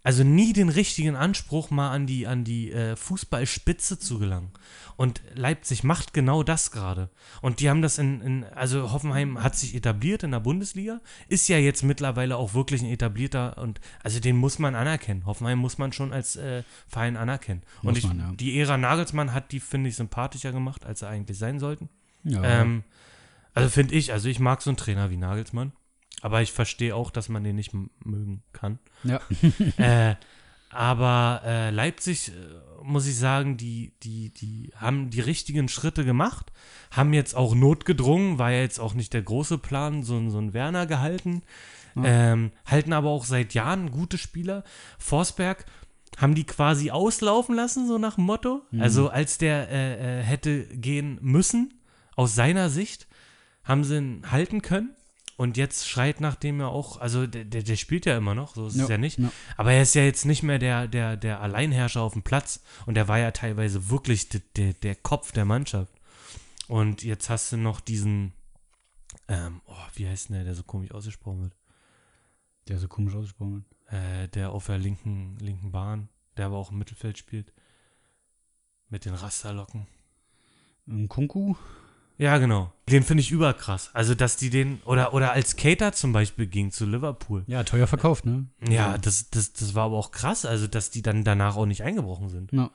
Also 0.03 0.25
nie 0.25 0.53
den 0.53 0.69
richtigen 0.69 1.17
Anspruch, 1.17 1.71
mal 1.71 1.91
an 1.91 2.07
die, 2.07 2.27
an 2.27 2.45
die 2.45 2.73
äh, 2.73 2.97
Fußballspitze 2.97 3.99
zu 3.99 4.19
gelangen. 4.19 4.53
Und 4.97 5.23
Leipzig 5.35 5.85
macht 5.85 6.13
genau 6.13 6.43
das 6.43 6.71
gerade. 6.71 7.11
Und 7.41 7.61
die 7.61 7.71
haben 7.71 7.83
das 7.83 7.99
in, 7.99 8.21
in, 8.21 8.45
also 8.45 8.93
Hoffenheim 8.93 9.43
hat 9.43 9.57
sich 9.57 9.75
etabliert 9.75 10.25
in 10.25 10.33
der 10.33 10.41
Bundesliga, 10.41 11.01
ist 11.29 11.49
ja 11.49 11.59
jetzt 11.59 11.83
mittlerweile 11.85 12.37
auch 12.37 12.55
wirklich 12.55 12.83
ein 12.83 12.91
etablierter 12.91 13.59
und 13.59 13.81
also 14.03 14.19
den 14.19 14.37
muss 14.37 14.59
man 14.59 14.75
anerkennen. 14.75 15.25
Hoffenheim 15.25 15.59
muss 15.59 15.79
man 15.79 15.93
schon 15.93 16.13
als 16.13 16.37
äh, 16.37 16.65
Verein 16.89 17.17
anerkennen. 17.17 17.63
und 17.83 17.91
Muss 17.91 17.99
ich, 17.99 18.07
man, 18.07 18.19
ja. 18.19 18.33
die 18.33 18.59
Ära 18.59 18.77
Nagelsmann 18.77 19.33
hat 19.33 19.53
die, 19.53 19.61
finde 19.61 19.89
ich, 19.89 19.97
sympathischer 19.97 20.51
gemacht, 20.53 20.85
als 20.85 21.01
sie 21.01 21.09
eigentlich 21.09 21.39
sein 21.39 21.61
sollten. 21.61 21.89
Ja. 22.25 22.43
Ähm, 22.43 22.83
also 23.55 23.71
finde 23.71 23.95
ich, 23.95 24.13
also 24.13 24.29
ich 24.29 24.41
mag 24.41 24.63
so 24.63 24.71
einen 24.71 24.77
Trainer 24.77 25.11
wie 25.11 25.17
Nagelsmann, 25.17 25.73
aber 26.23 26.43
ich 26.43 26.53
verstehe 26.53 26.95
auch, 26.97 27.11
dass 27.11 27.29
man 27.29 27.45
den 27.45 27.57
nicht 27.57 27.73
mögen 28.05 28.43
kann. 28.53 28.79
ja. 29.05 29.21
äh, 29.77 30.15
aber 30.71 31.43
äh, 31.45 31.71
Leipzig, 31.71 32.29
äh, 32.29 32.33
muss 32.85 33.07
ich 33.07 33.17
sagen, 33.17 33.57
die, 33.57 33.93
die, 34.03 34.31
die 34.31 34.73
haben 34.77 35.11
die 35.11 35.21
richtigen 35.21 35.69
Schritte 35.69 36.05
gemacht, 36.05 36.53
haben 36.91 37.13
jetzt 37.15 37.35
auch 37.35 37.55
notgedrungen, 37.55 38.39
war 38.39 38.51
ja 38.53 38.61
jetzt 38.61 38.79
auch 38.81 38.95
nicht 38.95 39.13
der 39.15 39.23
große 39.23 39.59
Plan, 39.59 40.03
so, 40.03 40.17
ein- 40.17 40.31
so 40.31 40.39
ein 40.39 40.53
Werner 40.55 40.87
gehalten, 40.87 41.43
ähm, 42.05 42.53
halten 42.65 42.93
aber 42.93 43.09
auch 43.09 43.25
seit 43.25 43.55
Jahren 43.55 43.91
gute 43.91 44.19
Spieler. 44.19 44.63
Forsberg 44.99 45.65
haben 46.17 46.35
die 46.37 46.45
quasi 46.45 46.91
auslaufen 46.93 47.57
lassen, 47.57 47.89
so 47.89 47.99
nach 47.99 48.15
dem 48.17 48.25
Motto. 48.25 48.63
Also 48.79 49.09
als 49.09 49.39
der 49.39 49.69
äh, 49.71 50.21
äh, 50.21 50.23
hätte 50.23 50.65
gehen 50.77 51.19
müssen, 51.23 51.75
aus 52.15 52.35
seiner 52.37 52.71
Sicht, 52.71 53.09
haben 53.65 53.83
sie 53.85 53.97
ihn 53.97 54.23
halten 54.31 54.63
können. 54.63 54.95
Und 55.39 55.57
jetzt 55.57 55.89
schreit 55.89 56.21
nachdem 56.21 56.59
er 56.59 56.71
auch, 56.71 56.97
also 57.01 57.25
der, 57.29 57.45
der, 57.45 57.63
der 57.63 57.77
spielt 57.77 58.07
ja 58.07 58.17
immer 58.17 58.35
noch, 58.35 58.57
so 58.57 58.67
ist 58.67 58.75
es 58.75 58.81
Ja, 58.81 58.89
ja 58.89 58.99
nicht. 58.99 59.21
ja. 59.21 59.31
Aber 59.57 59.73
er 59.73 59.83
ist 59.83 59.95
ja 59.95 60.03
jetzt 60.03 60.25
nicht 60.25 60.43
mehr 60.43 60.59
der, 60.59 60.89
der, 60.89 61.17
der 61.17 61.41
Alleinherrscher 61.41 62.03
auf 62.03 62.13
dem 62.15 62.23
Platz. 62.25 62.61
Und 62.87 62.97
er 62.99 63.07
war 63.07 63.21
ja 63.21 63.31
teilweise 63.31 63.89
wirklich 63.89 64.29
der, 64.29 64.41
der, 64.57 64.73
der 64.73 64.97
Kopf 64.97 65.31
der 65.31 65.45
Mannschaft. 65.45 65.93
Und 66.67 67.05
jetzt 67.05 67.31
hast 67.31 67.53
du 67.53 67.57
noch 67.57 67.79
diesen, 67.79 68.33
ähm, 69.29 69.61
oh, 69.67 69.77
wie 69.95 70.09
heißt 70.09 70.29
denn 70.29 70.35
der, 70.35 70.45
der 70.45 70.57
so 70.57 70.65
komisch 70.65 70.91
ausgesprochen 70.91 71.43
wird? 71.43 71.57
Der 72.67 72.79
so 72.79 72.89
komisch 72.89 73.15
ausgesprochen 73.15 73.65
Äh, 73.87 74.27
der 74.29 74.51
auf 74.51 74.67
der 74.67 74.79
linken, 74.79 75.39
linken 75.39 75.71
Bahn, 75.71 76.09
der 76.37 76.47
aber 76.47 76.57
auch 76.57 76.73
im 76.73 76.79
Mittelfeld 76.79 77.17
spielt. 77.17 77.53
Mit 78.89 79.05
den 79.05 79.15
Rasterlocken. 79.15 79.87
Ein 80.89 81.09
Kunku? 81.09 81.55
Ja, 82.19 82.39
genau. 82.39 82.73
Den 82.91 83.05
finde 83.05 83.21
ich 83.21 83.31
überkrass. 83.31 83.91
Also, 83.95 84.15
dass 84.15 84.37
die 84.37 84.51
den, 84.51 84.81
oder, 84.85 85.15
oder 85.15 85.33
als 85.33 85.57
Cater 85.57 85.93
zum 85.93 86.13
Beispiel 86.13 86.47
ging 86.47 86.73
zu 86.73 86.85
Liverpool. 86.85 87.45
Ja, 87.47 87.63
teuer 87.63 87.87
verkauft, 87.87 88.27
ne? 88.27 88.47
Ja, 88.69 88.99
das, 88.99 89.31
das, 89.31 89.53
das 89.53 89.75
war 89.75 89.85
aber 89.85 89.97
auch 89.97 90.11
krass, 90.11 90.45
also 90.45 90.67
dass 90.67 90.91
die 90.91 91.03
dann 91.03 91.23
danach 91.23 91.57
auch 91.57 91.67
nicht 91.67 91.85
eingebrochen 91.85 92.29
sind. 92.29 92.53
Ja. 92.53 92.71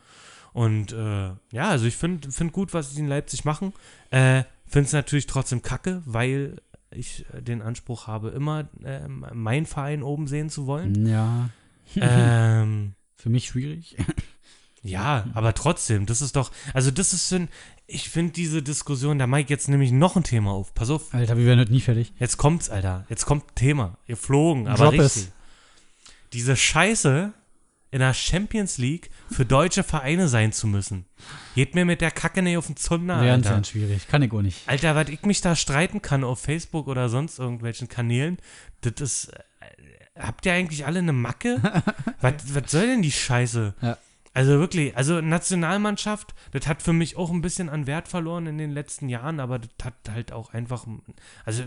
Und 0.54 0.94
äh, 0.94 1.32
ja, 1.52 1.70
also 1.70 1.86
ich 1.86 1.98
finde 1.98 2.32
find 2.32 2.54
gut, 2.54 2.74
was 2.74 2.94
die 2.94 3.00
in 3.00 3.08
Leipzig 3.08 3.44
machen. 3.44 3.74
Äh, 4.12 4.44
finde 4.66 4.88
es 4.88 4.94
natürlich 4.94 5.28
trotzdem 5.28 5.62
kacke, 5.62 6.02
weil 6.06 6.58
ich 6.92 7.26
den 7.38 7.62
Anspruch 7.62 8.08
habe, 8.08 8.30
immer 8.30 8.70
äh, 8.84 9.08
meinen 9.08 9.66
Verein 9.66 10.04
oben 10.04 10.28
sehen 10.28 10.50
zu 10.50 10.68
wollen. 10.68 11.08
Ja. 11.08 11.50
ähm, 11.96 12.94
Für 13.16 13.30
mich 13.30 13.48
schwierig. 13.48 13.98
ja, 14.84 15.26
aber 15.34 15.54
trotzdem, 15.54 16.06
das 16.06 16.22
ist 16.22 16.36
doch, 16.36 16.52
also 16.74 16.92
das 16.92 17.14
ist 17.14 17.30
so 17.30 17.38
ein, 17.38 17.50
ich 17.88 18.10
finde 18.10 18.34
diese 18.34 18.62
Diskussion, 18.62 19.18
da 19.20 19.38
ich 19.38 19.50
jetzt 19.50 19.68
nämlich 19.70 19.92
noch 19.92 20.16
ein 20.16 20.24
Thema 20.24 20.52
auf. 20.52 20.74
Pass 20.74 20.90
auf, 20.90 21.14
Alter, 21.14 21.38
wir 21.38 21.46
werden 21.46 21.60
heute 21.60 21.72
nie 21.72 21.82
fertig. 21.82 22.14
Jetzt 22.20 22.38
kommt's, 22.38 22.70
Alter. 22.70 23.06
Jetzt 23.10 23.26
kommt 23.26 23.46
ein 23.52 23.56
Thema. 23.56 23.98
Ihr 24.08 24.18
flogen, 24.18 24.68
aber 24.68 24.86
Drop 24.86 24.94
richtig. 25.00 25.24
es. 25.24 25.32
Diese 26.34 26.56
Scheiße 26.56 27.34
in 27.92 28.00
der 28.00 28.14
Champions 28.16 28.80
League 28.80 29.12
für 29.30 29.46
deutsche 29.46 29.84
Vereine 29.84 30.28
sein 30.28 30.52
zu 30.52 30.66
müssen. 30.66 31.06
Geht 31.54 31.76
mir 31.76 31.86
mit 31.86 32.02
der 32.02 32.10
Kacke 32.10 32.42
nicht 32.42 32.58
auf 32.58 32.66
den 32.66 32.76
Zunder, 32.76 33.16
Ganz, 33.24 33.46
Alter. 33.46 33.56
ganz 33.58 33.68
schwierig. 33.70 34.08
Kann 34.08 34.24
ich 34.24 34.32
auch 34.32 34.42
nicht. 34.42 34.68
Alter, 34.68 34.96
was 34.96 35.10
ich 35.10 35.22
mich 35.24 35.42
da 35.42 35.56
streiten 35.56 36.02
kann 36.02 36.24
auf 36.24 36.40
Facebook 36.40 36.88
oder 36.88 37.08
sonst 37.10 37.38
irgendwelchen 37.38 37.88
Kanälen, 37.90 38.38
das 38.82 38.94
ist. 39.00 39.28
äh, 39.34 39.40
Habt 40.20 40.46
ihr 40.46 40.54
eigentlich 40.54 40.86
alle 40.86 41.00
eine 41.00 41.14
Macke? 41.14 41.60
was, 42.22 42.34
was 42.56 42.72
soll 42.72 42.88
denn 42.88 43.02
die 43.04 43.12
Scheiße? 43.12 43.74
Ja. 43.82 43.98
Also 44.34 44.54
wirklich, 44.60 44.98
also 44.98 45.22
Nationalmannschaft, 45.22 46.34
das 46.52 46.68
hat 46.68 46.82
für 46.82 46.94
mich 46.94 47.18
auch 47.18 47.30
ein 47.32 47.42
bisschen 47.42 47.70
an 47.70 47.86
Wert 47.86 48.08
verloren 48.08 48.48
in 48.48 48.58
den 48.58 48.72
letzten 48.72 49.08
Jahren, 49.10 49.40
aber 49.40 49.60
das 49.60 49.70
hat 49.84 49.94
halt 50.10 50.32
auch 50.32 50.54
einfach, 50.54 50.88
also 51.46 51.64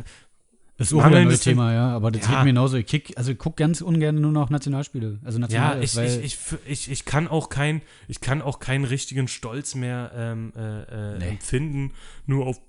Ist 0.79 0.93
auch 0.93 1.03
ein 1.05 1.25
neues 1.25 1.41
Thema, 1.41 1.73
ja. 1.73 1.89
Aber 1.91 2.11
das 2.11 2.23
Ja. 2.23 2.29
geht 2.31 2.39
mir 2.41 2.51
genauso. 2.51 2.77
Ich 2.77 2.87
kick, 2.87 3.17
also 3.17 3.31
ich 3.33 3.39
guck 3.39 3.57
ganz 3.57 3.81
ungern 3.83 4.21
nur 4.21 4.33
noch 4.33 4.51
Nationalspiele. 4.51 5.21
Also 5.25 5.39
Ja, 5.39 5.43
national. 5.43 5.83
ich, 5.85 5.97
weil, 5.97 6.07
ich, 6.07 6.25
ich, 6.25 6.35
f- 6.35 6.59
ich, 6.67 6.91
ich 6.91 7.05
kann 7.05 7.29
auch 7.29 7.49
kein, 7.51 7.83
ich 8.09 8.21
kann 8.21 8.43
auch 8.43 8.59
keinen 8.59 8.85
richtigen 8.85 9.29
Stolz 9.29 9.75
mehr 9.77 10.11
ähm, 10.15 10.53
äh, 10.57 10.83
äh, 11.15 11.19
Nee. 11.19 11.29
empfinden, 11.29 11.93
nur 12.27 12.47
auf, 12.47 12.61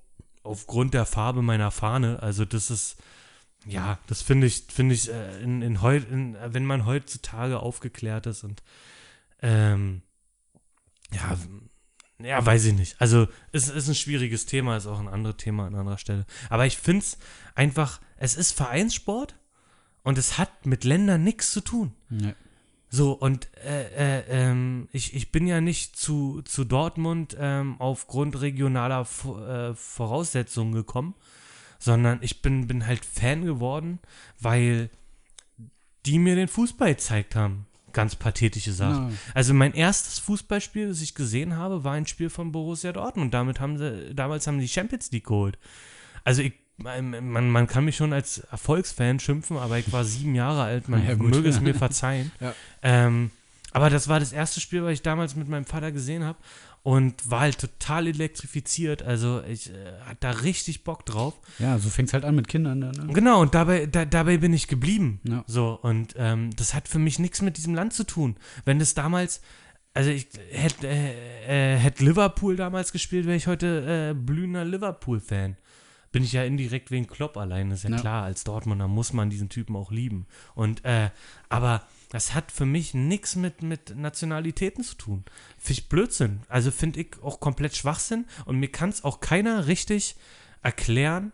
aufgrund 0.44 0.94
der 0.94 1.06
Farbe 1.06 1.42
meiner 1.42 1.72
Fahne. 1.72 2.22
Also 2.22 2.46
das 2.46 2.70
ist, 2.70 2.98
ja, 3.66 3.98
das 4.08 4.22
finde 4.22 4.46
ich, 4.48 4.66
finde 4.70 4.94
ich, 4.94 5.12
äh, 5.12 5.42
in, 5.42 5.62
in 5.64 5.82
heut, 5.82 6.08
in, 6.10 6.38
wenn 6.50 6.66
man 6.66 6.86
heutzutage 6.86 7.60
aufgeklärt 7.60 8.28
ist 8.28 8.44
und 8.46 8.62
ähm, 9.42 10.02
ja, 11.14 11.38
ja, 12.20 12.46
weiß 12.46 12.66
ich 12.66 12.74
nicht. 12.74 13.00
Also 13.00 13.28
es 13.52 13.70
ist 13.70 13.88
ein 13.88 13.96
schwieriges 13.96 14.46
Thema, 14.46 14.76
ist 14.78 14.88
auch 14.88 15.00
ein 15.00 15.08
anderes 15.08 15.38
Thema 15.38 15.68
an 15.68 15.76
anderer 15.76 15.98
Stelle. 15.98 16.26
Aber 16.50 16.66
ich 16.66 16.78
finde 16.78 17.04
es 17.04 17.18
einfach, 17.54 18.02
es 18.18 18.36
ist 18.36 18.54
Vereinssport 18.54 19.36
und 20.04 20.18
es 20.18 20.38
hat 20.38 20.66
mit 20.66 20.84
Ländern 20.84 21.24
nichts 21.24 21.52
zu 21.52 21.62
tun. 21.62 21.94
Ja. 22.10 22.34
So, 22.90 23.12
und 23.12 23.54
äh, 23.66 24.20
äh, 24.20 24.24
ähm, 24.30 24.88
ich, 24.94 25.14
ich 25.14 25.32
bin 25.32 25.46
ja 25.46 25.60
nicht 25.62 25.98
zu, 25.98 26.42
zu 26.44 26.64
Dortmund 26.64 27.36
ähm, 27.38 27.76
aufgrund 27.80 28.40
regionaler 28.42 29.04
Vo- 29.04 29.46
äh, 29.46 29.76
Voraussetzungen 29.76 30.72
gekommen, 30.72 31.14
sondern 31.80 32.20
ich 32.22 32.42
bin, 32.42 32.66
bin 32.66 32.88
halt 32.88 33.04
Fan 33.06 33.44
geworden, 33.46 34.00
weil 34.40 34.90
die 36.06 36.18
mir 36.18 36.36
den 36.36 36.48
Fußball 36.48 36.96
gezeigt 36.96 37.36
haben. 37.36 37.68
Ganz 37.94 38.16
pathetische 38.16 38.74
Sache. 38.74 39.10
Ja. 39.10 39.12
Also 39.34 39.54
mein 39.54 39.74
erstes 39.74 40.20
Fußballspiel, 40.20 40.90
das 40.90 41.02
ich 41.02 41.16
gesehen 41.16 41.56
habe, 41.56 41.84
war 41.84 41.94
ein 41.94 42.06
Spiel 42.06 42.30
von 42.30 42.52
Borussia 42.52 42.92
Dortmund. 42.92 43.34
Damit 43.34 43.60
haben 43.60 43.78
sie, 43.78 44.14
damals 44.14 44.46
haben 44.48 44.60
sie 44.60 44.66
die 44.66 44.72
Champions 44.72 45.12
League 45.12 45.26
geholt. 45.26 45.58
Also 46.24 46.42
ich, 46.42 46.54
man, 46.78 47.50
man 47.50 47.68
kann 47.68 47.86
mich 47.86 47.96
schon 47.96 48.14
als 48.14 48.40
Erfolgsfan 48.40 49.20
schimpfen, 49.20 49.58
aber 49.58 49.80
ich 49.80 49.92
war 49.92 50.04
sieben 50.04 50.36
Jahre 50.36 50.64
alt, 50.64 50.90
man 50.90 51.04
Ja, 51.08 51.16
möge 51.16 51.50
es 51.50 51.62
mir 51.62 51.74
verzeihen. 51.76 52.32
Ja. 52.40 52.54
Ähm, 52.84 53.32
aber 53.72 53.90
das 53.90 54.08
war 54.08 54.20
das 54.20 54.32
erste 54.32 54.60
Spiel, 54.60 54.84
was 54.84 54.94
ich 54.94 55.02
damals 55.02 55.36
mit 55.36 55.48
meinem 55.48 55.66
Vater 55.66 55.92
gesehen 55.92 56.24
habe 56.24 56.38
und 56.88 57.30
war 57.30 57.42
halt 57.42 57.58
total 57.60 58.08
elektrifiziert. 58.08 59.04
Also 59.04 59.44
ich 59.44 59.70
äh, 59.72 59.74
hatte 60.06 60.20
da 60.22 60.30
richtig 60.32 60.86
Bock 60.86 61.06
drauf. 61.06 61.34
ja, 61.60 61.78
so 61.80 61.90
fängt's 61.90 62.14
halt 62.14 62.24
an 62.24 62.34
mit 62.34 62.48
Kindern. 62.48 62.80
Ne? 62.80 62.92
Genau, 63.12 63.42
und 63.42 63.54
dabei, 63.54 63.88
da, 63.88 64.06
dabei 64.06 64.38
bin 64.38 64.54
ich 64.54 64.70
geblieben. 64.70 65.20
Ja. 65.26 65.44
So, 65.48 65.78
und 65.82 66.16
ähm, 66.18 66.56
das 66.56 66.74
hat 66.74 66.88
für 66.88 66.98
mich 66.98 67.20
nichts 67.20 67.42
mit 67.42 67.58
diesem 67.58 67.76
Land 67.76 67.92
zu 67.92 68.06
tun. 68.06 68.38
Wenn 68.64 68.80
das 68.80 68.94
damals, 68.94 69.42
also 69.94 70.12
ich 70.12 70.28
hätte 70.50 70.88
äh, 70.88 71.76
äh, 71.76 71.78
hätt 71.78 72.00
Liverpool 72.00 72.56
damals 72.56 72.94
gespielt, 72.94 73.26
wäre 73.26 73.36
ich 73.36 73.48
heute 73.48 74.12
äh, 74.12 74.14
blühender 74.14 74.64
Liverpool-Fan. 74.64 75.58
Bin 76.14 76.24
ich 76.24 76.32
ja 76.32 76.46
indirekt 76.46 76.90
wegen 76.90 77.06
Klopp 77.08 77.36
allein, 77.36 77.70
ist 77.70 77.84
ja, 77.84 77.90
Ja. 77.90 77.98
klar. 77.98 78.24
Als 78.24 78.46
Dortmunder 78.46 78.88
muss 78.88 79.12
man 79.12 79.30
diesen 79.30 79.50
Typen 79.50 79.76
auch 79.76 79.92
lieben. 79.92 80.26
Und, 80.56 80.86
äh, 80.86 81.10
aber 81.50 81.82
das 82.10 82.34
hat 82.34 82.52
für 82.52 82.66
mich 82.66 82.94
nichts 82.94 83.36
mit, 83.36 83.62
mit 83.62 83.96
Nationalitäten 83.96 84.84
zu 84.84 84.96
tun. 84.96 85.24
Finde 85.58 85.82
ich 85.82 85.90
Blödsinn. 85.90 86.42
Also 86.48 86.72
finde 86.72 87.02
ich 87.02 87.22
auch 87.22 87.40
komplett 87.40 87.76
Schwachsinn 87.76 88.26
und 88.46 88.60
mir 88.60 88.72
kann 88.72 88.90
es 88.90 89.04
auch 89.04 89.20
keiner 89.20 89.68
richtig 89.68 90.16
erklären, 90.62 91.32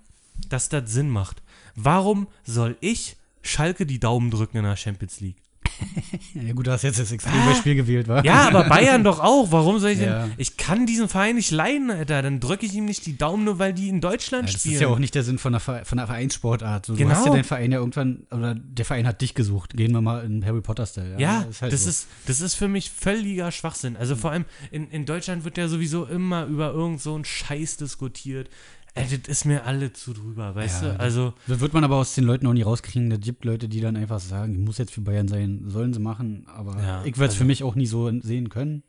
dass 0.49 0.69
das 0.69 0.91
Sinn 0.91 1.09
macht. 1.09 1.41
Warum 1.75 2.27
soll 2.43 2.77
ich 2.81 3.17
Schalke 3.41 3.85
die 3.85 3.99
Daumen 3.99 4.31
drücken 4.31 4.57
in 4.57 4.63
der 4.63 4.75
Champions 4.75 5.19
League? 5.19 5.42
Ja, 6.33 6.53
gut, 6.53 6.67
du 6.67 6.71
hast 6.71 6.81
jetzt 6.83 6.99
das 6.99 7.11
Extrembeispiel 7.11 7.75
gewählt, 7.75 8.07
wa? 8.07 8.21
Ja, 8.23 8.47
aber 8.47 8.63
Bayern 8.69 9.03
doch 9.03 9.19
auch. 9.19 9.51
Warum 9.51 9.79
soll 9.79 9.91
ich 9.91 9.99
denn? 9.99 10.07
Ja. 10.09 10.29
Ich 10.37 10.57
kann 10.57 10.85
diesen 10.85 11.07
Verein 11.07 11.35
nicht 11.35 11.51
leiden, 11.51 11.91
Alter. 11.91 12.21
Dann 12.21 12.39
drücke 12.39 12.65
ich 12.65 12.73
ihm 12.73 12.85
nicht 12.85 13.05
die 13.05 13.17
Daumen, 13.17 13.43
nur 13.43 13.59
weil 13.59 13.73
die 13.73 13.89
in 13.89 14.01
Deutschland 14.01 14.47
Ja, 14.49 14.53
das 14.53 14.61
spielen. 14.61 14.75
ist 14.75 14.81
ja 14.81 14.87
auch 14.87 14.99
nicht 14.99 15.13
der 15.15 15.23
Sinn 15.23 15.37
von 15.37 15.53
der, 15.53 15.59
Ver- 15.59 15.85
von 15.85 15.97
der 15.97 16.07
Vereinssportart. 16.07 16.85
So, 16.87 16.95
Genau. 16.95 17.09
Du 17.11 17.15
hast 17.15 17.25
ja 17.25 17.31
deinen 17.31 17.43
Verein 17.43 17.71
ja 17.71 17.79
irgendwann, 17.79 18.25
oder 18.31 18.55
der 18.55 18.85
Verein 18.85 19.05
hat 19.07 19.21
dich 19.21 19.35
gesucht. 19.35 19.75
Gehen 19.75 19.91
wir 19.93 20.01
mal 20.01 20.23
in 20.25 20.43
Harry 20.45 20.61
Potter-Style. 20.61 21.15
Ja, 21.19 21.41
ist 21.41 21.61
halt 21.61 21.71
das, 21.73 21.83
so. 21.83 21.89
ist, 21.89 22.07
das 22.25 22.41
ist 22.41 22.55
für 22.55 22.67
mich 22.67 22.89
völliger 22.89 23.51
Schwachsinn. 23.51 23.95
Also 23.97 24.15
vor 24.15 24.31
allem 24.31 24.45
in, 24.71 24.89
in 24.89 25.05
Deutschland 25.05 25.43
wird 25.43 25.57
ja 25.57 25.67
sowieso 25.67 26.05
immer 26.05 26.45
über 26.45 26.71
irgend 26.71 27.01
so 27.01 27.13
einen 27.15 27.25
Scheiß 27.25 27.77
diskutiert. 27.77 28.49
Ey, 28.95 29.05
das 29.09 29.27
ist 29.27 29.45
mir 29.45 29.65
alle 29.65 29.91
zu 29.91 30.13
drüber, 30.13 30.53
weißt 30.53 30.83
Ja, 30.83 30.93
du? 30.93 30.99
Also, 30.99 31.33
Das 31.47 31.59
wird 31.59 31.73
man 31.73 31.83
aber 31.83 31.95
aus 31.95 32.13
den 32.13 32.25
Leuten 32.25 32.45
auch 32.45 32.53
nie 32.53 32.61
rauskriegen. 32.61 33.11
Es 33.11 33.21
gibt 33.21 33.43
Leute, 33.43 33.67
die 33.67 33.81
dann 33.81 33.95
einfach 33.97 34.19
sagen, 34.19 34.53
ich 34.53 34.59
muss 34.59 34.77
jetzt 34.77 34.93
für 34.93 35.01
Bayern 35.01 35.27
sein, 35.27 35.63
sollen 35.67 35.93
sie 35.93 35.99
machen. 35.99 36.45
Aber 36.47 36.79
Ja, 36.79 36.99
ich 36.99 37.13
werde 37.17 37.25
es 37.25 37.31
also- 37.31 37.37
für 37.37 37.45
mich 37.45 37.63
auch 37.63 37.73
nie 37.75 37.87
so 37.87 38.11
sehen 38.21 38.49
können. 38.49 38.83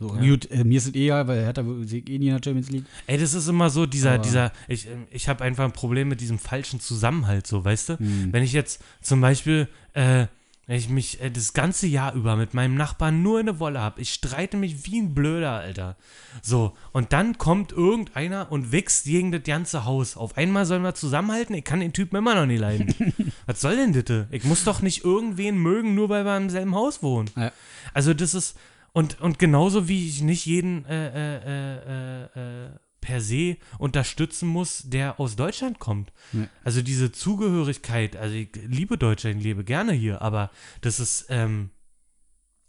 So, 0.00 0.08
gut, 0.08 0.50
äh, 0.50 0.64
mir 0.64 0.78
ist 0.78 0.88
es 0.88 0.94
egal, 0.94 1.28
weil 1.28 1.44
Hertha 1.44 1.62
sehe 1.82 2.00
ich 2.00 2.10
eh 2.10 2.18
nie 2.18 2.26
in 2.28 2.34
der 2.34 2.40
Champions 2.42 2.70
League. 2.70 2.84
Ey, 3.06 3.16
das 3.16 3.32
ist 3.32 3.46
immer 3.46 3.70
so 3.70 3.86
dieser, 3.86 4.14
Aber- 4.14 4.22
dieser, 4.22 4.52
ich, 4.66 4.86
ähm, 4.88 5.06
ich 5.10 5.28
habe 5.28 5.44
einfach 5.44 5.64
ein 5.64 5.72
Problem 5.72 6.08
mit 6.08 6.20
diesem 6.20 6.38
falschen 6.38 6.80
Zusammenhalt, 6.80 7.46
so, 7.46 7.64
weißt 7.64 7.90
du? 7.90 7.98
Hm. 7.98 8.32
Wenn 8.32 8.42
ich 8.42 8.52
jetzt 8.52 8.82
zum 9.02 9.20
Beispiel, 9.20 9.68
äh, 9.92 10.26
ich 10.66 10.88
mich 10.88 11.20
äh, 11.20 11.30
das 11.30 11.52
ganze 11.52 11.86
Jahr 11.86 12.14
über 12.14 12.36
mit 12.36 12.54
meinem 12.54 12.74
Nachbarn 12.74 13.22
nur 13.22 13.40
in 13.40 13.46
der 13.46 13.58
Wolle 13.58 13.80
habe, 13.80 14.00
ich 14.00 14.14
streite 14.14 14.56
mich 14.56 14.86
wie 14.86 15.00
ein 15.00 15.14
Blöder, 15.14 15.52
Alter. 15.52 15.96
So, 16.42 16.74
und 16.92 17.12
dann 17.12 17.38
kommt 17.38 17.72
irgendeiner 17.72 18.50
und 18.50 18.72
wächst 18.72 19.04
gegen 19.04 19.32
das 19.32 19.42
ganze 19.42 19.84
Haus. 19.84 20.16
Auf 20.16 20.36
einmal 20.36 20.66
sollen 20.66 20.82
wir 20.82 20.94
zusammenhalten? 20.94 21.54
Ich 21.54 21.64
kann 21.64 21.80
den 21.80 21.92
Typen 21.92 22.16
immer 22.16 22.34
noch 22.34 22.46
nicht 22.46 22.60
leiden. 22.60 22.94
Was 23.46 23.60
soll 23.60 23.76
denn 23.76 23.92
das? 23.92 24.26
Ich 24.30 24.44
muss 24.44 24.64
doch 24.64 24.80
nicht 24.80 25.04
irgendwen 25.04 25.58
mögen, 25.58 25.94
nur 25.94 26.08
weil 26.08 26.24
wir 26.24 26.36
im 26.36 26.50
selben 26.50 26.74
Haus 26.74 27.02
wohnen. 27.02 27.30
Ja. 27.36 27.52
Also 27.92 28.14
das 28.14 28.34
ist, 28.34 28.56
und, 28.92 29.20
und 29.20 29.38
genauso 29.38 29.88
wie 29.88 30.08
ich 30.08 30.22
nicht 30.22 30.46
jeden 30.46 30.84
äh, 30.86 31.08
äh, 31.08 31.74
äh, 31.76 32.64
äh, 32.64 32.68
per 33.04 33.20
se 33.20 33.56
unterstützen 33.78 34.48
muss, 34.48 34.82
der 34.86 35.20
aus 35.20 35.36
Deutschland 35.36 35.78
kommt. 35.78 36.12
Nee. 36.32 36.48
Also 36.64 36.80
diese 36.82 37.12
Zugehörigkeit, 37.12 38.16
also 38.16 38.34
ich 38.34 38.48
liebe 38.66 38.96
Deutschland, 38.98 39.36
ich 39.36 39.44
lebe 39.44 39.62
gerne 39.62 39.92
hier, 39.92 40.22
aber 40.22 40.50
das 40.80 40.98
ist, 41.00 41.26
ähm, 41.28 41.70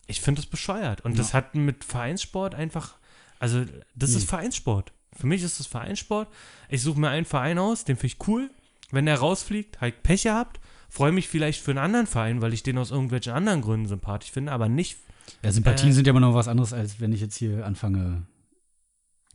ich 0.07 0.19
finde 0.21 0.41
das 0.41 0.49
bescheuert. 0.49 1.01
Und 1.01 1.17
das 1.17 1.33
hat 1.33 1.55
mit 1.55 1.83
Vereinssport 1.83 2.53
einfach, 2.53 2.95
also 3.39 3.65
das 3.95 4.11
ist 4.13 4.29
Vereinssport. 4.29 4.91
Für 5.17 5.27
mich 5.27 5.41
ist 5.43 5.59
das 5.59 5.67
Vereinssport. 5.67 6.27
Ich 6.69 6.81
suche 6.81 6.99
mir 6.99 7.09
einen 7.09 7.25
Verein 7.25 7.57
aus, 7.57 7.85
den 7.85 7.95
finde 7.95 8.07
ich 8.13 8.27
cool. 8.27 8.51
Wenn 8.91 9.05
der 9.05 9.17
rausfliegt, 9.17 9.79
halt 9.81 10.03
Pech 10.03 10.23
gehabt. 10.23 10.59
Freue 10.89 11.11
mich 11.11 11.27
vielleicht 11.27 11.61
für 11.61 11.71
einen 11.71 11.79
anderen 11.79 12.07
Verein, 12.07 12.41
weil 12.41 12.53
ich 12.53 12.63
den 12.63 12.77
aus 12.77 12.91
irgendwelchen 12.91 13.33
anderen 13.33 13.61
Gründen 13.61 13.87
sympathisch 13.87 14.31
finde, 14.31 14.51
aber 14.51 14.67
nicht 14.69 14.97
Ja, 15.41 15.51
Sympathien 15.51 15.89
Äh, 15.89 15.93
sind 15.93 16.05
ja 16.07 16.11
immer 16.11 16.19
noch 16.19 16.35
was 16.35 16.47
anderes, 16.47 16.71
als 16.73 16.99
wenn 16.99 17.11
ich 17.11 17.21
jetzt 17.21 17.35
hier 17.37 17.65
anfange, 17.65 18.23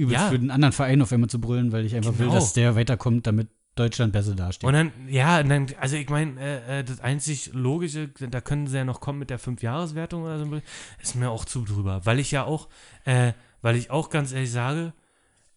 übelst 0.00 0.20
Ja. 0.22 0.30
für 0.30 0.38
den 0.38 0.50
anderen 0.50 0.72
Verein 0.72 1.00
auf 1.02 1.12
einmal 1.12 1.30
zu 1.30 1.40
brüllen, 1.40 1.72
weil 1.72 1.84
ich 1.86 1.94
einfach 1.94 2.12
will, 2.18 2.26
Genau. 2.26 2.34
dass 2.34 2.52
der 2.52 2.74
weiterkommt, 2.76 3.26
damit 3.26 3.48
Deutschland 3.76 4.12
besser 4.12 4.34
dasteht. 4.34 4.66
Und 4.66 4.74
dann, 4.74 4.92
ja, 5.08 5.40
und 5.40 5.48
dann, 5.48 5.66
also 5.80 5.96
ich 5.96 6.08
meine, 6.10 6.40
äh, 6.40 6.80
äh, 6.80 6.84
das 6.84 7.00
einzig 7.00 7.50
Logische, 7.54 8.08
da 8.08 8.40
können 8.40 8.66
sie 8.66 8.76
ja 8.76 8.84
noch 8.84 9.00
kommen 9.00 9.18
mit 9.20 9.30
der 9.30 9.38
Fünfjahreswertung 9.38 10.24
oder 10.24 10.38
so, 10.38 10.60
ist 11.00 11.14
mir 11.14 11.30
auch 11.30 11.44
zu 11.44 11.64
drüber. 11.64 12.00
Weil 12.04 12.18
ich 12.18 12.30
ja 12.32 12.44
auch, 12.44 12.68
äh, 13.04 13.32
weil 13.62 13.76
ich 13.76 13.90
auch 13.90 14.10
ganz 14.10 14.32
ehrlich 14.32 14.50
sage, 14.50 14.92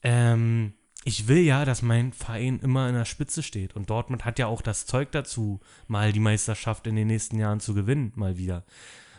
ähm, 0.04 0.74
ich 1.06 1.28
will 1.28 1.40
ja, 1.40 1.66
dass 1.66 1.82
mein 1.82 2.14
Verein 2.14 2.60
immer 2.60 2.88
in 2.88 2.96
der 2.96 3.06
Spitze 3.06 3.44
steht. 3.44 3.76
Und 3.76 3.90
Dortmund 3.90 4.26
hat 4.26 4.40
ja 4.40 4.48
auch 4.48 4.62
das 4.62 4.86
Zeug 4.86 5.12
dazu, 5.12 5.60
mal 5.88 6.14
die 6.14 6.20
Meisterschaft 6.22 6.88
in 6.88 6.96
den 6.96 7.08
nächsten 7.08 7.38
Jahren 7.40 7.60
zu 7.60 7.74
gewinnen, 7.74 8.14
mal 8.16 8.38
wieder. 8.38 8.64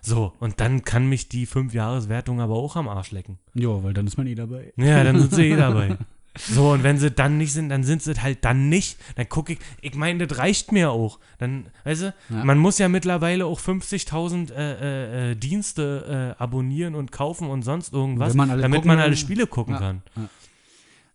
So, 0.05 0.33
und 0.39 0.61
dann 0.61 0.85
kann 0.85 1.09
mich 1.09 1.29
die 1.31 1.47
Fünfjahreswertung 1.47 2.41
aber 2.41 2.55
auch 2.55 2.77
am 2.77 2.89
Arsch 2.89 3.11
lecken. 3.11 3.39
ja, 3.55 3.83
weil 3.83 3.95
dann 3.95 4.07
ist 4.07 4.19
man 4.19 4.27
eh 4.27 4.35
dabei. 4.35 4.73
Ja, 4.77 5.03
dann 5.03 5.19
sind 5.19 5.35
sie 5.35 5.47
eh 5.51 5.57
dabei. 5.57 5.97
So, 6.37 6.73
und 6.73 6.83
wenn 6.83 6.99
sie 6.99 7.13
dann 7.13 7.39
nicht 7.39 7.53
sind, 7.53 7.69
dann 7.69 7.85
sind 7.85 8.03
sie 8.03 8.13
halt 8.21 8.45
dann 8.45 8.69
nicht. 8.69 8.99
Dann 9.15 9.29
gucke 9.29 9.53
ich, 9.53 9.61
ich 9.81 9.95
meine, 9.95 10.27
das 10.27 10.37
reicht 10.37 10.73
mir 10.73 10.91
auch. 10.91 11.21
Dann, 11.39 11.67
weißt 11.85 12.03
du, 12.03 12.15
Ja. 12.29 12.45
man 12.45 12.59
muss 12.59 12.77
ja 12.79 12.89
mittlerweile 12.89 13.47
auch 13.47 13.61
50.000 13.61 14.51
äh, 14.53 14.57
äh, 14.57 15.31
äh, 15.31 15.35
Dienste 15.37 16.35
äh, 16.37 16.43
abonnieren 16.43 16.97
und 16.97 17.13
kaufen 17.13 17.49
und 17.49 17.63
sonst 17.63 17.93
irgendwas, 17.93 18.35
man 18.35 18.49
damit 18.61 18.85
man 18.85 18.99
alle 18.99 19.17
Spiele 19.17 19.47
gucken 19.47 19.75
Ja. 19.75 19.79
kann. 19.81 20.03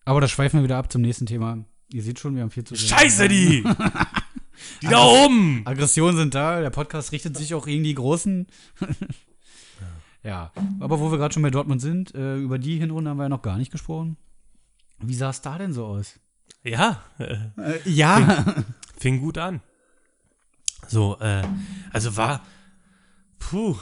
Aber 0.06 0.22
da 0.22 0.30
schweifen 0.30 0.62
wir 0.62 0.64
wieder 0.64 0.78
ab 0.78 0.90
zum 0.90 1.02
nächsten 1.02 1.26
Thema. 1.26 1.58
Ihr 1.92 2.02
seht 2.02 2.18
schon, 2.18 2.36
wir 2.36 2.44
haben 2.44 2.50
viel 2.52 2.64
zu 2.64 2.78
Scheiße, 2.78 3.28
die! 3.28 3.66
Die 4.82 4.88
da 4.88 5.04
oben! 5.04 5.62
Aggressionen 5.66 6.16
sind 6.18 6.36
da, 6.36 6.60
der 6.62 6.70
Podcast 6.70 7.12
richtet 7.12 7.36
sich 7.38 7.54
auch 7.54 7.66
gegen 7.66 7.84
die 7.84 7.96
Großen. 7.96 8.48
ja, 10.24 10.52
aber 10.80 11.00
wo 11.00 11.12
wir 11.12 11.18
gerade 11.18 11.34
schon 11.34 11.44
bei 11.44 11.50
Dortmund 11.50 11.82
sind, 11.82 12.14
äh, 12.16 12.38
über 12.38 12.60
die 12.60 12.78
Hinrunde 12.78 13.10
haben 13.10 13.18
wir 13.18 13.24
ja 13.24 13.30
noch 13.30 13.42
gar 13.42 13.58
nicht 13.58 13.72
gesprochen. 13.72 14.18
Wie 15.00 15.16
sah 15.16 15.30
es 15.30 15.42
da 15.42 15.58
denn 15.58 15.72
so 15.74 15.86
aus? 15.86 16.20
Ja, 16.64 17.02
äh, 17.20 17.36
Äh, 17.58 17.80
ja. 17.86 18.46
fing 18.98 19.20
gut 19.22 19.38
an. 19.38 19.62
So, 20.88 21.18
äh, 21.20 21.44
also 21.94 22.18
war, 22.18 22.42
puh, 23.38 23.76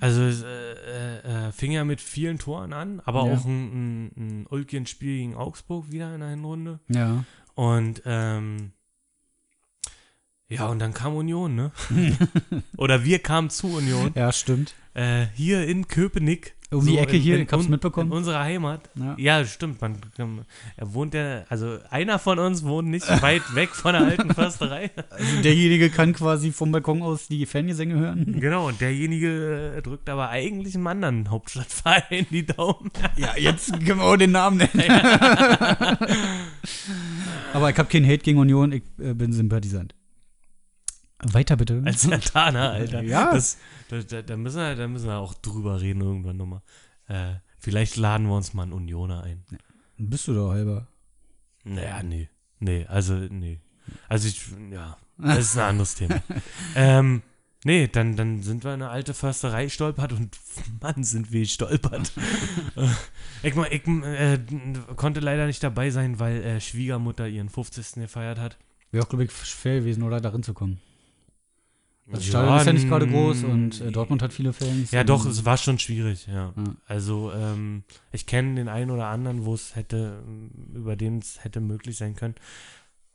also 0.00 0.22
äh, 0.22 0.72
äh, 0.72 1.46
äh, 1.48 1.52
fing 1.52 1.72
ja 1.72 1.84
mit 1.84 2.00
vielen 2.00 2.38
Toren 2.38 2.72
an, 2.72 3.00
aber 3.04 3.26
Ja. 3.26 3.34
auch 3.34 3.44
ein, 3.44 4.06
ein, 4.06 4.12
ein 4.16 4.46
Ulkien-Spiel 4.48 5.18
gegen 5.18 5.36
Augsburg 5.36 5.92
wieder 5.92 6.12
in 6.14 6.20
der 6.20 6.30
Hinrunde. 6.30 6.80
ja. 6.88 7.24
Und 7.54 8.02
ähm, 8.04 8.70
ja, 10.48 10.66
und 10.68 10.78
dann 10.78 10.94
kam 10.94 11.14
Union, 11.14 11.54
ne? 11.54 11.70
Oder 12.76 13.04
wir 13.04 13.18
kamen 13.18 13.50
zu 13.50 13.66
Union. 13.76 14.12
Ja, 14.14 14.32
stimmt. 14.32 14.74
Äh, 14.94 15.26
hier 15.34 15.66
in 15.66 15.88
Köpenick. 15.88 16.54
Um 16.70 16.84
die 16.84 16.98
Ecke 16.98 17.16
hier, 17.16 17.38
ich 17.38 17.50
hab's 17.50 17.64
un- 17.64 17.70
mitbekommen. 17.70 18.10
In 18.12 18.18
unserer 18.18 18.40
Heimat. 18.40 18.90
Ja. 18.94 19.14
Ja, 19.16 19.44
stimmt. 19.46 19.80
Man, 19.80 19.96
er 20.76 20.92
wohnt 20.92 21.14
ja, 21.14 21.44
also 21.48 21.78
einer 21.88 22.18
von 22.18 22.38
uns 22.38 22.62
wohnt 22.62 22.88
nicht 22.88 23.08
weit 23.22 23.54
weg 23.54 23.70
von 23.70 23.94
der 23.94 24.02
alten 24.02 24.34
Försterei. 24.34 24.90
Also 25.08 25.40
derjenige 25.42 25.88
kann 25.88 26.12
quasi 26.12 26.52
vom 26.52 26.70
Balkon 26.70 27.00
aus 27.00 27.26
die 27.28 27.46
Fangesänge 27.46 27.94
hören. 27.94 28.38
genau, 28.38 28.68
und 28.68 28.82
derjenige 28.82 29.76
äh, 29.78 29.80
drückt 29.82 30.10
aber 30.10 30.28
eigentlich 30.28 30.74
einem 30.74 30.86
anderen 30.88 31.30
Hauptstadtverein 31.30 32.26
die 32.30 32.44
Daumen. 32.44 32.90
Ja, 33.16 33.34
jetzt 33.38 33.72
können 33.72 34.00
wir 34.00 34.04
auch 34.04 34.16
den 34.18 34.32
Namen 34.32 34.58
nennen. 34.58 35.00
Aber 37.54 37.70
ich 37.70 37.78
habe 37.78 37.88
keinen 37.88 38.04
Hate 38.06 38.18
gegen 38.18 38.38
Union, 38.38 38.72
ich 38.72 38.82
äh, 38.98 39.14
bin 39.14 39.32
Sympathisant. 39.32 39.94
Weiter 41.20 41.56
bitte. 41.56 41.82
Als 41.84 42.02
Santana, 42.02 42.70
Alter. 42.72 43.02
Ja. 43.02 43.32
Das, 43.32 43.58
da, 43.88 44.00
da, 44.00 44.22
da, 44.22 44.36
müssen 44.36 44.58
wir, 44.58 44.76
da 44.76 44.86
müssen 44.86 45.06
wir 45.06 45.16
auch 45.16 45.34
drüber 45.34 45.80
reden 45.80 46.00
irgendwann 46.00 46.36
nochmal. 46.36 46.62
Äh, 47.08 47.34
vielleicht 47.58 47.96
laden 47.96 48.26
wir 48.26 48.36
uns 48.36 48.54
mal 48.54 48.64
einen 48.64 48.72
Unioner 48.72 49.22
ein. 49.22 49.44
Bist 49.96 50.28
du 50.28 50.34
doch 50.34 50.50
halber. 50.50 50.86
Naja, 51.64 52.02
nee. 52.02 52.28
Nee, 52.60 52.86
also, 52.86 53.14
nee. 53.14 53.60
Also 54.08 54.28
ich, 54.28 54.42
ja, 54.70 54.96
das 55.16 55.38
ist 55.38 55.58
ein 55.58 55.70
anderes 55.70 55.94
Thema. 55.94 56.22
ähm, 56.76 57.22
nee, 57.64 57.88
dann, 57.88 58.16
dann 58.16 58.42
sind 58.42 58.64
wir 58.64 58.74
in 58.74 58.82
eine 58.82 58.90
alte 58.90 59.14
Försterei 59.14 59.64
gestolpert 59.64 60.12
und 60.12 60.38
Mann, 60.80 61.02
sind 61.02 61.32
wir 61.32 61.40
gestolpert. 61.40 62.12
Äh, 62.76 62.88
ich 63.48 63.54
mein, 63.54 63.72
ich 63.72 63.86
äh, 63.86 64.38
konnte 64.96 65.20
leider 65.20 65.46
nicht 65.46 65.62
dabei 65.62 65.90
sein, 65.90 66.20
weil 66.20 66.42
äh, 66.42 66.60
Schwiegermutter 66.60 67.26
ihren 67.26 67.48
50. 67.48 67.94
gefeiert 67.94 68.38
hat. 68.38 68.56
Wäre 68.90 69.04
auch, 69.04 69.08
glaube 69.08 69.24
ich, 69.24 69.32
schwer 69.32 69.80
gewesen, 69.80 70.02
oder 70.02 70.20
darin 70.20 70.42
zu 70.42 70.54
kommen. 70.54 70.80
Das 72.10 72.24
Stadion 72.24 72.56
ist 72.56 72.66
ja 72.66 72.72
nicht 72.72 72.88
gerade 72.88 73.06
groß 73.06 73.44
und 73.44 73.80
äh, 73.80 73.92
Dortmund 73.92 74.22
hat 74.22 74.32
viele 74.32 74.52
Fans. 74.52 74.90
Ja, 74.92 75.04
doch, 75.04 75.26
es 75.26 75.44
war 75.44 75.58
schon 75.58 75.78
schwierig, 75.78 76.26
ja. 76.26 76.54
Ja. 76.56 76.64
Also, 76.86 77.32
ähm, 77.32 77.84
ich 78.12 78.26
kenne 78.26 78.54
den 78.54 78.68
einen 78.68 78.90
oder 78.90 79.06
anderen, 79.06 79.44
wo 79.44 79.54
es 79.54 79.76
hätte, 79.76 80.22
ähm, 80.26 80.50
über 80.74 80.96
den 80.96 81.18
es 81.18 81.44
hätte 81.44 81.60
möglich 81.60 81.98
sein 81.98 82.16
können. 82.16 82.34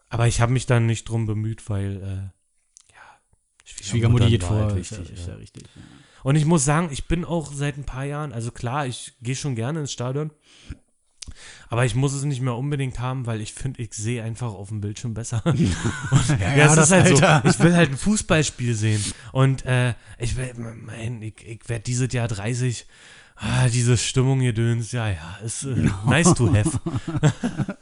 Aber 0.10 0.28
ich 0.28 0.42
habe 0.42 0.54
mich 0.54 0.68
dann 0.68 0.86
nicht 0.86 1.10
drum 1.10 1.26
bemüht, 1.26 1.70
weil, 1.70 1.98
äh, 1.98 2.94
ja, 2.94 3.20
Schwiegermutter 3.66 4.30
geht 4.30 4.44
war 4.44 4.50
vor. 4.50 4.58
Halt 4.66 4.78
ist 4.78 4.92
ja, 4.92 5.00
wichtig, 5.00 5.18
ist 5.18 5.28
ja 5.28 5.34
ja. 5.34 5.40
richtig. 5.40 5.64
Und 6.24 6.36
ich 6.36 6.46
muss 6.46 6.64
sagen, 6.64 6.90
ich 6.92 7.08
bin 7.08 7.26
auch 7.26 7.52
seit 7.52 7.78
ein 7.78 7.86
paar 7.86 8.06
Jahren, 8.06 8.32
also 8.32 8.52
klar, 8.52 8.86
ich 8.86 9.14
gehe 9.22 9.36
schon 9.36 9.56
gerne 9.56 9.82
ins 9.82 9.92
Stadion. 9.92 10.32
Aber 11.70 11.86
ich 11.86 11.96
muss 11.96 12.14
es 12.14 12.24
nicht 12.24 12.42
mehr 12.42 12.56
unbedingt 12.56 13.00
haben, 13.00 13.26
weil 13.26 13.42
ich 13.42 13.54
finde, 13.54 13.82
ich 13.82 13.94
sehe 13.94 14.24
einfach 14.24 14.54
auf 14.54 14.70
dem 14.70 14.82
Bildschirm 14.82 15.14
besser. 15.14 15.42
Und, 15.46 15.60
ja, 15.60 16.56
ja, 16.56 16.66
es 16.66 16.76
das 16.76 16.88
ist 16.88 16.92
halt 16.92 17.24
Alter. 17.24 17.42
so. 17.44 17.50
Ich 17.50 17.60
will 17.60 17.76
halt 17.76 17.92
ein 17.92 17.98
Fußballspiel 17.98 18.76
sehen. 18.76 19.04
Und 19.32 19.66
äh, 19.66 19.94
ich 20.20 20.36
mein, 20.36 21.22
ich, 21.22 21.36
ich 21.46 21.70
werde 21.70 21.84
dieses 21.84 22.12
Jahr 22.12 22.28
30. 22.28 22.86
Ah, 23.36 23.68
diese 23.68 23.98
Stimmung 23.98 24.42
hier 24.42 24.54
döns, 24.54 24.92
ja, 24.92 25.10
ja, 25.10 25.38
ist 25.44 25.64
äh, 25.64 25.90
nice 26.06 26.34
to 26.36 26.54
have. 26.54 26.80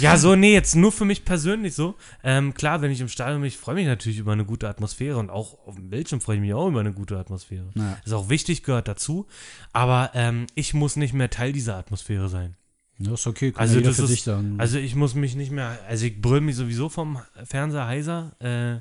ja, 0.00 0.16
so, 0.16 0.34
nee, 0.34 0.52
jetzt 0.52 0.74
nur 0.74 0.90
für 0.90 1.04
mich 1.04 1.24
persönlich 1.24 1.74
so. 1.74 1.94
Ähm, 2.24 2.54
klar, 2.54 2.82
wenn 2.82 2.90
ich 2.90 3.00
im 3.00 3.08
Stadion 3.08 3.40
bin, 3.40 3.48
ich 3.48 3.56
freue 3.56 3.76
mich 3.76 3.86
natürlich 3.86 4.18
über 4.18 4.32
eine 4.32 4.44
gute 4.44 4.68
Atmosphäre 4.68 5.16
und 5.18 5.30
auch 5.30 5.64
auf 5.66 5.76
dem 5.76 5.90
Bildschirm 5.90 6.20
freue 6.20 6.36
ich 6.36 6.42
mich 6.42 6.52
auch 6.54 6.66
über 6.66 6.80
eine 6.80 6.92
gute 6.92 7.16
Atmosphäre. 7.16 7.70
Ja. 7.76 7.98
Ist 8.04 8.12
auch 8.12 8.28
wichtig, 8.28 8.64
gehört 8.64 8.88
dazu. 8.88 9.28
Aber 9.72 10.10
ähm, 10.14 10.48
ich 10.56 10.74
muss 10.74 10.96
nicht 10.96 11.14
mehr 11.14 11.30
Teil 11.30 11.52
dieser 11.52 11.76
Atmosphäre 11.76 12.28
sein. 12.28 12.56
Ja, 13.00 13.14
ist 13.14 13.26
okay, 13.26 13.50
kann 13.52 13.62
Also 13.62 13.76
ja 13.80 13.86
das 13.86 13.96
für 13.96 14.02
ist- 14.04 14.08
sich 14.10 14.22
sagen. 14.22 14.56
Also 14.58 14.78
ich 14.78 14.94
muss 14.94 15.14
mich 15.14 15.34
nicht 15.34 15.50
mehr, 15.50 15.78
also 15.88 16.04
ich 16.06 16.20
brülle 16.20 16.40
mich 16.42 16.56
sowieso 16.56 16.88
vom 16.88 17.18
Fernseher 17.44 17.86
heiser 17.86 18.32
äh, 18.40 18.80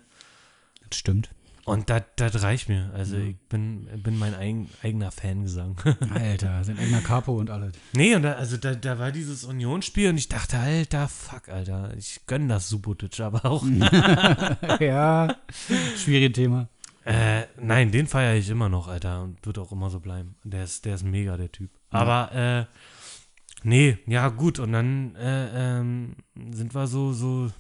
das 0.90 1.00
stimmt. 1.00 1.30
und 1.66 1.90
das 1.90 2.04
das 2.18 2.42
reicht 2.44 2.68
mir. 2.68 2.92
Also 2.94 3.16
ich 3.18 3.38
bin, 3.48 3.88
bin 4.04 4.18
mein 4.20 4.34
eigen, 4.36 4.70
eigener 4.84 5.12
Fangesang. 5.12 5.78
Alter, 6.14 6.64
sein 6.66 6.78
eigener 6.80 7.00
Capo 7.02 7.38
und 7.40 7.50
alles. 7.50 7.74
nee, 7.94 8.14
und 8.16 8.24
da, 8.24 8.34
also 8.34 8.58
da, 8.58 8.76
da 8.76 9.00
war 9.00 9.12
dieses 9.12 9.44
Unionsspiel 9.46 10.10
und 10.10 10.18
ich 10.18 10.28
dachte, 10.28 10.58
alter, 10.60 11.08
fuck, 11.08 11.48
Alter, 11.48 11.94
ich 11.98 12.20
gönn 12.28 12.50
das 12.50 12.68
Subotic 12.70 13.20
aber 13.22 13.46
auch. 13.46 13.64
ja, 14.80 15.36
schwieriges 15.98 16.34
Thema. 16.36 16.68
Äh, 17.06 17.44
nein, 17.60 17.92
den 17.92 18.06
feiere 18.08 18.36
ich 18.36 18.50
immer 18.50 18.68
noch, 18.70 18.88
Alter, 18.88 19.24
und 19.24 19.44
wird 19.46 19.58
auch 19.58 19.72
immer 19.72 19.90
so 19.90 20.00
bleiben. 20.00 20.36
Der 20.44 20.64
ist, 20.66 20.86
der 20.86 20.96
ist 20.96 21.04
mega, 21.04 21.38
der 21.38 21.52
Typ. 21.52 21.70
Aber, 21.90 22.32
äh, 22.34 22.66
nee, 23.64 23.98
ja, 24.08 24.30
gut, 24.30 24.60
und 24.60 24.72
dann 24.72 25.16
äh, 25.16 25.80
ähm, 25.80 26.16
sind 26.52 26.74
wir 26.74 26.88
so, 26.88 27.14
so, 27.14 27.52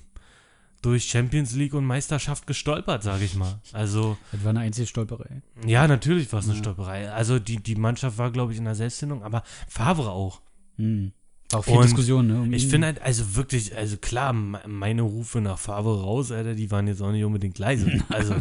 durch 0.82 1.06
Champions 1.10 1.56
League 1.56 1.74
und 1.74 1.84
Meisterschaft 1.86 2.48
gestolpert, 2.48 3.04
sage 3.04 3.26
ich 3.26 3.36
mal. 3.36 3.60
Also, 3.74 4.18
Das 4.32 4.44
war 4.44 4.52
eine 4.52 4.62
einzige 4.62 4.88
Stolperei. 4.88 5.42
ja, 5.66 5.88
natürlich 5.88 6.32
war 6.32 6.40
es 6.40 6.46
eine 6.46 6.54
Ja. 6.56 6.60
Stolperei. 6.60 7.12
Also, 7.12 7.38
die, 7.40 7.58
die 7.58 7.76
Mannschaft 7.76 8.18
war, 8.18 8.32
glaube 8.32 8.54
ich, 8.54 8.60
in 8.60 8.66
der 8.66 8.76
Selbstfindung, 8.76 9.24
aber 9.24 9.44
Favre 9.68 10.12
auch. 10.12 10.42
Hm. 10.78 11.12
War 11.50 11.60
auch 11.60 11.64
viel 11.66 11.76
Und 11.76 11.84
Diskussion, 11.84 12.28
ne? 12.28 12.42
um 12.42 12.54
Ich 12.54 12.68
finde 12.68 12.88
halt, 12.88 13.02
also 13.02 13.36
wirklich, 13.36 13.76
also 13.76 13.98
klar, 13.98 14.32
me- 14.34 14.62
meine 14.68 15.02
Rufe 15.02 15.42
nach 15.42 15.58
Favre 15.60 16.02
raus, 16.02 16.32
Alter, 16.32 16.54
die 16.56 16.72
waren 16.72 16.88
jetzt 16.88 17.02
auch 17.02 17.12
nicht 17.12 17.24
unbedingt 17.26 17.58
leise. 17.60 17.92
Also, 18.10 18.36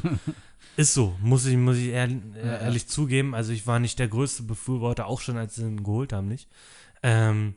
ist 0.76 0.94
so, 0.94 1.16
muss 1.20 1.44
ich, 1.46 1.56
muss 1.56 1.76
ich 1.78 1.88
ehr, 1.88 2.04
äh, 2.08 2.62
ehrlich 2.62 2.86
zugeben. 2.86 3.34
Also, 3.34 3.50
ich 3.52 3.66
war 3.66 3.80
nicht 3.80 3.98
der 3.98 4.06
größte 4.08 4.44
Befürworter, 4.44 5.06
auch 5.06 5.20
schon 5.20 5.36
als 5.38 5.56
sie 5.56 5.62
ihn 5.62 5.82
geholt 5.82 6.12
haben, 6.12 6.28
nicht. 6.28 6.48
Ähm, 7.02 7.54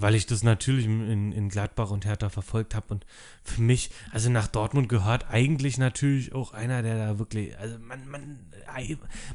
weil 0.00 0.14
ich 0.14 0.26
das 0.26 0.44
natürlich 0.44 0.84
in, 0.86 1.32
in 1.32 1.48
Gladbach 1.48 1.90
und 1.90 2.06
Hertha 2.06 2.28
verfolgt 2.28 2.76
habe 2.76 2.86
und 2.90 3.04
für 3.42 3.60
mich, 3.60 3.90
also 4.12 4.30
nach 4.30 4.46
Dortmund 4.46 4.88
gehört 4.88 5.28
eigentlich 5.28 5.76
natürlich 5.76 6.32
auch 6.32 6.52
einer, 6.52 6.82
der 6.82 6.96
da 6.98 7.18
wirklich, 7.18 7.58
also 7.58 7.80
man, 7.80 8.08
man, 8.08 8.38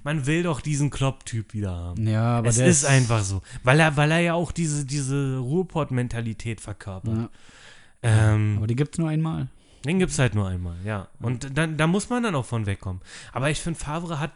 man 0.04 0.26
will 0.26 0.44
doch 0.44 0.62
diesen 0.62 0.90
Klopp-Typ 0.90 1.54
wieder 1.54 1.76
haben. 1.76 2.08
Ja, 2.08 2.38
aber 2.38 2.48
es 2.48 2.56
der 2.56 2.68
ist 2.68 2.86
einfach 2.86 3.24
so. 3.24 3.42
Weil 3.64 3.78
er, 3.82 3.98
weil 3.98 4.10
er 4.12 4.20
ja 4.20 4.34
auch 4.36 4.54
diese, 4.54 4.86
diese 4.86 5.38
Ruhrpott-Mentalität 5.40 6.62
verkörpert. 6.62 7.18
Ja, 7.18 7.30
Ähm, 8.02 8.56
aber 8.56 8.68
die 8.68 8.78
gibt's 8.78 8.98
nur 8.98 9.10
einmal. 9.10 9.50
Den 9.86 10.00
gibt 10.00 10.12
es 10.12 10.20
halt 10.20 10.34
nur 10.36 10.48
einmal, 10.48 10.78
ja. 10.86 11.10
Und 11.20 11.58
dann, 11.58 11.78
da 11.78 11.88
muss 11.88 12.10
man 12.10 12.24
dann 12.24 12.36
auch 12.36 12.46
von 12.46 12.66
wegkommen. 12.66 13.02
Aber 13.34 13.50
ich 13.50 13.60
finde, 13.60 13.80
Favre 13.80 14.20
hat 14.20 14.32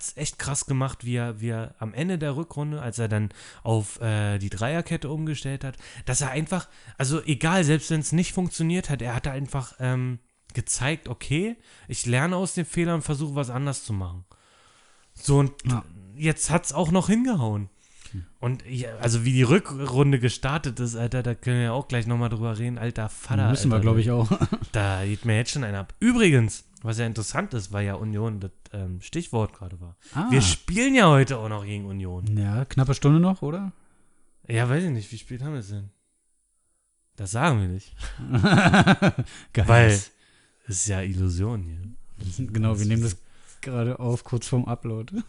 es 0.00 0.16
echt 0.16 0.38
krass 0.38 0.64
gemacht, 0.66 1.04
wie 1.04 1.16
er, 1.16 1.40
wie 1.40 1.50
er 1.50 1.74
am 1.78 1.92
Ende 1.92 2.18
der 2.18 2.36
Rückrunde, 2.36 2.80
als 2.80 2.98
er 2.98 3.08
dann 3.08 3.30
auf 3.62 4.00
äh, 4.00 4.38
die 4.38 4.48
Dreierkette 4.50 5.10
umgestellt 5.10 5.64
hat, 5.64 5.76
dass 6.06 6.20
er 6.22 6.30
einfach, 6.30 6.68
also 6.96 7.22
egal, 7.24 7.64
selbst 7.64 7.90
wenn 7.90 8.00
es 8.00 8.12
nicht 8.12 8.32
funktioniert 8.32 8.88
hat, 8.88 9.02
er 9.02 9.14
hat 9.14 9.26
einfach 9.28 9.74
ähm, 9.80 10.18
gezeigt, 10.54 11.08
okay, 11.08 11.56
ich 11.86 12.06
lerne 12.06 12.36
aus 12.36 12.54
den 12.54 12.64
Fehlern 12.64 12.96
und 12.96 13.02
versuche 13.02 13.34
was 13.34 13.50
anders 13.50 13.84
zu 13.84 13.92
machen. 13.92 14.24
So, 15.14 15.38
und 15.38 15.52
Ja. 15.66 15.84
jetzt 16.16 16.50
hat 16.50 16.64
es 16.64 16.72
auch 16.72 16.90
noch 16.90 17.08
hingehauen. 17.08 17.68
Und 18.40 18.64
ja, 18.66 18.90
also 19.00 19.24
wie 19.24 19.32
die 19.32 19.42
Rückrunde 19.42 20.18
gestartet 20.18 20.80
ist, 20.80 20.96
Alter, 20.96 21.22
da 21.22 21.34
können 21.34 21.56
wir 21.56 21.64
ja 21.64 21.72
auch 21.72 21.88
gleich 21.88 22.06
nochmal 22.06 22.28
drüber 22.28 22.58
reden. 22.58 22.78
Alter 22.78 23.08
Vater. 23.08 23.50
Müssen 23.50 23.70
wir, 23.70 23.76
Alter, 23.76 23.82
glaube 23.82 24.00
ich, 24.00 24.10
auch. 24.10 24.30
Da 24.72 25.04
geht 25.04 25.24
mir 25.24 25.36
jetzt 25.36 25.52
schon 25.52 25.64
einer 25.64 25.80
ab. 25.80 25.94
Übrigens, 26.00 26.64
was 26.82 26.98
ja 26.98 27.06
interessant 27.06 27.54
ist, 27.54 27.72
weil 27.72 27.86
ja 27.86 27.94
Union 27.94 28.40
das 28.40 28.50
ähm, 28.72 29.00
Stichwort 29.00 29.52
gerade 29.52 29.80
war. 29.80 29.96
Ah. 30.14 30.26
Wir 30.30 30.42
spielen 30.42 30.94
ja 30.94 31.08
heute 31.08 31.38
auch 31.38 31.48
noch 31.48 31.64
gegen 31.64 31.86
Union. 31.86 32.36
ja, 32.36 32.64
knappe 32.64 32.94
Stunde 32.94 33.20
noch, 33.20 33.42
oder? 33.42 33.72
Ja, 34.48 34.68
weiß 34.68 34.84
ich 34.84 34.90
nicht, 34.90 35.12
wie 35.12 35.18
spät 35.18 35.42
haben 35.42 35.52
wir 35.52 35.60
es 35.60 35.68
denn? 35.68 35.90
Das 37.16 37.32
sagen 37.32 37.60
wir 37.60 37.68
nicht. 37.68 37.94
Geil. 39.52 39.68
Weil 39.68 39.90
es 39.90 40.12
ist 40.66 40.88
ja 40.88 41.02
Illusion 41.02 41.62
hier. 41.62 42.46
Genau, 42.46 42.78
wir 42.78 42.86
nehmen 42.86 43.02
das 43.02 43.16
gerade 43.60 43.98
auf, 43.98 44.24
kurz 44.24 44.48
vorm 44.48 44.64
Upload. 44.64 45.12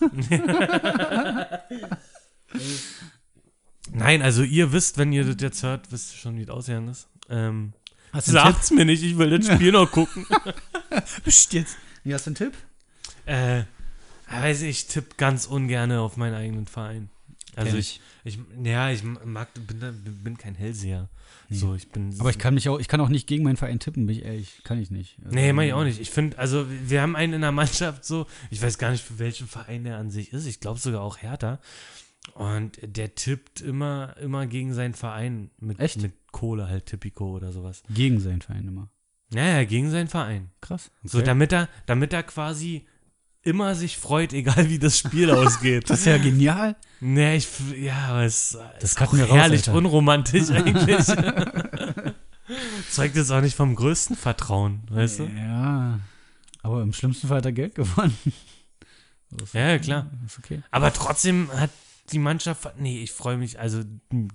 Nein, 3.92 4.22
also 4.22 4.44
ihr 4.44 4.72
wisst, 4.72 4.98
wenn 4.98 5.12
ihr 5.12 5.26
das 5.26 5.36
jetzt 5.40 5.64
hört, 5.64 5.92
wisst 5.92 6.14
ihr 6.14 6.18
schon, 6.18 6.38
wie 6.38 6.44
es 6.44 6.50
aussehen 6.50 6.88
ist. 6.88 7.08
Ähm, 7.30 7.74
Hast 8.14 8.28
du 8.28 8.32
einen 8.38 8.46
Tipp? 8.46 8.54
sagt's 8.54 8.72
mir 8.72 8.86
nicht, 8.86 9.04
ich 9.04 9.18
will 9.18 9.38
das 9.38 9.48
Spiel 9.54 9.72
noch 9.72 9.90
gucken. 9.92 10.26
Psst, 11.26 11.54
jetzt. 11.54 11.78
Wie 12.04 12.14
hast 12.14 12.26
du 12.26 12.30
einen 12.30 12.36
Tipp? 12.36 12.54
äh, 13.26 13.64
weiß 14.30 14.62
ich, 14.64 14.88
tippe 14.88 15.16
ganz 15.18 15.46
ungern 15.46 15.92
auf 15.92 16.18
meinen 16.18 16.36
eigenen 16.36 16.66
Verein. 16.68 17.10
Also 17.56 17.72
Kenn 17.72 17.80
ich, 17.80 18.02
ich, 18.24 18.40
ja, 18.64 18.90
ich 18.92 19.04
mag, 19.04 19.50
bin, 19.54 20.22
bin 20.24 20.38
kein 20.38 20.56
Hellseher. 20.56 21.10
So, 21.50 21.76
ich 21.76 21.90
bin. 21.90 22.16
Aber 22.20 22.30
ich 22.30 22.38
kann 22.38 22.54
mich 22.54 22.70
auch, 22.70 22.80
ich 22.80 22.88
kann 22.88 23.02
auch 23.02 23.10
nicht 23.10 23.28
gegen 23.28 23.44
meinen 23.44 23.58
Verein 23.58 23.80
tippen, 23.80 24.06
bin 24.08 24.16
ich 24.16 24.24
ehrlich, 24.24 24.62
kann 24.64 24.80
ich 24.82 24.90
nicht. 24.90 25.18
Also, 25.24 25.36
Nee, 25.36 25.52
mach 25.52 25.64
ich 25.64 25.74
auch 25.74 25.84
nicht. 25.84 26.00
Ich 26.00 26.10
finde, 26.10 26.38
also 26.40 26.66
wir 26.70 27.02
haben 27.02 27.18
einen 27.18 27.34
in 27.34 27.42
der 27.42 27.52
Mannschaft 27.52 28.06
so, 28.06 28.26
ich 28.50 28.62
weiß 28.62 28.78
gar 28.78 28.92
nicht, 28.92 29.04
für 29.04 29.20
welchen 29.20 29.48
Verein 29.48 29.84
der 29.84 29.98
an 29.98 30.12
sich 30.12 30.32
ist. 30.32 30.46
Ich 30.46 30.62
glaube 30.62 30.80
sogar 30.80 31.02
auch 31.02 31.18
Hertha. 31.18 31.60
Und 32.36 32.78
der 32.82 33.16
tippt 33.16 33.62
immer, 33.62 34.16
immer 34.18 34.46
gegen 34.48 34.74
seinen 34.74 34.94
Verein 34.94 35.50
mit, 35.60 35.80
Echt? 35.80 36.02
mit 36.02 36.14
Kohle, 36.32 36.68
halt 36.68 36.86
Tipico 36.86 37.32
oder 37.36 37.52
sowas. 37.52 37.84
Gegen 37.90 38.20
seinen 38.20 38.42
Verein 38.42 38.68
immer. 38.68 38.90
Naja, 39.34 39.64
gegen 39.64 39.90
seinen 39.92 40.08
Verein. 40.08 40.52
Krass. 40.62 40.92
So, 41.04 41.18
Okay. 41.20 41.26
damit 41.28 41.52
er, 41.54 41.68
damit 41.88 42.14
er 42.14 42.24
quasi 42.24 42.86
immer 43.44 43.74
sich 43.76 43.98
freut, 43.98 44.34
egal 44.34 44.70
wie 44.70 44.78
das 44.80 44.98
Spiel 45.00 45.32
ausgeht. 45.32 45.90
das 45.90 46.00
ist 46.02 46.06
ja 46.06 46.18
genial. 46.20 46.76
Nee, 47.00 47.38
ich, 47.38 47.48
ja, 47.78 47.98
aber 48.10 48.24
es 48.24 48.58
Das 48.80 48.92
ist 48.92 49.02
auch 49.02 49.12
raus, 49.14 49.20
herrlich 49.30 49.62
Alter. 49.68 49.74
unromantisch 49.74 50.50
eigentlich. 50.52 51.06
Zeugt 52.92 53.16
jetzt 53.16 53.32
auch 53.32 53.42
nicht 53.42 53.56
vom 53.56 53.76
größten 53.76 54.16
Vertrauen, 54.16 54.82
weißt 54.90 55.20
du? 55.20 55.24
Ja. 55.26 56.00
Aber 56.62 56.82
im 56.84 56.94
schlimmsten 56.94 57.28
Fall 57.28 57.38
hat 57.38 57.46
er 57.46 57.52
Geld 57.54 57.74
gewonnen. 57.76 58.16
Ja, 59.54 59.80
klar. 59.80 60.12
Ist 60.26 60.38
okay. 60.38 60.62
Aber 60.72 60.92
trotzdem 60.94 61.50
hat 61.54 61.70
die 62.12 62.20
Mannschaft, 62.20 62.68
nee, 62.80 63.02
ich 63.02 63.12
freue 63.12 63.38
mich, 63.38 63.60
also 63.60 63.84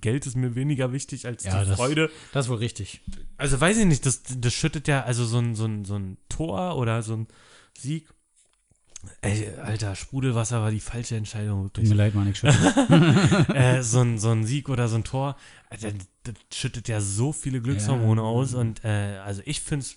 Geld 0.01 0.27
ist 0.27 0.37
mir 0.37 0.55
weniger 0.55 0.93
wichtig 0.93 1.27
als 1.27 1.45
Ja, 1.45 1.62
die 1.62 1.69
das- 1.71 1.77
Freude. 1.79 2.11
Das 2.33 2.47
ist 2.47 2.51
wohl 2.51 2.59
richtig. 2.59 3.01
Also 3.37 3.61
weiß 3.61 3.77
ich 3.79 3.85
nicht, 3.87 4.07
das, 4.07 4.23
das 4.39 4.55
schüttet 4.55 4.89
ja, 4.89 5.03
also 5.03 5.25
so 5.27 5.39
ein, 5.39 5.55
so, 5.55 5.64
ein, 5.67 5.85
so 5.85 5.97
ein 5.99 6.17
Tor 6.29 6.77
oder 6.77 7.03
so 7.03 7.14
ein 7.17 7.27
Sieg. 7.77 8.09
Ey, 9.21 9.55
Alter, 9.62 9.95
Sprudelwasser 9.95 10.62
war 10.62 10.71
die 10.71 10.81
falsche 10.81 11.17
Entscheidung, 11.17 11.73
Tut 11.73 11.87
mir 11.87 11.95
leid, 11.95 12.14
Mann, 12.14 12.29
ich 12.29 12.43
äh, 13.55 13.83
so, 13.83 14.01
ein, 14.01 14.19
so 14.19 14.31
ein 14.31 14.45
Sieg 14.45 14.69
oder 14.69 14.89
so 14.89 14.97
ein 14.97 15.05
Tor, 15.05 15.37
Alter, 15.71 15.93
das 16.25 16.35
schüttet 16.53 16.89
ja 16.89 17.01
so 17.01 17.33
viele 17.33 17.61
Glückshormone 17.61 18.21
Ja. 18.21 18.27
aus 18.27 18.55
und 18.55 18.85
äh, 18.85 19.19
also 19.25 19.43
ich 19.45 19.61
finde 19.61 19.85
es 19.87 19.97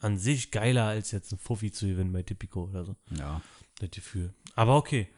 an 0.00 0.18
sich 0.18 0.50
geiler, 0.50 0.84
als 0.86 1.12
jetzt 1.12 1.30
ein 1.32 1.38
Fuffi 1.38 1.70
zu 1.70 1.86
gewinnen 1.86 2.12
bei 2.12 2.22
Tipico 2.22 2.64
oder 2.64 2.84
so. 2.84 2.96
ja. 3.16 3.40
Das 3.78 3.90
Gefühl. 3.90 4.32
Aber 4.56 4.76
okay. 4.76 5.08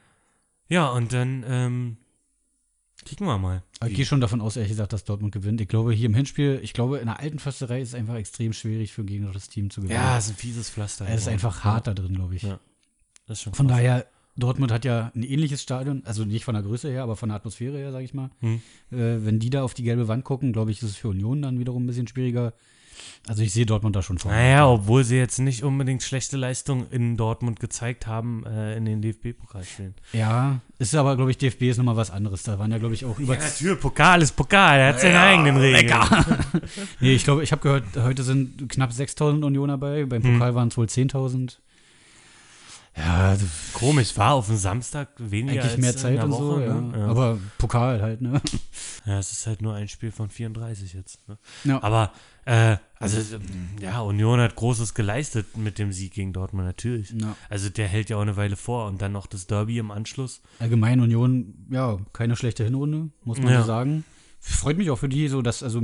Ja, 0.69 0.91
und 0.91 1.13
dann 1.13 1.45
ähm, 1.47 1.97
kicken 3.05 3.27
wir 3.27 3.39
mal. 3.39 3.63
Ich 3.87 3.95
gehe 3.95 4.07
schon 4.07 4.21
davon 4.21 4.41
aus, 4.41 4.57
ehrlich 4.57 4.71
gesagt, 4.71 4.93
dass 4.93 5.05
Dortmund 5.05 5.33
gewinnt. 5.33 5.61
Ich 5.61 5.69
glaube, 5.69 5.93
hier 5.93 6.07
im 6.07 6.15
Hinspiel, 6.15 6.61
ich 6.63 6.73
glaube, 6.73 6.99
in 6.99 7.07
der 7.07 7.21
alten 7.21 7.39
Försterei 7.39 7.81
ist 7.83 7.89
es 7.89 7.95
einfach 7.95 8.15
extrem 8.15 8.53
schwierig 8.53 8.93
für 8.93 9.03
ein 9.03 9.07
gegnerisches 9.07 9.49
Team 9.49 9.71
zu 9.71 9.83
gewinnen. 9.83 9.99
Ja, 10.01 10.17
ist 10.17 10.31
ein 10.31 10.37
fieses 10.37 10.71
Pflaster. 10.71 11.07
es 11.09 11.23
ist 11.23 11.29
einfach 11.29 11.65
hart 11.65 11.87
da 11.87 11.95
drin, 11.95 12.15
glaube 12.15 12.35
ich. 12.35 12.43
Ja. 12.43 12.59
Das 13.27 13.39
ist 13.39 13.43
schon 13.43 13.55
Von 13.55 13.67
krass. 13.67 13.77
daher, 13.77 14.07
Dortmund 14.37 14.73
hat 14.73 14.85
ja 14.85 15.13
ein 15.15 15.23
ähnliches 15.23 15.63
Stadion, 15.63 16.03
also 16.07 16.25
nicht 16.25 16.45
von 16.45 16.55
der 16.55 16.63
Größe 16.63 16.91
her, 16.91 17.03
aber 17.03 17.17
von 17.17 17.29
der 17.29 17.37
Atmosphäre 17.37 17.79
her, 17.79 17.93
sage 17.93 18.05
ich 18.05 18.15
mal. 18.15 18.31
Hm. 18.41 18.61
Äh, 18.91 19.25
wenn 19.25 19.39
die 19.39 19.51
da 19.51 19.63
auf 19.63 19.75
die 19.75 19.85
gelbe 19.85 20.09
Wand 20.09 20.25
gucken, 20.25 20.53
glaube 20.53 20.71
ich, 20.71 20.79
ist 20.83 20.91
es 20.91 20.97
für 20.97 21.09
Union 21.09 21.43
dann 21.43 21.59
wiederum 21.59 21.85
ein 21.85 21.87
bisschen 21.87 22.09
schwieriger. 22.09 22.55
Also 23.27 23.43
ich 23.43 23.53
sehe 23.53 23.67
Dortmund 23.67 23.97
da 23.97 24.03
schon 24.03 24.19
vor. 24.19 24.31
Naja, 24.31 24.69
obwohl 24.69 25.05
sie 25.05 25.17
jetzt 25.17 25.39
nicht 25.39 25.63
unbedingt 25.63 26.03
schlechte 26.03 26.37
Leistung 26.37 26.87
in 26.91 27.17
Dortmund 27.17 27.59
gezeigt 27.61 28.07
haben 28.07 28.45
äh, 28.47 28.77
in 28.77 28.85
den 28.85 29.01
DFB-Pokalspielen. 29.01 29.95
Ja, 30.13 30.61
ist 30.79 30.95
aber, 30.95 31.17
glaube 31.17 31.31
ich, 31.31 31.39
DFB 31.39 31.63
ist 31.63 31.79
nochmal 31.79 31.97
was 31.97 32.11
anderes. 32.11 32.43
Da 32.43 32.59
waren 32.59 32.71
ja, 32.71 32.79
glaube 32.79 32.95
ich, 32.95 33.05
auch 33.05 33.19
über. 33.19 33.37
natürlich, 33.37 33.81
Pokal 33.81 34.23
ist 34.23 34.33
Pokal, 34.33 34.79
er 34.79 34.89
hat 34.89 35.01
seine 35.01 35.21
eigenen 35.21 35.57
Regeln. 35.57 36.01
nee, 37.01 37.15
ich 37.15 37.25
glaube, 37.25 37.43
ich 37.43 37.53
habe 37.53 37.63
gehört, 37.63 37.85
heute 37.97 38.23
sind 38.23 38.69
knapp 38.69 38.93
6000 38.93 39.45
Unioner 39.45 39.79
bei. 39.79 40.05
Beim 40.05 40.23
Hm. 40.23 40.35
Pokal 40.35 40.55
waren 40.55 40.69
es 40.69 40.77
wohl 40.77 40.87
10.000. 40.87 41.57
Ja, 42.97 43.31
also 43.31 43.47
Komisch, 43.73 44.17
war 44.17 44.35
auf 44.35 44.47
dem 44.47 44.57
Samstag 44.57 45.09
weniger 45.19 45.63
eigentlich 45.63 45.73
als 45.73 45.81
mehr 45.81 45.91
in 45.91 45.99
Zeit 45.99 46.25
und 46.25 46.31
Woche, 46.31 46.43
so, 46.43 46.61
ja. 46.61 46.75
ne? 46.75 46.99
ja. 46.99 47.07
Aber 47.07 47.39
Pokal 47.59 48.01
halt, 48.01 48.21
ne? 48.21 48.41
Ja, 49.05 49.19
es 49.19 49.33
ist 49.33 49.47
halt 49.47 49.63
nur 49.63 49.75
ein 49.75 49.89
Spiel 49.89 50.13
von 50.13 50.31
34 50.31 50.95
jetzt. 50.95 51.29
Ne? 51.29 51.37
Ja. 51.65 51.83
Aber, 51.83 52.13
äh, 52.47 52.77
also, 52.99 53.39
ja, 53.81 54.01
Union 54.01 54.41
hat 54.41 54.57
Großes 54.57 54.95
geleistet 54.95 55.57
mit 55.57 55.79
dem 55.79 55.93
Sieg 55.93 56.13
gegen 56.15 56.33
Dortmund, 56.33 56.67
natürlich. 56.67 57.11
Ja. 57.11 57.37
Also, 57.51 57.69
der 57.69 57.87
hält 57.87 58.09
ja 58.11 58.17
auch 58.17 58.23
eine 58.23 58.37
Weile 58.37 58.57
vor 58.57 58.87
und 58.87 59.03
dann 59.03 59.13
noch 59.13 59.27
das 59.27 59.47
Derby 59.47 59.79
im 59.79 59.91
Anschluss. 59.91 60.41
Allgemein 60.59 61.01
Union, 61.01 61.67
ja, 61.71 61.99
keine 62.13 62.35
schlechte 62.37 62.65
Hinrunde, 62.65 63.11
muss 63.25 63.39
man 63.41 63.53
Ja. 63.53 63.61
so 63.61 63.67
sagen. 63.67 64.05
Freut 64.41 64.77
mich 64.77 64.91
auch 64.91 64.99
für 64.99 65.09
die, 65.09 65.29
so 65.29 65.41
dass, 65.41 65.63
also 65.63 65.81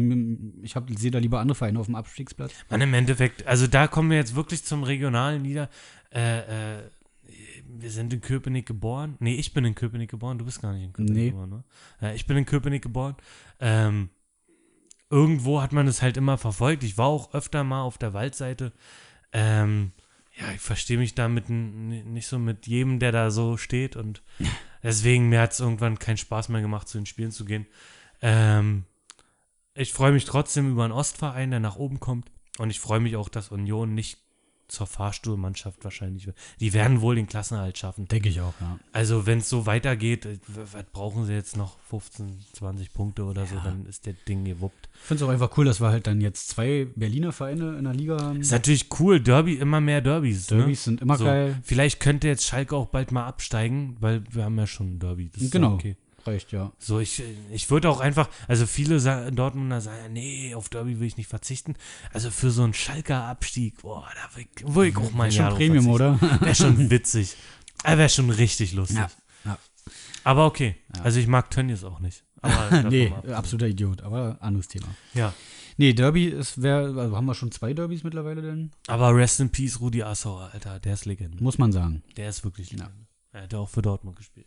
ich 0.62 0.74
sehe 0.98 1.11
da 1.11 1.18
lieber 1.18 1.40
andere 1.40 1.54
Vereine 1.56 1.78
auf 1.80 1.86
dem 1.86 1.94
Abstiegsplatz. 1.94 2.52
Man, 2.68 2.82
im 2.82 2.92
Endeffekt, 2.92 3.46
also 3.46 3.66
da 3.66 3.86
kommen 3.86 4.11
wir 4.11 4.18
jetzt 4.18 4.34
wirklich 4.34 4.64
zum 4.64 4.82
Regionalen 4.82 5.40
nieder. 5.42 5.70
Äh, 6.14 6.78
äh, 6.78 6.82
wir 7.66 7.90
sind 7.90 8.12
in 8.12 8.20
Köpenick 8.20 8.66
geboren. 8.66 9.16
Nee, 9.20 9.36
ich 9.36 9.54
bin 9.54 9.64
in 9.64 9.74
Köpenick 9.74 10.11
geboren. 10.11 10.36
Du 10.38 10.44
bist 10.44 10.61
gar 10.61 10.72
nicht 10.74 10.84
in 10.84 10.92
Köpenick 10.92 11.14
Nee. 11.16 11.30
geboren, 11.30 11.48
ne? 11.50 11.64
Ja, 12.02 12.12
ich 12.12 12.26
bin 12.26 12.36
in 12.36 12.44
Köpenick 12.44 12.82
geboren. 12.82 13.14
Ähm, 13.61 14.11
irgendwo 15.11 15.61
hat 15.61 15.72
man 15.72 15.86
es 15.88 16.02
halt 16.02 16.16
immer 16.16 16.38
verfolgt. 16.38 16.84
Ich 16.84 16.96
war 16.96 17.06
auch 17.06 17.34
öfter 17.34 17.64
mal 17.64 17.82
auf 17.82 17.98
der 17.98 18.14
Waldseite. 18.14 18.72
Ähm, 19.32 19.92
ja, 20.38 20.50
ich 20.52 20.61
verstehe 20.61 20.98
mich 20.98 21.14
da 21.14 21.28
mit, 21.28 21.50
n- 21.50 22.12
nicht 22.12 22.26
so 22.26 22.38
mit 22.38 22.66
jedem, 22.66 22.98
der 23.00 23.12
da 23.12 23.30
so 23.30 23.56
steht. 23.56 23.96
Und 23.96 24.22
deswegen, 24.82 25.28
mir 25.28 25.40
hat 25.40 25.52
es 25.52 25.61
irgendwann 25.61 25.98
keinen 25.98 26.16
Spaß 26.16 26.48
mehr 26.48 26.61
gemacht, 26.62 26.88
zu 26.88 26.98
den 26.98 27.06
Spielen 27.06 27.32
zu 27.32 27.44
gehen. 27.44 27.66
Ähm, 28.22 28.84
ich 29.74 29.92
freue 29.92 30.12
mich 30.12 30.24
trotzdem 30.24 30.70
über 30.70 30.84
einen 30.84 30.92
Ostverein, 30.92 31.50
der 31.50 31.61
nach 31.61 31.76
oben 31.76 32.00
kommt. 32.00 32.30
Und 32.58 32.70
ich 32.70 32.80
freue 32.80 33.00
mich 33.00 33.16
auch, 33.16 33.28
dass 33.28 33.50
Union 33.50 33.94
nicht 33.94 34.18
zur 34.70 34.86
Fahrstuhlmannschaft 34.86 35.82
wahrscheinlich. 35.84 36.28
Die 36.60 36.72
werden 36.72 37.00
wohl 37.00 37.14
den 37.16 37.26
Klassenerhalt 37.26 37.76
schaffen. 37.78 38.06
Denke 38.08 38.28
ich 38.28 38.40
auch, 38.40 38.54
ja. 38.60 38.78
Also, 38.92 39.26
wenn 39.26 39.38
es 39.38 39.48
so 39.48 39.66
weitergeht, 39.66 40.26
äh, 40.26 40.38
was 40.48 40.84
brauchen 40.92 41.26
sie 41.26 41.32
jetzt 41.32 41.56
noch? 41.56 41.78
15, 41.90 42.38
20 42.52 42.92
Punkte 42.92 43.24
oder 43.24 43.46
so, 43.46 43.56
Ja. 43.56 43.62
dann 43.64 43.86
ist 43.86 44.06
der 44.06 44.14
Ding 44.28 44.44
gewuppt. 44.44 44.88
Ich 44.94 45.00
finde 45.00 45.24
es 45.24 45.28
auch 45.28 45.32
einfach 45.32 45.56
cool, 45.58 45.64
dass 45.64 45.80
wir 45.80 45.88
halt 45.88 46.06
dann 46.06 46.20
jetzt 46.20 46.48
zwei 46.48 46.86
Berliner 46.96 47.32
Vereine 47.32 47.76
in 47.78 47.84
der 47.84 47.94
Liga 47.94 48.20
haben. 48.20 48.40
Ist 48.40 48.52
natürlich 48.52 48.86
cool, 49.00 49.20
Derby, 49.20 49.54
immer 49.54 49.80
mehr 49.80 50.00
Derbys. 50.00 50.46
Derbys 50.46 50.84
sind 50.84 51.00
immer 51.02 51.16
so, 51.16 51.24
geil. 51.24 51.58
Vielleicht 51.62 52.00
könnte 52.00 52.28
jetzt 52.28 52.44
Schalke 52.46 52.76
auch 52.76 52.86
bald 52.86 53.10
mal 53.12 53.26
absteigen, 53.26 53.96
weil 54.00 54.22
wir 54.30 54.44
haben 54.44 54.56
ja 54.58 54.66
schon 54.66 54.94
ein 54.94 54.98
Derby. 55.00 55.30
Das 55.36 55.50
Genau. 55.50 55.74
okay. 55.74 55.96
Reicht, 56.26 56.52
ja. 56.52 56.72
So, 56.78 57.00
ich, 57.00 57.22
ich 57.50 57.70
würde 57.70 57.88
auch 57.88 58.00
einfach, 58.00 58.28
also 58.46 58.66
viele 58.66 59.00
Dortmunder 59.32 59.80
sagen, 59.80 60.12
nee, 60.12 60.54
auf 60.54 60.68
Derby 60.68 61.00
will 61.00 61.06
ich 61.06 61.16
nicht 61.16 61.28
verzichten. 61.28 61.74
Also 62.12 62.30
für 62.30 62.50
so 62.50 62.62
einen 62.62 62.74
Schalker 62.74 63.24
Abstieg, 63.24 63.80
boah, 63.82 64.06
da 64.14 64.36
will 64.36 64.46
ich, 64.54 64.74
will 64.74 64.86
ich 64.88 64.96
auch 64.96 65.12
mal 65.12 65.24
ein 65.24 65.28
Ist 65.30 65.36
Jahr 65.36 65.50
schon 65.50 65.58
Premium, 65.58 65.96
verzichten. 65.96 66.24
oder? 66.26 66.40
Wäre 66.46 66.54
schon 66.54 66.90
witzig. 66.90 67.36
Er 67.82 67.96
wäre 67.98 68.08
schon 68.10 68.30
richtig 68.30 68.72
lustig. 68.74 68.98
Ja, 68.98 69.10
ja. 69.44 69.58
Aber 70.24 70.44
okay. 70.46 70.76
Ja. 70.96 71.02
Also 71.02 71.18
ich 71.20 71.26
mag 71.26 71.50
Tönnies 71.50 71.84
auch 71.84 72.00
nicht. 72.00 72.24
Aber 72.42 72.82
nee, 72.90 73.12
absoluter 73.32 73.68
Idiot, 73.68 74.02
aber 74.02 74.36
anderes 74.40 74.68
Thema. 74.68 74.86
Ja. 75.14 75.32
Nee, 75.76 75.94
Derby 75.94 76.26
ist, 76.26 76.60
wer, 76.60 76.76
also 76.76 77.16
haben 77.16 77.24
wir 77.24 77.34
schon 77.34 77.52
zwei 77.52 77.72
Derbys 77.72 78.02
mittlerweile 78.04 78.42
denn? 78.42 78.70
Aber 78.86 79.14
Rest 79.16 79.40
in 79.40 79.48
Peace, 79.50 79.80
Rudi 79.80 80.02
Assauer, 80.02 80.50
Alter, 80.52 80.78
der 80.80 80.92
ist 80.94 81.06
Legende. 81.06 81.42
Muss 81.42 81.56
man 81.56 81.72
sagen. 81.72 82.02
Der 82.18 82.28
ist 82.28 82.44
wirklich 82.44 82.72
Ja. 82.72 82.78
Legende. 82.84 83.06
Er 83.32 83.42
hat 83.44 83.52
ja 83.52 83.60
auch 83.60 83.68
für 83.68 83.80
Dortmund 83.80 84.16
gespielt. 84.16 84.46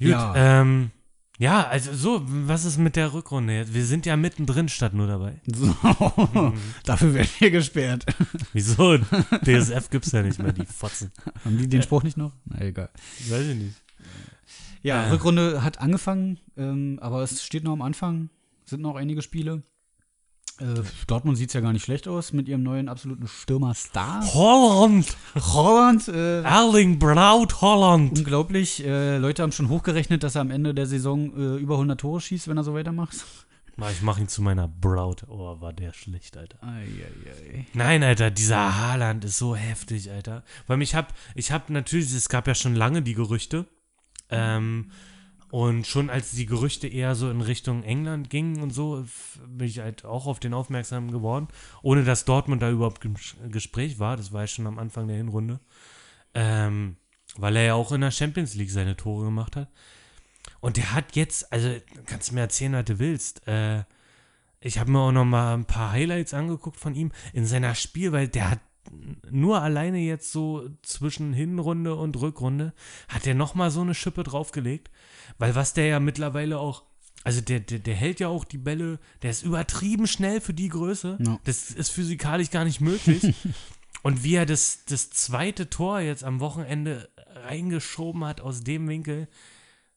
Gut, 0.00 0.08
Ja. 0.08 0.34
ähm, 0.60 0.90
ja, 1.38 1.66
also 1.66 1.94
so, 1.94 2.22
was 2.26 2.64
ist 2.66 2.76
mit 2.78 2.96
der 2.96 3.14
Rückrunde 3.14 3.54
jetzt? 3.54 3.72
Wir 3.72 3.84
sind 3.86 4.04
ja 4.04 4.16
mittendrin 4.16 4.68
statt 4.68 4.92
nur 4.92 5.06
dabei. 5.06 5.40
So, 5.54 5.74
dafür 6.84 7.14
werden 7.14 7.28
wir 7.38 7.50
gesperrt. 7.50 8.04
Wieso? 8.52 8.98
DSF 8.98 9.88
gibt's 9.90 10.12
ja 10.12 10.22
nicht 10.22 10.38
mehr, 10.38 10.52
die 10.52 10.66
Fotzen. 10.66 11.10
Haben 11.44 11.56
die 11.56 11.68
den 11.68 11.82
Spruch 11.82 12.02
nicht 12.02 12.16
noch? 12.18 12.32
Na, 12.44 12.60
egal. 12.60 12.90
Weiß 13.28 13.46
ich 13.46 13.56
nicht. 13.56 13.76
Ja, 14.82 15.04
Äh. 15.04 15.10
Rückrunde 15.10 15.62
hat 15.62 15.80
angefangen, 15.80 16.38
ähm, 16.56 16.98
aber 17.00 17.22
es 17.22 17.42
steht 17.42 17.64
noch 17.64 17.72
am 17.72 17.82
Anfang. 17.82 18.28
Sind 18.66 18.82
noch 18.82 18.96
einige 18.96 19.20
Spiele. 19.22 19.62
Äh, 20.60 20.82
Dortmund 21.06 21.38
sieht 21.38 21.54
ja 21.54 21.60
gar 21.60 21.72
nicht 21.72 21.84
schlecht 21.84 22.06
aus 22.06 22.32
mit 22.32 22.48
ihrem 22.48 22.62
neuen 22.62 22.88
absoluten 22.88 23.26
Stürmer-Star. 23.26 24.22
Holland! 24.34 25.16
Holland, 25.34 26.08
äh, 26.08 26.42
Erling 26.42 26.98
Braut 26.98 27.60
Holland! 27.62 28.18
unglaublich. 28.18 28.84
Äh, 28.84 29.16
Leute 29.16 29.42
haben 29.42 29.52
schon 29.52 29.68
hochgerechnet, 29.68 30.22
dass 30.22 30.34
er 30.34 30.42
am 30.42 30.50
Ende 30.50 30.74
der 30.74 30.86
Saison 30.86 31.32
äh, 31.34 31.56
über 31.56 31.74
100 31.74 32.00
Tore 32.00 32.20
schießt, 32.20 32.48
wenn 32.48 32.58
er 32.58 32.64
so 32.64 32.74
weitermacht. 32.74 33.16
Ich 33.92 34.02
mach 34.02 34.18
ihn 34.18 34.28
zu 34.28 34.42
meiner 34.42 34.68
Braut. 34.68 35.24
Oh, 35.28 35.58
war 35.60 35.72
der 35.72 35.94
schlecht, 35.94 36.36
Alter. 36.36 36.62
Eieiei. 36.62 37.64
Nein, 37.72 38.02
Alter, 38.02 38.30
dieser 38.30 38.76
Haaland 38.78 39.24
ist 39.24 39.38
so 39.38 39.56
heftig, 39.56 40.10
Alter. 40.10 40.44
Weil 40.66 40.82
ich 40.82 40.94
hab, 40.94 41.14
ich 41.34 41.50
hab 41.50 41.70
natürlich, 41.70 42.12
es 42.12 42.28
gab 42.28 42.46
ja 42.46 42.54
schon 42.54 42.74
lange 42.74 43.00
die 43.00 43.14
Gerüchte. 43.14 43.64
Ähm, 44.28 44.90
und 45.50 45.86
schon 45.86 46.10
als 46.10 46.30
die 46.30 46.46
Gerüchte 46.46 46.86
eher 46.86 47.14
so 47.14 47.30
in 47.30 47.40
Richtung 47.40 47.82
England 47.82 48.30
gingen 48.30 48.62
und 48.62 48.70
so, 48.70 49.04
bin 49.46 49.66
ich 49.66 49.80
halt 49.80 50.04
auch 50.04 50.26
auf 50.26 50.40
den 50.40 50.54
aufmerksam 50.54 51.10
geworden. 51.10 51.48
Ohne 51.82 52.04
dass 52.04 52.24
Dortmund 52.24 52.62
da 52.62 52.70
überhaupt 52.70 53.04
im 53.04 53.16
Ges- 53.16 53.48
Gespräch 53.48 53.98
war. 53.98 54.16
Das 54.16 54.32
war 54.32 54.42
ja 54.42 54.46
schon 54.46 54.66
am 54.66 54.78
Anfang 54.78 55.08
der 55.08 55.16
Hinrunde. 55.16 55.60
Ähm, 56.34 56.96
weil 57.36 57.56
er 57.56 57.64
ja 57.64 57.74
auch 57.74 57.92
in 57.92 58.00
der 58.00 58.10
Champions 58.10 58.54
League 58.54 58.70
seine 58.70 58.96
Tore 58.96 59.24
gemacht 59.24 59.56
hat. 59.56 59.68
Und 60.60 60.76
der 60.76 60.94
hat 60.94 61.16
jetzt, 61.16 61.52
also 61.52 61.74
kannst 62.06 62.30
du 62.30 62.34
mir 62.34 62.42
erzählen, 62.42 62.74
was 62.74 62.84
du 62.84 62.98
willst. 62.98 63.46
Äh, 63.48 63.84
ich 64.60 64.78
habe 64.78 64.90
mir 64.90 65.00
auch 65.00 65.12
noch 65.12 65.24
mal 65.24 65.54
ein 65.54 65.64
paar 65.64 65.90
Highlights 65.90 66.34
angeguckt 66.34 66.78
von 66.78 66.94
ihm 66.94 67.12
in 67.32 67.46
seiner 67.46 67.74
Spielweise. 67.74 68.30
Der 68.30 68.50
hat 68.50 68.60
nur 69.30 69.62
alleine 69.62 69.98
jetzt 69.98 70.32
so 70.32 70.68
zwischen 70.82 71.32
Hinrunde 71.32 71.94
und 71.94 72.20
Rückrunde 72.20 72.72
hat 73.08 73.26
er 73.26 73.34
noch 73.34 73.54
mal 73.54 73.70
so 73.70 73.82
eine 73.82 73.94
Schippe 73.94 74.22
draufgelegt, 74.22 74.90
weil 75.38 75.54
was 75.54 75.74
der 75.74 75.86
ja 75.86 76.00
mittlerweile 76.00 76.58
auch 76.58 76.84
also 77.22 77.42
der, 77.42 77.60
der, 77.60 77.80
der 77.80 77.94
hält 77.94 78.18
ja 78.20 78.28
auch 78.28 78.44
die 78.44 78.58
Bälle, 78.58 78.98
der 79.22 79.30
ist 79.30 79.42
übertrieben 79.42 80.06
schnell 80.06 80.40
für 80.40 80.54
die 80.54 80.68
Größe. 80.68 81.18
Ja. 81.20 81.38
Das 81.44 81.70
ist 81.70 81.90
physikalisch 81.90 82.50
gar 82.50 82.64
nicht 82.64 82.80
möglich. 82.80 83.34
Und 84.02 84.24
wie 84.24 84.36
er 84.36 84.46
das, 84.46 84.84
das 84.86 85.10
zweite 85.10 85.68
Tor 85.68 86.00
jetzt 86.00 86.24
am 86.24 86.40
Wochenende 86.40 87.10
reingeschoben 87.44 88.24
hat 88.24 88.40
aus 88.40 88.64
dem 88.64 88.88
Winkel, 88.88 89.28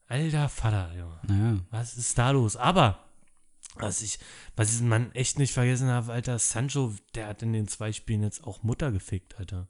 alter 0.08 0.50
Vater, 0.50 0.92
Junge. 0.98 1.20
Naja. 1.28 1.60
Was 1.72 1.96
ist 1.96 2.18
da 2.18 2.32
los? 2.32 2.58
Aber, 2.58 3.00
was 3.76 4.02
ich, 4.02 4.20
was 4.56 4.74
ich 4.74 4.82
man 4.82 5.12
echt 5.14 5.40
nicht 5.40 5.54
vergessen 5.54 5.90
habe, 5.90 6.12
Alter, 6.14 6.38
Sancho, 6.40 6.94
der 7.16 7.28
hat 7.28 7.42
in 7.42 7.54
den 7.54 7.68
zwei 7.68 7.92
Spielen 7.92 8.24
jetzt 8.24 8.44
auch 8.46 8.64
Mutter 8.64 8.92
gefickt, 8.92 9.38
Alter. 9.40 9.68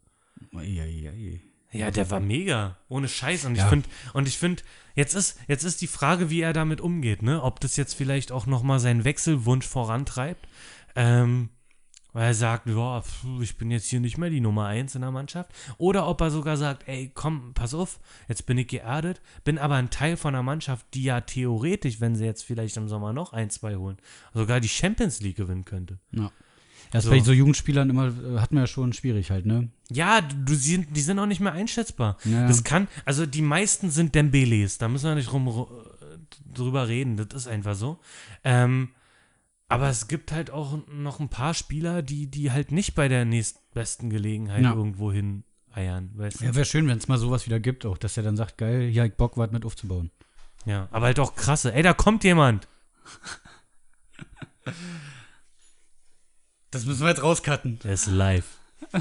Eieiei. 0.54 1.42
Ja, 1.72 1.90
der 1.90 2.12
war 2.12 2.20
mega. 2.20 2.78
Ohne 2.88 3.08
Scheiß. 3.08 3.46
Und 3.46 3.56
Ja. 3.56 3.64
ich 3.64 3.70
finde, 3.70 3.90
und 4.14 4.28
ich 4.28 4.38
finde, 4.38 4.62
jetzt 4.94 5.16
ist, 5.16 5.40
jetzt 5.48 5.64
ist 5.64 5.82
die 5.82 5.88
Frage, 5.88 6.30
wie 6.30 6.42
er 6.42 6.54
damit 6.54 6.82
umgeht, 6.82 7.24
ne? 7.24 7.42
Ob 7.42 7.60
das 7.62 7.78
jetzt 7.78 7.94
vielleicht 7.96 8.32
auch 8.32 8.46
nochmal 8.46 8.80
seinen 8.80 9.04
Wechselwunsch 9.06 9.66
vorantreibt. 9.66 10.48
Ähm, 10.96 11.50
weil 12.14 12.28
er 12.28 12.34
sagt, 12.34 12.68
ja, 12.68 13.04
ich 13.42 13.58
bin 13.58 13.72
jetzt 13.72 13.88
hier 13.88 14.00
nicht 14.00 14.18
mehr 14.18 14.30
die 14.30 14.40
Nummer 14.40 14.68
eins 14.68 14.96
in 14.96 15.02
der 15.02 15.12
Mannschaft. 15.12 15.52
Oder 15.78 16.08
ob 16.08 16.22
er 16.22 16.32
sogar 16.32 16.56
sagt, 16.58 16.88
ey, 16.88 17.12
komm, 17.14 17.54
pass 17.54 17.74
auf, 17.74 18.00
jetzt 18.28 18.46
bin 18.46 18.58
ich 18.58 18.68
geerdet, 18.68 19.22
bin 19.44 19.58
aber 19.58 19.76
ein 19.76 19.90
Teil 19.90 20.16
von 20.16 20.34
einer 20.36 20.44
Mannschaft, 20.44 20.86
die 20.94 21.04
ja 21.04 21.22
theoretisch, 21.22 22.00
wenn 22.00 22.16
sie 22.16 22.26
jetzt 22.26 22.44
vielleicht 22.44 22.78
im 22.78 22.88
Sommer 22.88 23.14
noch 23.14 23.34
ein, 23.34 23.50
zwei 23.50 23.76
holen, 23.76 23.98
sogar 24.34 24.60
die 24.60 24.70
Champions 24.70 25.20
League 25.22 25.38
gewinnen 25.38 25.66
könnte. 25.66 25.98
Ja. 26.12 26.32
Das 26.92 27.06
ist 27.06 27.10
So. 27.10 27.16
bei 27.18 27.24
so 27.24 27.32
Jugendspielern 27.32 27.90
immer, 27.90 28.08
äh, 28.08 28.40
hat 28.40 28.52
man 28.52 28.64
ja 28.64 28.68
schon 28.68 28.94
schwierig 28.94 29.32
halt, 29.32 29.48
ne? 29.48 29.70
Ja, 29.92 30.22
du, 30.22 30.54
sind- 30.54 30.96
die 30.96 31.02
sind 31.02 31.18
auch 31.18 31.26
nicht 31.26 31.40
mehr 31.42 31.54
einschätzbar. 31.54 32.18
Ja. 32.24 32.48
Das 32.48 32.64
kann, 32.64 32.88
also 33.06 33.26
die 33.26 33.42
meisten 33.42 33.90
sind 33.90 34.14
Dembeles, 34.14 34.78
da 34.78 34.88
müssen 34.88 35.06
wir 35.08 35.16
nicht 35.16 35.34
rum, 35.34 35.48
äh, 35.48 36.54
drüber 36.54 36.88
reden, 36.88 37.18
das 37.18 37.28
ist 37.34 37.48
einfach 37.48 37.74
so. 37.74 38.00
Ähm, 38.44 38.90
aber 39.74 39.90
es 39.90 40.08
gibt 40.08 40.32
halt 40.32 40.50
auch 40.52 40.78
noch 40.88 41.20
ein 41.20 41.30
paar 41.30 41.54
Spieler, 41.54 42.02
die, 42.02 42.28
die 42.28 42.52
halt 42.52 42.72
nicht 42.72 42.96
bei 42.96 43.08
der 43.08 43.26
nächstbesten 43.26 44.10
Gelegenheit 44.10 44.64
Ja. 44.64 44.74
irgendwo 44.74 45.12
hin 45.12 45.44
eiern, 45.74 46.12
weißt 46.16 46.42
du? 46.42 46.46
Ja, 46.46 46.56
wäre 46.56 46.66
schön, 46.66 46.88
wenn 46.88 46.98
es 46.98 47.08
mal 47.08 47.18
sowas 47.18 47.46
wieder 47.46 47.60
gibt, 47.60 47.86
auch, 47.86 47.98
dass 47.98 48.16
er 48.18 48.24
dann 48.24 48.38
sagt, 48.38 48.58
geil, 48.58 48.90
hier 48.90 49.02
hab 49.04 49.10
ich 49.10 49.16
Bock, 49.18 49.38
was 49.38 49.52
mit 49.52 49.66
aufzubauen. 49.66 50.12
Ja, 50.66 50.88
aber 50.92 51.08
halt 51.08 51.20
auch 51.20 51.36
krasse. 51.36 51.74
Ey, 51.74 51.84
da 51.84 51.94
kommt 51.94 52.24
jemand. 52.24 52.68
Das 56.72 56.86
müssen 56.86 57.02
wir 57.02 57.10
jetzt 57.10 57.22
rauscutten. 57.22 57.80
Der 57.84 57.94
ist 57.94 58.08
live. 58.08 58.58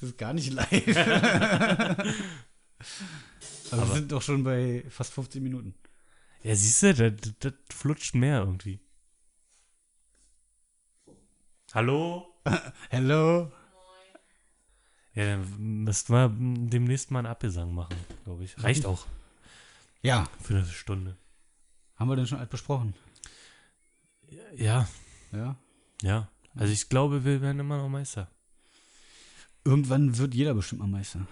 Das 0.00 0.10
ist 0.10 0.18
gar 0.18 0.34
nicht 0.34 0.52
live. 0.52 0.68
Aber, 3.70 3.88
wir 3.88 3.94
sind 3.94 4.12
doch 4.12 4.20
schon 4.20 4.44
bei 4.44 4.84
fast 4.90 5.14
15 5.14 5.42
Minuten. 5.42 5.74
Ja, 6.44 6.54
siehst 6.54 6.82
du, 6.82 6.92
das, 6.94 7.32
das 7.40 7.54
flutscht 7.70 8.14
mehr 8.14 8.40
irgendwie. 8.40 8.78
Hallo? 11.72 12.26
Hello. 12.90 13.50
Ja, 15.14 15.24
dann 15.24 15.84
müssten 15.84 16.12
wir 16.12 16.28
demnächst 16.68 17.10
mal 17.10 17.20
einen 17.20 17.28
Abgesang 17.28 17.72
machen, 17.74 17.96
glaube 18.24 18.44
ich. 18.44 18.62
Reicht 18.62 18.84
auch 18.84 19.06
Ja, 20.02 20.28
für 20.42 20.56
eine 20.56 20.66
Stunde. 20.66 21.16
haben 21.96 22.08
wir 22.10 22.16
denn 22.16 22.26
schon 22.26 22.38
alt 22.38 22.50
besprochen? 22.50 22.94
Ja, 24.54 24.86
Ja. 25.32 25.56
ja. 26.02 26.28
Also 26.56 26.72
ich 26.72 26.88
glaube, 26.88 27.24
wir 27.24 27.40
werden 27.40 27.58
immer 27.60 27.78
noch 27.78 27.88
Meister. 27.88 28.30
Irgendwann 29.64 30.18
wird 30.18 30.34
jeder 30.34 30.52
bestimmt 30.54 30.82
mal 30.82 30.88
Meister. 30.88 31.26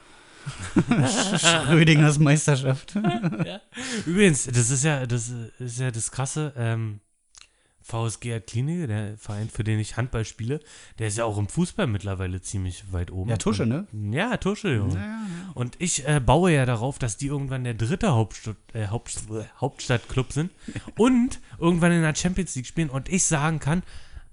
Schrödingers 1.39 2.19
Meisterschaft. 2.19 2.97
Übrigens, 4.07 4.47
das 4.47 4.71
ist 4.71 4.85
ja, 4.85 5.07
das 5.07 5.33
ist 5.59 5.79
ja 5.79 5.91
das 5.91 6.11
Krasse. 6.11 6.53
Ähm, 6.57 7.01
VSG 7.83 8.35
hat 8.35 8.47
Klinik, 8.47 8.87
der 8.87 9.17
Verein, 9.19 9.49
für 9.49 9.65
den 9.65 9.79
ich 9.79 9.97
Handball 9.97 10.25
spiele, 10.25 10.61
der 10.99 11.09
ist 11.09 11.19
ja 11.19 11.25
auch 11.25 11.37
im 11.39 11.49
Fußball 11.49 11.87
mittlerweile 11.87 12.41
ziemlich 12.41 12.93
weit 12.93 13.11
oben. 13.11 13.31
Ja, 13.31 13.37
Tusche, 13.37 13.67
ne? 13.67 13.87
Ja, 13.93 14.37
Tusche, 14.37 14.75
Junge. 14.75 14.95
Ja, 14.95 15.01
ja. 15.01 15.27
Und 15.55 15.77
ich 15.81 16.07
äh, 16.07 16.21
baue 16.25 16.53
ja 16.53 16.65
darauf, 16.65 16.99
dass 16.99 17.17
die 17.17 17.27
irgendwann 17.27 17.65
der 17.65 17.75
dritte 17.75 18.13
Hauptstadt, 18.13 18.57
äh, 18.73 18.87
Haupt, 18.87 19.25
äh, 19.31 19.45
Hauptstadtclub 19.61 20.33
sind 20.33 20.51
und 20.97 21.41
irgendwann 21.59 21.93
in 21.93 22.03
der 22.03 22.15
Champions 22.15 22.55
League 22.55 22.67
spielen 22.67 22.89
und 22.89 23.09
ich 23.09 23.25
sagen 23.25 23.59
kann, 23.59 23.83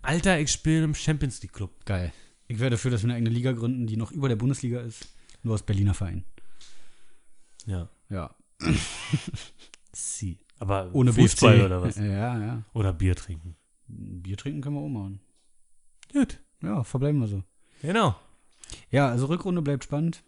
Alter, 0.02 0.40
ich 0.40 0.52
spiele 0.52 0.84
im 0.84 0.96
Champions 0.96 1.42
League 1.42 1.54
Club. 1.54 1.72
Geil. 1.86 2.14
Ich 2.48 2.60
wäre 2.60 2.72
dafür, 2.72 2.92
dass 2.92 3.04
wir 3.04 3.08
eine 3.08 3.16
eigene 3.16 3.30
Liga 3.30 3.52
gründen, 3.52 3.86
die 3.86 3.98
noch 3.98 4.12
über 4.12 4.30
der 4.30 4.38
Bundesliga 4.38 4.80
ist. 4.80 5.10
Nur 5.44 5.54
aus 5.54 5.64
Berliner 5.64 5.94
Verein. 5.94 6.24
Ja. 7.66 7.90
Ja. 8.10 8.36
Sie. 9.92 10.40
Aber 10.60 10.90
Ohne 10.94 11.14
Fußball 11.14 11.54
BFC. 11.56 11.66
oder 11.66 11.82
was? 11.82 11.96
Ja, 11.98 12.40
ja. 12.40 12.64
Oder 12.74 12.94
Bier 12.94 13.16
trinken. 13.16 13.56
Bier 13.88 14.38
trinken 14.38 14.62
können 14.62 14.76
wir 14.76 14.82
auch 14.82 14.90
machen. 14.90 15.22
Gut. 16.12 16.40
Ja, 16.62 16.84
verbleiben 16.84 17.20
wir 17.22 17.28
so. 17.28 17.44
Genau. 17.82 18.16
Ja, 18.92 19.08
also 19.10 19.28
Rückrunde 19.28 19.62
bleibt 19.62 19.86
spannend. 19.86 20.24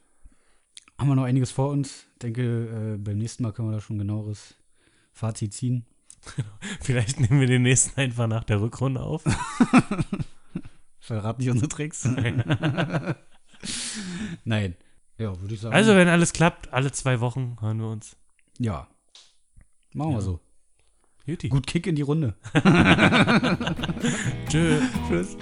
Haben 0.97 1.09
wir 1.09 1.15
noch 1.15 1.23
einiges 1.23 1.51
vor 1.51 1.69
uns. 1.69 2.05
Denke, 2.21 2.93
äh, 2.93 2.97
beim 2.97 3.17
nächsten 3.17 3.43
Mal 3.43 3.51
können 3.51 3.69
wir 3.69 3.73
da 3.75 3.81
schon 3.81 3.97
genaueres 3.97 4.55
Fazit 5.11 5.53
ziehen. 5.53 5.85
Vielleicht 6.81 7.19
nehmen 7.19 7.39
wir 7.39 7.47
den 7.47 7.63
nächsten 7.63 7.99
einfach 7.99 8.27
nach 8.27 8.43
der 8.43 8.61
Rückrunde 8.61 9.01
auf. 9.01 9.23
Verrat 10.99 11.39
nicht 11.39 11.49
unsere 11.49 11.67
Tricks. 11.67 12.07
Nein. 14.45 14.75
Ja, 15.17 15.39
würde 15.39 15.53
ich 15.53 15.61
sagen. 15.61 15.75
Also, 15.75 15.95
wenn 15.95 16.07
alles 16.07 16.33
klappt, 16.33 16.71
alle 16.73 16.91
zwei 16.91 17.19
Wochen 17.19 17.57
hören 17.61 17.79
wir 17.79 17.87
uns. 17.87 18.15
ja. 18.59 18.87
Machen 19.93 20.11
wir 20.11 20.15
Ja. 20.15 20.21
so. 20.21 20.39
Juti. 21.25 21.49
Gut 21.49 21.67
Kick 21.67 21.85
in 21.85 21.95
die 21.95 22.01
Runde. 22.01 22.35
Tschö. 24.49 24.79
Tschüss. 25.09 25.35